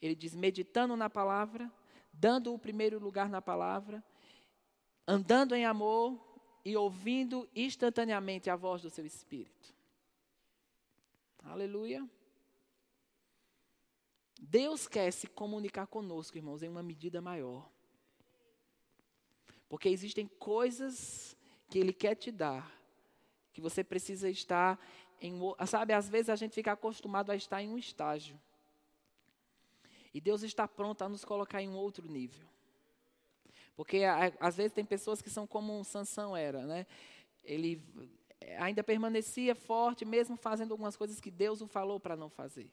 Ele 0.00 0.14
diz: 0.14 0.34
meditando 0.34 0.96
na 0.96 1.10
palavra, 1.10 1.70
dando 2.12 2.54
o 2.54 2.58
primeiro 2.58 2.98
lugar 2.98 3.28
na 3.28 3.42
palavra, 3.42 4.02
andando 5.06 5.54
em 5.54 5.66
amor, 5.66 6.18
e 6.64 6.76
ouvindo 6.76 7.48
instantaneamente 7.54 8.50
a 8.50 8.56
voz 8.56 8.82
do 8.82 8.90
seu 8.90 9.04
espírito. 9.04 9.74
Aleluia. 11.42 12.08
Deus 14.40 14.88
quer 14.88 15.10
se 15.12 15.26
comunicar 15.26 15.86
conosco, 15.86 16.36
irmãos, 16.36 16.62
em 16.62 16.68
uma 16.68 16.82
medida 16.82 17.20
maior. 17.20 17.70
Porque 19.68 19.88
existem 19.88 20.26
coisas 20.26 21.36
que 21.68 21.78
Ele 21.78 21.92
quer 21.92 22.14
te 22.14 22.30
dar, 22.30 22.70
que 23.52 23.60
você 23.60 23.84
precisa 23.84 24.28
estar 24.28 24.78
em. 25.20 25.38
Sabe, 25.66 25.92
às 25.92 26.08
vezes 26.08 26.30
a 26.30 26.36
gente 26.36 26.54
fica 26.54 26.72
acostumado 26.72 27.30
a 27.30 27.36
estar 27.36 27.62
em 27.62 27.68
um 27.68 27.78
estágio. 27.78 28.40
E 30.12 30.20
Deus 30.20 30.42
está 30.42 30.66
pronto 30.66 31.02
a 31.02 31.08
nos 31.08 31.24
colocar 31.24 31.62
em 31.62 31.68
um 31.68 31.76
outro 31.76 32.08
nível. 32.08 32.48
Porque 33.80 34.02
às 34.38 34.58
vezes 34.58 34.74
tem 34.74 34.84
pessoas 34.84 35.22
que 35.22 35.30
são 35.30 35.46
como 35.46 35.82
Sansão 35.84 36.36
era, 36.36 36.66
né? 36.66 36.86
Ele 37.42 37.82
ainda 38.58 38.84
permanecia 38.84 39.54
forte, 39.54 40.04
mesmo 40.04 40.36
fazendo 40.36 40.72
algumas 40.72 40.98
coisas 40.98 41.18
que 41.18 41.30
Deus 41.30 41.62
o 41.62 41.66
falou 41.66 41.98
para 41.98 42.14
não 42.14 42.28
fazer. 42.28 42.70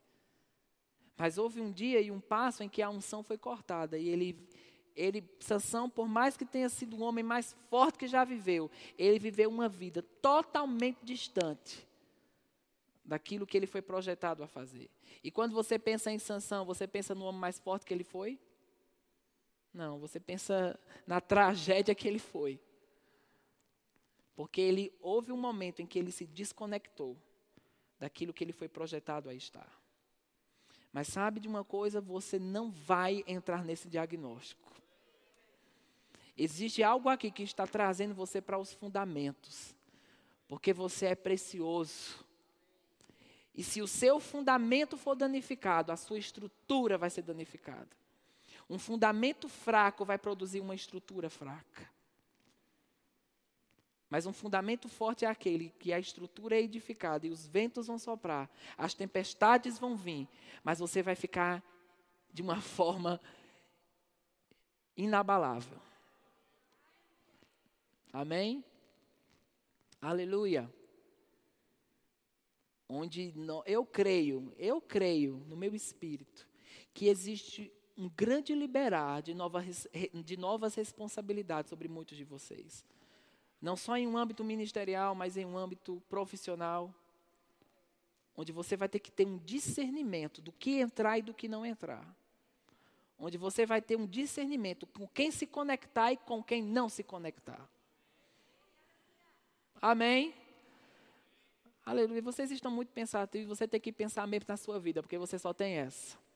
Mas 1.16 1.38
houve 1.38 1.62
um 1.62 1.72
dia 1.72 2.02
e 2.02 2.12
um 2.12 2.20
passo 2.20 2.62
em 2.62 2.68
que 2.68 2.82
a 2.82 2.90
unção 2.90 3.24
foi 3.24 3.38
cortada 3.38 3.98
e 3.98 4.10
ele 4.10 4.50
ele 4.98 5.24
Sansão, 5.40 5.90
por 5.90 6.10
mais 6.10 6.36
que 6.36 6.44
tenha 6.44 6.68
sido 6.68 6.98
o 6.98 7.02
homem 7.04 7.24
mais 7.24 7.56
forte 7.70 8.00
que 8.00 8.08
já 8.08 8.26
viveu, 8.26 8.70
ele 8.98 9.18
viveu 9.18 9.50
uma 9.50 9.70
vida 9.70 10.02
totalmente 10.22 11.06
distante 11.06 11.88
daquilo 13.06 13.48
que 13.48 13.56
ele 13.56 13.66
foi 13.66 13.82
projetado 13.82 14.44
a 14.44 14.48
fazer. 14.48 14.90
E 15.24 15.32
quando 15.32 15.54
você 15.54 15.80
pensa 15.80 16.12
em 16.12 16.20
Sansão, 16.20 16.66
você 16.66 16.86
pensa 16.86 17.16
no 17.16 17.24
homem 17.24 17.40
mais 17.40 17.58
forte 17.60 17.86
que 17.86 17.94
ele 17.94 18.04
foi? 18.04 18.38
Não, 19.78 20.00
você 20.00 20.20
pensa 20.20 20.78
na 21.06 21.22
tragédia 21.22 21.94
que 21.94 22.08
ele 22.08 22.18
foi. 22.18 22.60
Porque 24.36 24.60
ele 24.60 24.92
houve 25.00 25.32
um 25.32 25.38
momento 25.38 25.84
em 25.84 25.86
que 25.86 26.00
ele 26.00 26.12
se 26.12 26.26
desconectou 26.26 27.16
daquilo 28.00 28.34
que 28.34 28.44
ele 28.44 28.52
foi 28.52 28.68
projetado 28.68 29.30
a 29.30 29.36
estar. 29.36 29.72
Mas 30.92 31.10
sabe 31.10 31.40
de 31.40 31.48
uma 31.48 31.64
coisa, 31.64 32.02
você 32.02 32.40
não 32.40 32.72
vai 32.72 33.24
entrar 33.28 33.64
nesse 33.64 33.88
diagnóstico. 33.88 34.74
Existe 36.36 36.82
algo 36.82 37.08
aqui 37.08 37.30
que 37.30 37.44
está 37.44 37.68
trazendo 37.68 38.16
você 38.16 38.42
para 38.42 38.58
os 38.58 38.74
fundamentos. 38.74 39.76
Porque 40.48 40.74
você 40.74 41.08
é 41.08 41.16
precioso. 41.16 42.26
E 43.54 43.64
se 43.64 43.80
o 43.80 43.88
seu 43.88 44.20
fundamento 44.20 44.98
for 44.98 45.14
danificado, 45.14 45.92
a 45.92 45.96
sua 45.96 46.18
estrutura 46.18 46.98
vai 46.98 47.12
ser 47.12 47.22
danificada. 47.22 48.07
Um 48.70 48.78
fundamento 48.78 49.48
fraco 49.48 50.04
vai 50.04 50.18
produzir 50.18 50.60
uma 50.60 50.76
estrutura 50.76 51.30
fraca. 51.30 51.90
Mas 54.10 54.26
um 54.26 54.34
fundamento 54.34 54.88
forte 54.88 55.26
é 55.26 55.28
aquele 55.28 55.70
que 55.80 55.92
a 55.92 56.00
estrutura 56.00 56.56
é 56.56 56.62
edificada 56.62 57.28
e 57.28 57.30
os 57.30 57.46
ventos 57.46 57.88
vão 57.88 58.00
soprar, 58.00 58.50
as 58.78 58.94
tempestades 58.94 59.78
vão 59.78 59.96
vir, 59.96 60.28
mas 60.64 60.80
você 60.80 61.04
vai 61.04 61.16
ficar 61.16 61.64
de 62.32 62.42
uma 62.42 62.60
forma 62.62 63.20
inabalável. 64.96 65.80
Amém? 68.14 68.64
Aleluia. 70.02 70.74
Onde 72.90 73.34
eu 73.66 73.86
creio, 73.86 74.54
eu 74.58 74.80
creio 74.80 75.44
no 75.48 75.58
meu 75.58 75.76
espírito, 75.76 76.48
que 76.94 77.10
existe 77.10 77.72
um 77.98 78.10
grande 78.10 78.54
liberar 78.54 79.22
de 79.22 79.34
novas, 79.34 79.88
de 80.14 80.38
novas 80.38 80.76
responsabilidades 80.76 81.70
sobre 81.70 81.88
muitos 81.88 82.16
de 82.16 82.24
vocês. 82.24 82.86
Não 83.60 83.76
só 83.76 83.98
em 83.98 84.08
um 84.08 84.16
âmbito 84.16 84.44
ministerial, 84.44 85.16
mas 85.16 85.36
em 85.36 85.46
um 85.46 85.58
âmbito 85.58 86.02
profissional, 86.08 86.94
onde 88.36 88.52
você 88.52 88.78
vai 88.78 88.88
ter 88.88 89.00
que 89.00 89.12
ter 89.12 89.26
um 89.26 89.40
discernimento 89.40 90.42
do 90.42 90.52
que 90.52 90.80
entrar 90.80 91.18
e 91.18 91.24
do 91.24 91.34
que 91.34 91.48
não 91.48 91.66
entrar. 91.66 92.08
Onde 93.18 93.36
você 93.36 93.66
vai 93.66 93.82
ter 93.82 93.96
um 93.96 94.06
discernimento 94.06 94.86
com 94.86 95.08
quem 95.08 95.32
se 95.32 95.48
conectar 95.48 96.12
e 96.12 96.18
com 96.18 96.44
quem 96.44 96.62
não 96.62 96.88
se 96.88 97.02
conectar. 97.04 97.68
Amém? 99.82 100.36
Aleluia. 101.84 102.22
Vocês 102.22 102.52
estão 102.52 102.70
muito 102.70 102.90
pensativos, 102.90 103.48
você 103.48 103.68
tem 103.68 103.80
que 103.80 103.92
pensar 103.92 104.28
mesmo 104.28 104.46
na 104.50 104.58
sua 104.58 104.80
vida, 104.80 105.02
porque 105.02 105.18
você 105.18 105.40
só 105.40 105.52
tem 105.52 105.78
essa. 105.78 106.27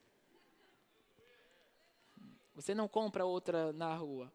Você 2.54 2.76
não 2.76 2.88
compra 2.88 3.26
outra 3.26 3.72
na 3.74 3.96
rua. 3.96 4.32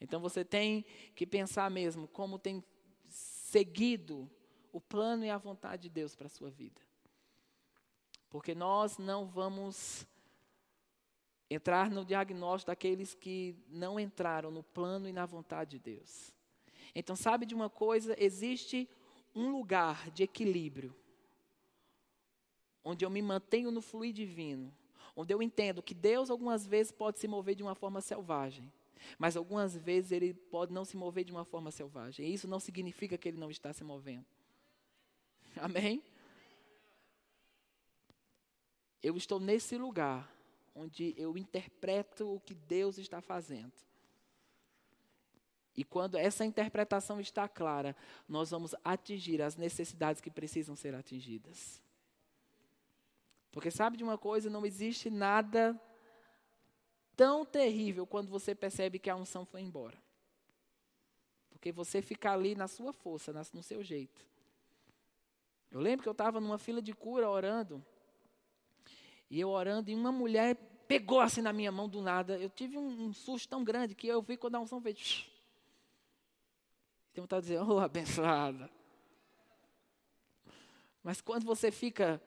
Então 0.00 0.20
você 0.20 0.44
tem 0.44 0.84
que 1.14 1.26
pensar 1.26 1.70
mesmo 1.70 2.06
como 2.08 2.38
tem 2.38 2.62
seguido 3.08 4.30
o 4.72 4.80
plano 4.80 5.24
e 5.24 5.30
a 5.30 5.38
vontade 5.38 5.84
de 5.84 5.88
Deus 5.88 6.14
para 6.14 6.26
a 6.26 6.30
sua 6.30 6.50
vida. 6.50 6.80
Porque 8.28 8.54
nós 8.54 8.98
não 8.98 9.26
vamos 9.26 10.06
entrar 11.48 11.90
no 11.90 12.04
diagnóstico 12.04 12.70
daqueles 12.70 13.14
que 13.14 13.56
não 13.68 13.98
entraram 13.98 14.50
no 14.50 14.62
plano 14.62 15.08
e 15.08 15.12
na 15.12 15.24
vontade 15.24 15.72
de 15.72 15.78
Deus. 15.78 16.34
Então, 16.94 17.14
sabe 17.14 17.46
de 17.46 17.54
uma 17.54 17.70
coisa? 17.70 18.16
Existe 18.18 18.88
um 19.34 19.50
lugar 19.50 20.10
de 20.10 20.22
equilíbrio, 20.22 20.94
onde 22.82 23.04
eu 23.04 23.10
me 23.10 23.22
mantenho 23.22 23.70
no 23.70 23.80
fluir 23.80 24.12
divino, 24.12 24.74
onde 25.16 25.32
eu 25.32 25.42
entendo 25.42 25.82
que 25.82 25.94
Deus 25.94 26.28
algumas 26.28 26.66
vezes 26.66 26.92
pode 26.92 27.18
se 27.18 27.26
mover 27.26 27.54
de 27.54 27.62
uma 27.62 27.74
forma 27.74 28.02
selvagem, 28.02 28.70
mas 29.18 29.36
algumas 29.36 29.74
vezes 29.74 30.12
ele 30.12 30.34
pode 30.34 30.72
não 30.72 30.84
se 30.84 30.96
mover 30.96 31.24
de 31.24 31.32
uma 31.32 31.44
forma 31.44 31.70
selvagem. 31.70 32.26
E 32.26 32.34
isso 32.34 32.46
não 32.46 32.60
significa 32.60 33.16
que 33.16 33.28
ele 33.28 33.38
não 33.38 33.50
está 33.50 33.72
se 33.72 33.82
movendo. 33.82 34.26
Amém? 35.56 36.02
Eu 39.02 39.16
estou 39.16 39.40
nesse 39.40 39.78
lugar 39.78 40.30
onde 40.74 41.14
eu 41.16 41.38
interpreto 41.38 42.34
o 42.34 42.40
que 42.40 42.54
Deus 42.54 42.98
está 42.98 43.22
fazendo. 43.22 43.72
E 45.74 45.84
quando 45.84 46.16
essa 46.16 46.44
interpretação 46.44 47.20
está 47.20 47.48
clara, 47.48 47.94
nós 48.28 48.50
vamos 48.50 48.74
atingir 48.82 49.40
as 49.40 49.56
necessidades 49.56 50.20
que 50.20 50.30
precisam 50.30 50.74
ser 50.74 50.94
atingidas. 50.94 51.80
Porque 53.56 53.70
sabe 53.70 53.96
de 53.96 54.04
uma 54.04 54.18
coisa, 54.18 54.50
não 54.50 54.66
existe 54.66 55.08
nada 55.08 55.80
tão 57.16 57.42
terrível 57.42 58.06
quando 58.06 58.28
você 58.28 58.54
percebe 58.54 58.98
que 58.98 59.08
a 59.08 59.16
unção 59.16 59.46
foi 59.46 59.62
embora. 59.62 59.96
Porque 61.48 61.72
você 61.72 62.02
fica 62.02 62.30
ali 62.30 62.54
na 62.54 62.68
sua 62.68 62.92
força, 62.92 63.32
no 63.54 63.62
seu 63.62 63.82
jeito. 63.82 64.26
Eu 65.70 65.80
lembro 65.80 66.02
que 66.02 66.08
eu 66.10 66.12
estava 66.12 66.38
numa 66.38 66.58
fila 66.58 66.82
de 66.82 66.92
cura 66.92 67.30
orando. 67.30 67.82
E 69.30 69.40
eu 69.40 69.48
orando, 69.48 69.90
e 69.90 69.94
uma 69.94 70.12
mulher 70.12 70.54
pegou 70.86 71.20
assim 71.20 71.40
na 71.40 71.50
minha 71.50 71.72
mão 71.72 71.88
do 71.88 72.02
nada. 72.02 72.38
Eu 72.38 72.50
tive 72.50 72.76
um, 72.76 73.06
um 73.06 73.14
susto 73.14 73.48
tão 73.48 73.64
grande 73.64 73.94
que 73.94 74.06
eu 74.06 74.20
vi 74.20 74.36
quando 74.36 74.56
a 74.56 74.60
unção 74.60 74.82
fez. 74.82 75.26
Tem 77.14 77.22
vontade 77.22 77.46
de 77.46 77.54
dizer, 77.54 77.64
oh, 77.64 77.78
abençoada. 77.78 78.70
Mas 81.02 81.22
quando 81.22 81.46
você 81.46 81.70
fica 81.70 82.20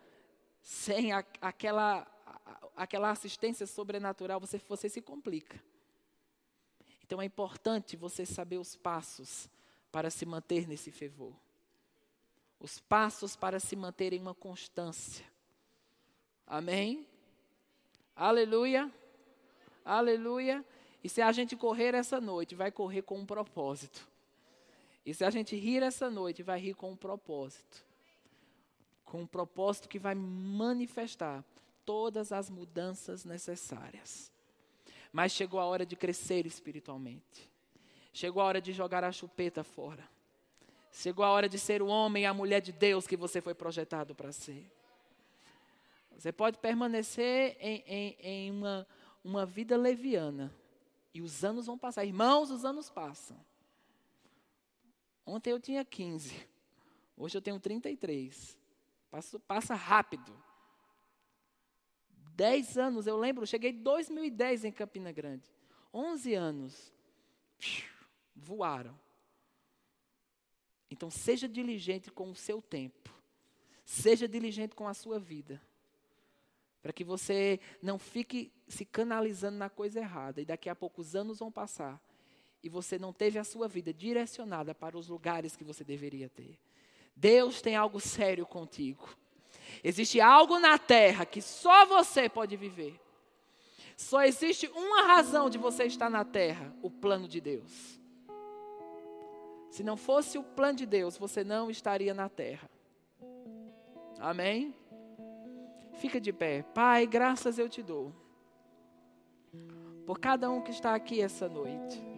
sem 0.62 1.12
a, 1.12 1.24
aquela, 1.42 2.08
a, 2.26 2.68
aquela 2.76 3.12
assistência 3.12 3.66
sobrenatural, 3.66 4.40
você, 4.40 4.62
você 4.68 4.90
se 4.90 5.02
complica. 5.02 5.62
Então 7.04 7.22
é 7.22 7.26
importante 7.26 7.98
você 7.98 8.26
saber 8.26 8.58
os 8.58 8.76
passos 8.76 9.50
para 9.92 10.10
se 10.10 10.26
manter 10.26 10.68
nesse 10.68 10.92
fervor 10.92 11.34
os 12.60 12.80
passos 12.80 13.36
para 13.36 13.60
se 13.60 13.76
manter 13.76 14.12
em 14.14 14.20
uma 14.20 14.36
constância. 14.36 15.26
Amém? 16.46 17.08
Aleluia. 18.16 18.92
Aleluia. 19.86 20.66
E 21.02 21.08
se 21.08 21.22
a 21.22 21.32
gente 21.32 21.56
correr 21.56 21.94
essa 21.96 22.20
noite, 22.20 22.56
vai 22.56 22.72
correr 22.72 23.02
com 23.04 23.18
um 23.18 23.26
propósito. 23.26 24.08
E 25.06 25.14
se 25.14 25.24
a 25.24 25.30
gente 25.30 25.56
rir 25.56 25.82
essa 25.82 26.10
noite, 26.10 26.44
vai 26.44 26.60
rir 26.60 26.74
com 26.74 26.92
um 26.92 26.98
propósito. 26.98 27.86
Com 29.10 29.22
um 29.22 29.28
propósito 29.28 29.90
que 29.90 30.00
vai 30.00 30.16
manifestar 30.16 31.44
todas 31.86 32.32
as 32.32 32.50
mudanças 32.50 33.26
necessárias. 33.26 34.32
Mas 35.12 35.32
chegou 35.32 35.60
a 35.60 35.66
hora 35.66 35.86
de 35.86 35.96
crescer 35.96 36.46
espiritualmente. 36.46 37.50
Chegou 38.14 38.42
a 38.42 38.46
hora 38.46 38.62
de 38.62 38.72
jogar 38.72 39.04
a 39.04 39.12
chupeta 39.12 39.64
fora. 39.64 40.08
Chegou 40.92 41.26
a 41.26 41.30
hora 41.30 41.50
de 41.50 41.58
ser 41.58 41.82
o 41.82 41.88
homem 41.88 42.24
e 42.24 42.26
a 42.26 42.34
mulher 42.34 42.62
de 42.62 42.72
Deus 42.72 43.08
que 43.08 43.18
você 43.18 43.42
foi 43.42 43.54
projetado 43.54 44.14
para 44.14 44.32
ser. 44.32 44.72
Você 46.18 46.32
pode 46.32 46.58
permanecer 46.58 47.58
em, 47.60 47.84
em, 47.88 48.18
em 48.22 48.52
uma, 48.52 48.88
uma 49.24 49.46
vida 49.46 49.78
leviana. 49.78 50.54
E 51.14 51.22
os 51.22 51.44
anos 51.44 51.66
vão 51.66 51.78
passar. 51.78 52.06
Irmãos, 52.06 52.52
os 52.52 52.66
anos 52.66 52.90
passam. 52.90 53.38
Ontem 55.26 55.52
eu 55.52 55.60
tinha 55.60 55.84
15. 55.86 56.48
Hoje 57.16 57.38
eu 57.38 57.42
tenho 57.42 57.60
33. 57.60 58.59
Passa, 59.10 59.40
passa 59.40 59.76
rápido. 59.76 60.32
Dez 62.36 62.78
anos, 62.78 63.08
eu 63.08 63.18
lembro, 63.18 63.46
cheguei 63.46 63.72
em 63.72 63.82
2010 63.82 64.66
em 64.66 64.72
Campina 64.72 65.12
Grande. 65.12 65.50
11 65.94 66.34
anos. 66.36 66.94
Voaram. 68.36 68.98
Então, 70.90 71.10
seja 71.10 71.48
diligente 71.48 72.12
com 72.12 72.32
o 72.32 72.36
seu 72.36 72.62
tempo. 72.62 73.14
Seja 73.84 74.28
diligente 74.28 74.76
com 74.76 74.88
a 74.88 74.94
sua 74.94 75.20
vida. 75.20 75.62
Para 76.82 76.94
que 76.94 77.04
você 77.04 77.60
não 77.82 78.00
fique 78.00 78.52
se 78.68 78.86
canalizando 78.86 79.58
na 79.58 79.70
coisa 79.70 80.00
errada. 80.00 80.42
E 80.42 80.46
daqui 80.46 80.70
a 80.70 80.76
pouco 80.76 81.02
os 81.02 81.16
anos 81.16 81.40
vão 81.40 81.52
passar. 81.52 82.02
E 82.64 82.70
você 82.70 82.98
não 82.98 83.12
teve 83.12 83.38
a 83.38 83.44
sua 83.44 83.68
vida 83.68 83.94
direcionada 83.94 84.74
para 84.74 84.98
os 84.98 85.08
lugares 85.08 85.56
que 85.56 85.64
você 85.64 85.84
deveria 85.84 86.30
ter. 86.30 86.58
Deus 87.20 87.62
tem 87.62 87.76
algo 87.76 88.00
sério 88.00 88.46
contigo. 88.46 89.10
Existe 89.84 90.22
algo 90.22 90.58
na 90.58 90.78
terra 90.78 91.26
que 91.26 91.42
só 91.42 91.86
você 91.86 92.30
pode 92.30 92.56
viver. 92.56 93.00
Só 93.98 94.24
existe 94.24 94.68
uma 94.74 95.04
razão 95.04 95.50
de 95.50 95.58
você 95.58 95.84
estar 95.84 96.10
na 96.10 96.24
terra: 96.24 96.74
o 96.82 96.90
plano 96.90 97.28
de 97.28 97.42
Deus. 97.42 98.00
Se 99.70 99.84
não 99.84 99.98
fosse 99.98 100.38
o 100.38 100.44
plano 100.44 100.78
de 100.78 100.86
Deus, 100.86 101.18
você 101.18 101.44
não 101.44 101.70
estaria 101.70 102.14
na 102.14 102.30
terra. 102.30 102.70
Amém? 104.18 104.74
Fica 105.96 106.22
de 106.22 106.32
pé. 106.32 106.64
Pai, 106.74 107.06
graças 107.06 107.60
eu 107.60 107.68
te 107.68 107.84
dou. 107.84 108.14
Por 110.06 110.20
cada 110.20 110.50
um 110.50 110.62
que 110.62 110.72
está 110.72 110.96
aqui 110.96 111.22
essa 111.22 111.50
noite. 111.50 112.09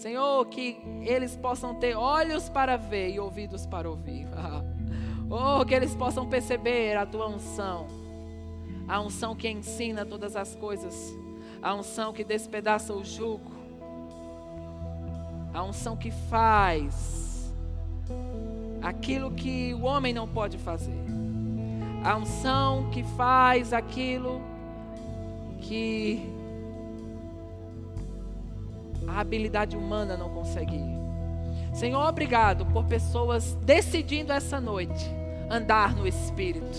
Senhor, 0.00 0.46
que 0.46 0.80
eles 1.02 1.36
possam 1.36 1.74
ter 1.74 1.94
olhos 1.94 2.48
para 2.48 2.76
ver 2.76 3.10
e 3.10 3.20
ouvidos 3.20 3.66
para 3.66 3.88
ouvir. 3.88 4.26
oh, 5.30 5.64
que 5.64 5.74
eles 5.74 5.94
possam 5.94 6.28
perceber 6.28 6.96
a 6.96 7.04
tua 7.04 7.28
unção. 7.28 7.86
A 8.88 9.00
unção 9.00 9.36
que 9.36 9.48
ensina 9.48 10.04
todas 10.04 10.36
as 10.36 10.56
coisas. 10.56 11.14
A 11.62 11.74
unção 11.74 12.12
que 12.12 12.24
despedaça 12.24 12.94
o 12.94 13.04
jugo 13.04 13.60
a 15.52 15.62
unção 15.62 15.96
que 15.96 16.10
faz 16.10 17.52
aquilo 18.80 19.32
que 19.32 19.74
o 19.74 19.82
homem 19.82 20.12
não 20.12 20.26
pode 20.26 20.58
fazer. 20.58 20.98
A 22.04 22.16
unção 22.16 22.88
que 22.90 23.02
faz 23.02 23.72
aquilo 23.72 24.40
que 25.60 26.22
a 29.10 29.20
habilidade 29.20 29.76
humana 29.76 30.16
não 30.16 30.30
consegue 30.30 30.76
ir. 30.76 31.00
Senhor, 31.74 32.08
obrigado 32.08 32.64
por 32.66 32.84
pessoas 32.84 33.54
decidindo 33.62 34.32
essa 34.32 34.60
noite 34.60 35.04
andar 35.48 35.94
no 35.94 36.06
Espírito, 36.06 36.78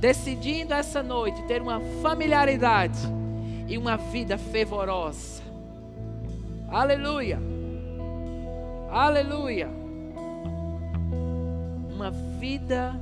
decidindo 0.00 0.72
essa 0.72 1.02
noite 1.02 1.42
ter 1.44 1.60
uma 1.60 1.80
familiaridade 2.02 2.98
e 3.68 3.76
uma 3.76 3.96
vida 3.96 4.38
fervorosa. 4.38 5.42
Aleluia. 6.68 7.38
Aleluia. 8.90 9.68
Uma 11.94 12.10
vida 12.10 12.94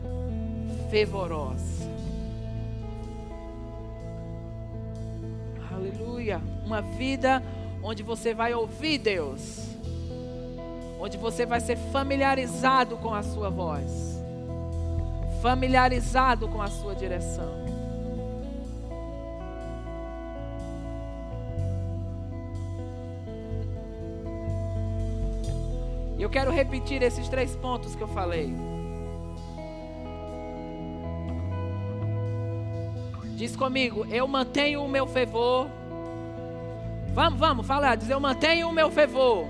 fervorosa. 0.90 1.88
Aleluia. 5.72 6.40
Uma 6.64 6.82
vida 6.82 7.42
onde 7.83 8.03
você 8.03 8.35
vai 8.35 8.55
ouvir 8.55 8.99
Deus. 8.99 9.68
Onde 11.01 11.16
você 11.16 11.47
vai 11.47 11.61
ser 11.61 11.76
familiarizado 11.76 12.97
com 12.99 13.14
a 13.14 13.22
sua 13.22 13.49
voz. 13.49 14.20
Familiarizado 15.41 16.49
com 16.49 16.61
a 16.61 16.68
sua 16.68 16.95
direção. 16.95 17.61
E 26.18 26.22
eu 26.22 26.28
quero 26.28 26.51
repetir 26.51 27.03
esses 27.03 27.31
três 27.31 27.57
pontos 27.57 27.97
que 27.97 28.03
eu 28.03 28.09
falei. 28.09 28.55
Diz 33.37 33.57
comigo, 33.57 34.05
eu 34.11 34.28
mantenho 34.28 34.85
o 34.85 34.89
meu 34.89 35.07
fervor. 35.07 35.80
Vamos, 37.13 37.41
vamos, 37.41 37.67
fala, 37.67 37.95
diz 37.97 38.09
eu 38.09 38.21
mantenho 38.21 38.69
o 38.69 38.73
meu 38.73 38.91
fervor. 38.91 39.47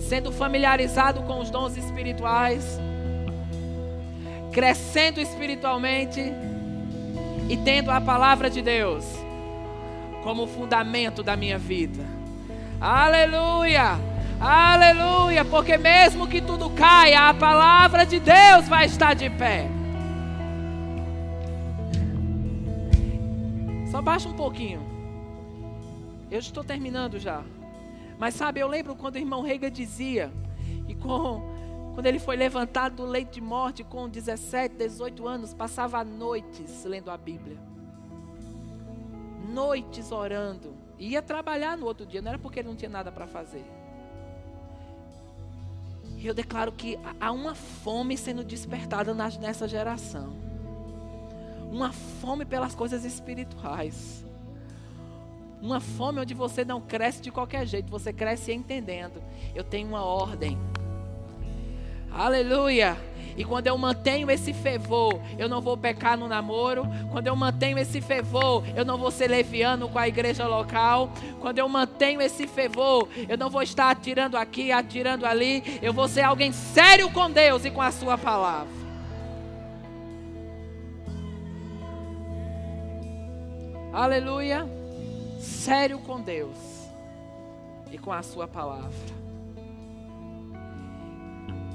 Sendo 0.00 0.32
familiarizado 0.32 1.22
com 1.22 1.38
os 1.40 1.50
dons 1.50 1.76
espirituais, 1.76 2.80
crescendo 4.52 5.20
espiritualmente 5.20 6.20
e 7.48 7.56
tendo 7.58 7.90
a 7.90 8.00
palavra 8.00 8.50
de 8.50 8.60
Deus 8.60 9.04
como 10.22 10.46
fundamento 10.46 11.22
da 11.22 11.36
minha 11.36 11.58
vida. 11.58 12.04
Aleluia! 12.80 13.98
Aleluia! 14.40 15.44
Porque 15.44 15.76
mesmo 15.76 16.26
que 16.26 16.40
tudo 16.40 16.70
caia, 16.70 17.28
a 17.28 17.34
palavra 17.34 18.04
de 18.04 18.18
Deus 18.18 18.68
vai 18.68 18.86
estar 18.86 19.14
de 19.14 19.30
pé. 19.30 19.68
Só 23.90 24.02
baixa 24.02 24.28
um 24.28 24.34
pouquinho. 24.34 24.97
Eu 26.30 26.38
estou 26.38 26.62
terminando 26.62 27.18
já. 27.18 27.42
Mas 28.18 28.34
sabe, 28.34 28.60
eu 28.60 28.68
lembro 28.68 28.96
quando 28.96 29.14
o 29.14 29.18
irmão 29.18 29.42
Reiga 29.42 29.70
dizia, 29.70 30.32
e 30.88 30.94
com, 30.94 31.42
quando 31.94 32.06
ele 32.06 32.18
foi 32.18 32.36
levantado 32.36 32.96
do 32.96 33.04
leito 33.04 33.32
de 33.32 33.40
morte 33.40 33.84
com 33.84 34.08
17, 34.08 34.74
18 34.76 35.26
anos, 35.26 35.54
passava 35.54 36.02
noites 36.04 36.84
lendo 36.84 37.10
a 37.10 37.16
Bíblia. 37.16 37.56
Noites 39.48 40.10
orando. 40.10 40.74
Ia 40.98 41.22
trabalhar 41.22 41.76
no 41.76 41.86
outro 41.86 42.04
dia, 42.04 42.20
não 42.20 42.30
era 42.30 42.38
porque 42.38 42.58
ele 42.58 42.68
não 42.68 42.76
tinha 42.76 42.90
nada 42.90 43.12
para 43.12 43.26
fazer. 43.26 43.64
E 46.16 46.26
eu 46.26 46.34
declaro 46.34 46.72
que 46.72 46.98
há 47.20 47.30
uma 47.30 47.54
fome 47.54 48.16
sendo 48.16 48.42
despertada 48.42 49.14
nessa 49.14 49.68
geração 49.68 50.48
uma 51.70 51.92
fome 51.92 52.44
pelas 52.44 52.74
coisas 52.74 53.04
espirituais. 53.04 54.24
Uma 55.60 55.80
fome 55.80 56.20
onde 56.20 56.34
você 56.34 56.64
não 56.64 56.80
cresce 56.80 57.20
de 57.20 57.30
qualquer 57.30 57.66
jeito, 57.66 57.90
você 57.90 58.12
cresce 58.12 58.52
entendendo. 58.52 59.22
Eu 59.54 59.64
tenho 59.64 59.88
uma 59.88 60.04
ordem. 60.04 60.58
Aleluia! 62.10 62.96
E 63.36 63.44
quando 63.44 63.68
eu 63.68 63.78
mantenho 63.78 64.28
esse 64.32 64.52
fervor, 64.52 65.20
eu 65.38 65.48
não 65.48 65.60
vou 65.60 65.76
pecar 65.76 66.18
no 66.18 66.26
namoro. 66.26 66.82
Quando 67.12 67.28
eu 67.28 67.36
mantenho 67.36 67.78
esse 67.78 68.00
fervor, 68.00 68.64
eu 68.74 68.84
não 68.84 68.98
vou 68.98 69.12
ser 69.12 69.28
leviano 69.28 69.88
com 69.88 69.98
a 69.98 70.08
igreja 70.08 70.46
local. 70.48 71.12
Quando 71.40 71.58
eu 71.58 71.68
mantenho 71.68 72.20
esse 72.20 72.48
fervor, 72.48 73.08
eu 73.28 73.38
não 73.38 73.48
vou 73.48 73.62
estar 73.62 73.90
atirando 73.90 74.36
aqui, 74.36 74.72
atirando 74.72 75.24
ali. 75.24 75.78
Eu 75.80 75.92
vou 75.92 76.08
ser 76.08 76.22
alguém 76.22 76.50
sério 76.50 77.08
com 77.12 77.30
Deus 77.30 77.64
e 77.64 77.70
com 77.70 77.80
a 77.80 77.92
Sua 77.92 78.18
palavra. 78.18 78.78
Aleluia. 83.92 84.77
Sério 85.38 86.00
com 86.00 86.20
Deus 86.20 86.56
e 87.92 87.96
com 87.96 88.12
a 88.12 88.22
Sua 88.22 88.48
palavra. 88.48 89.17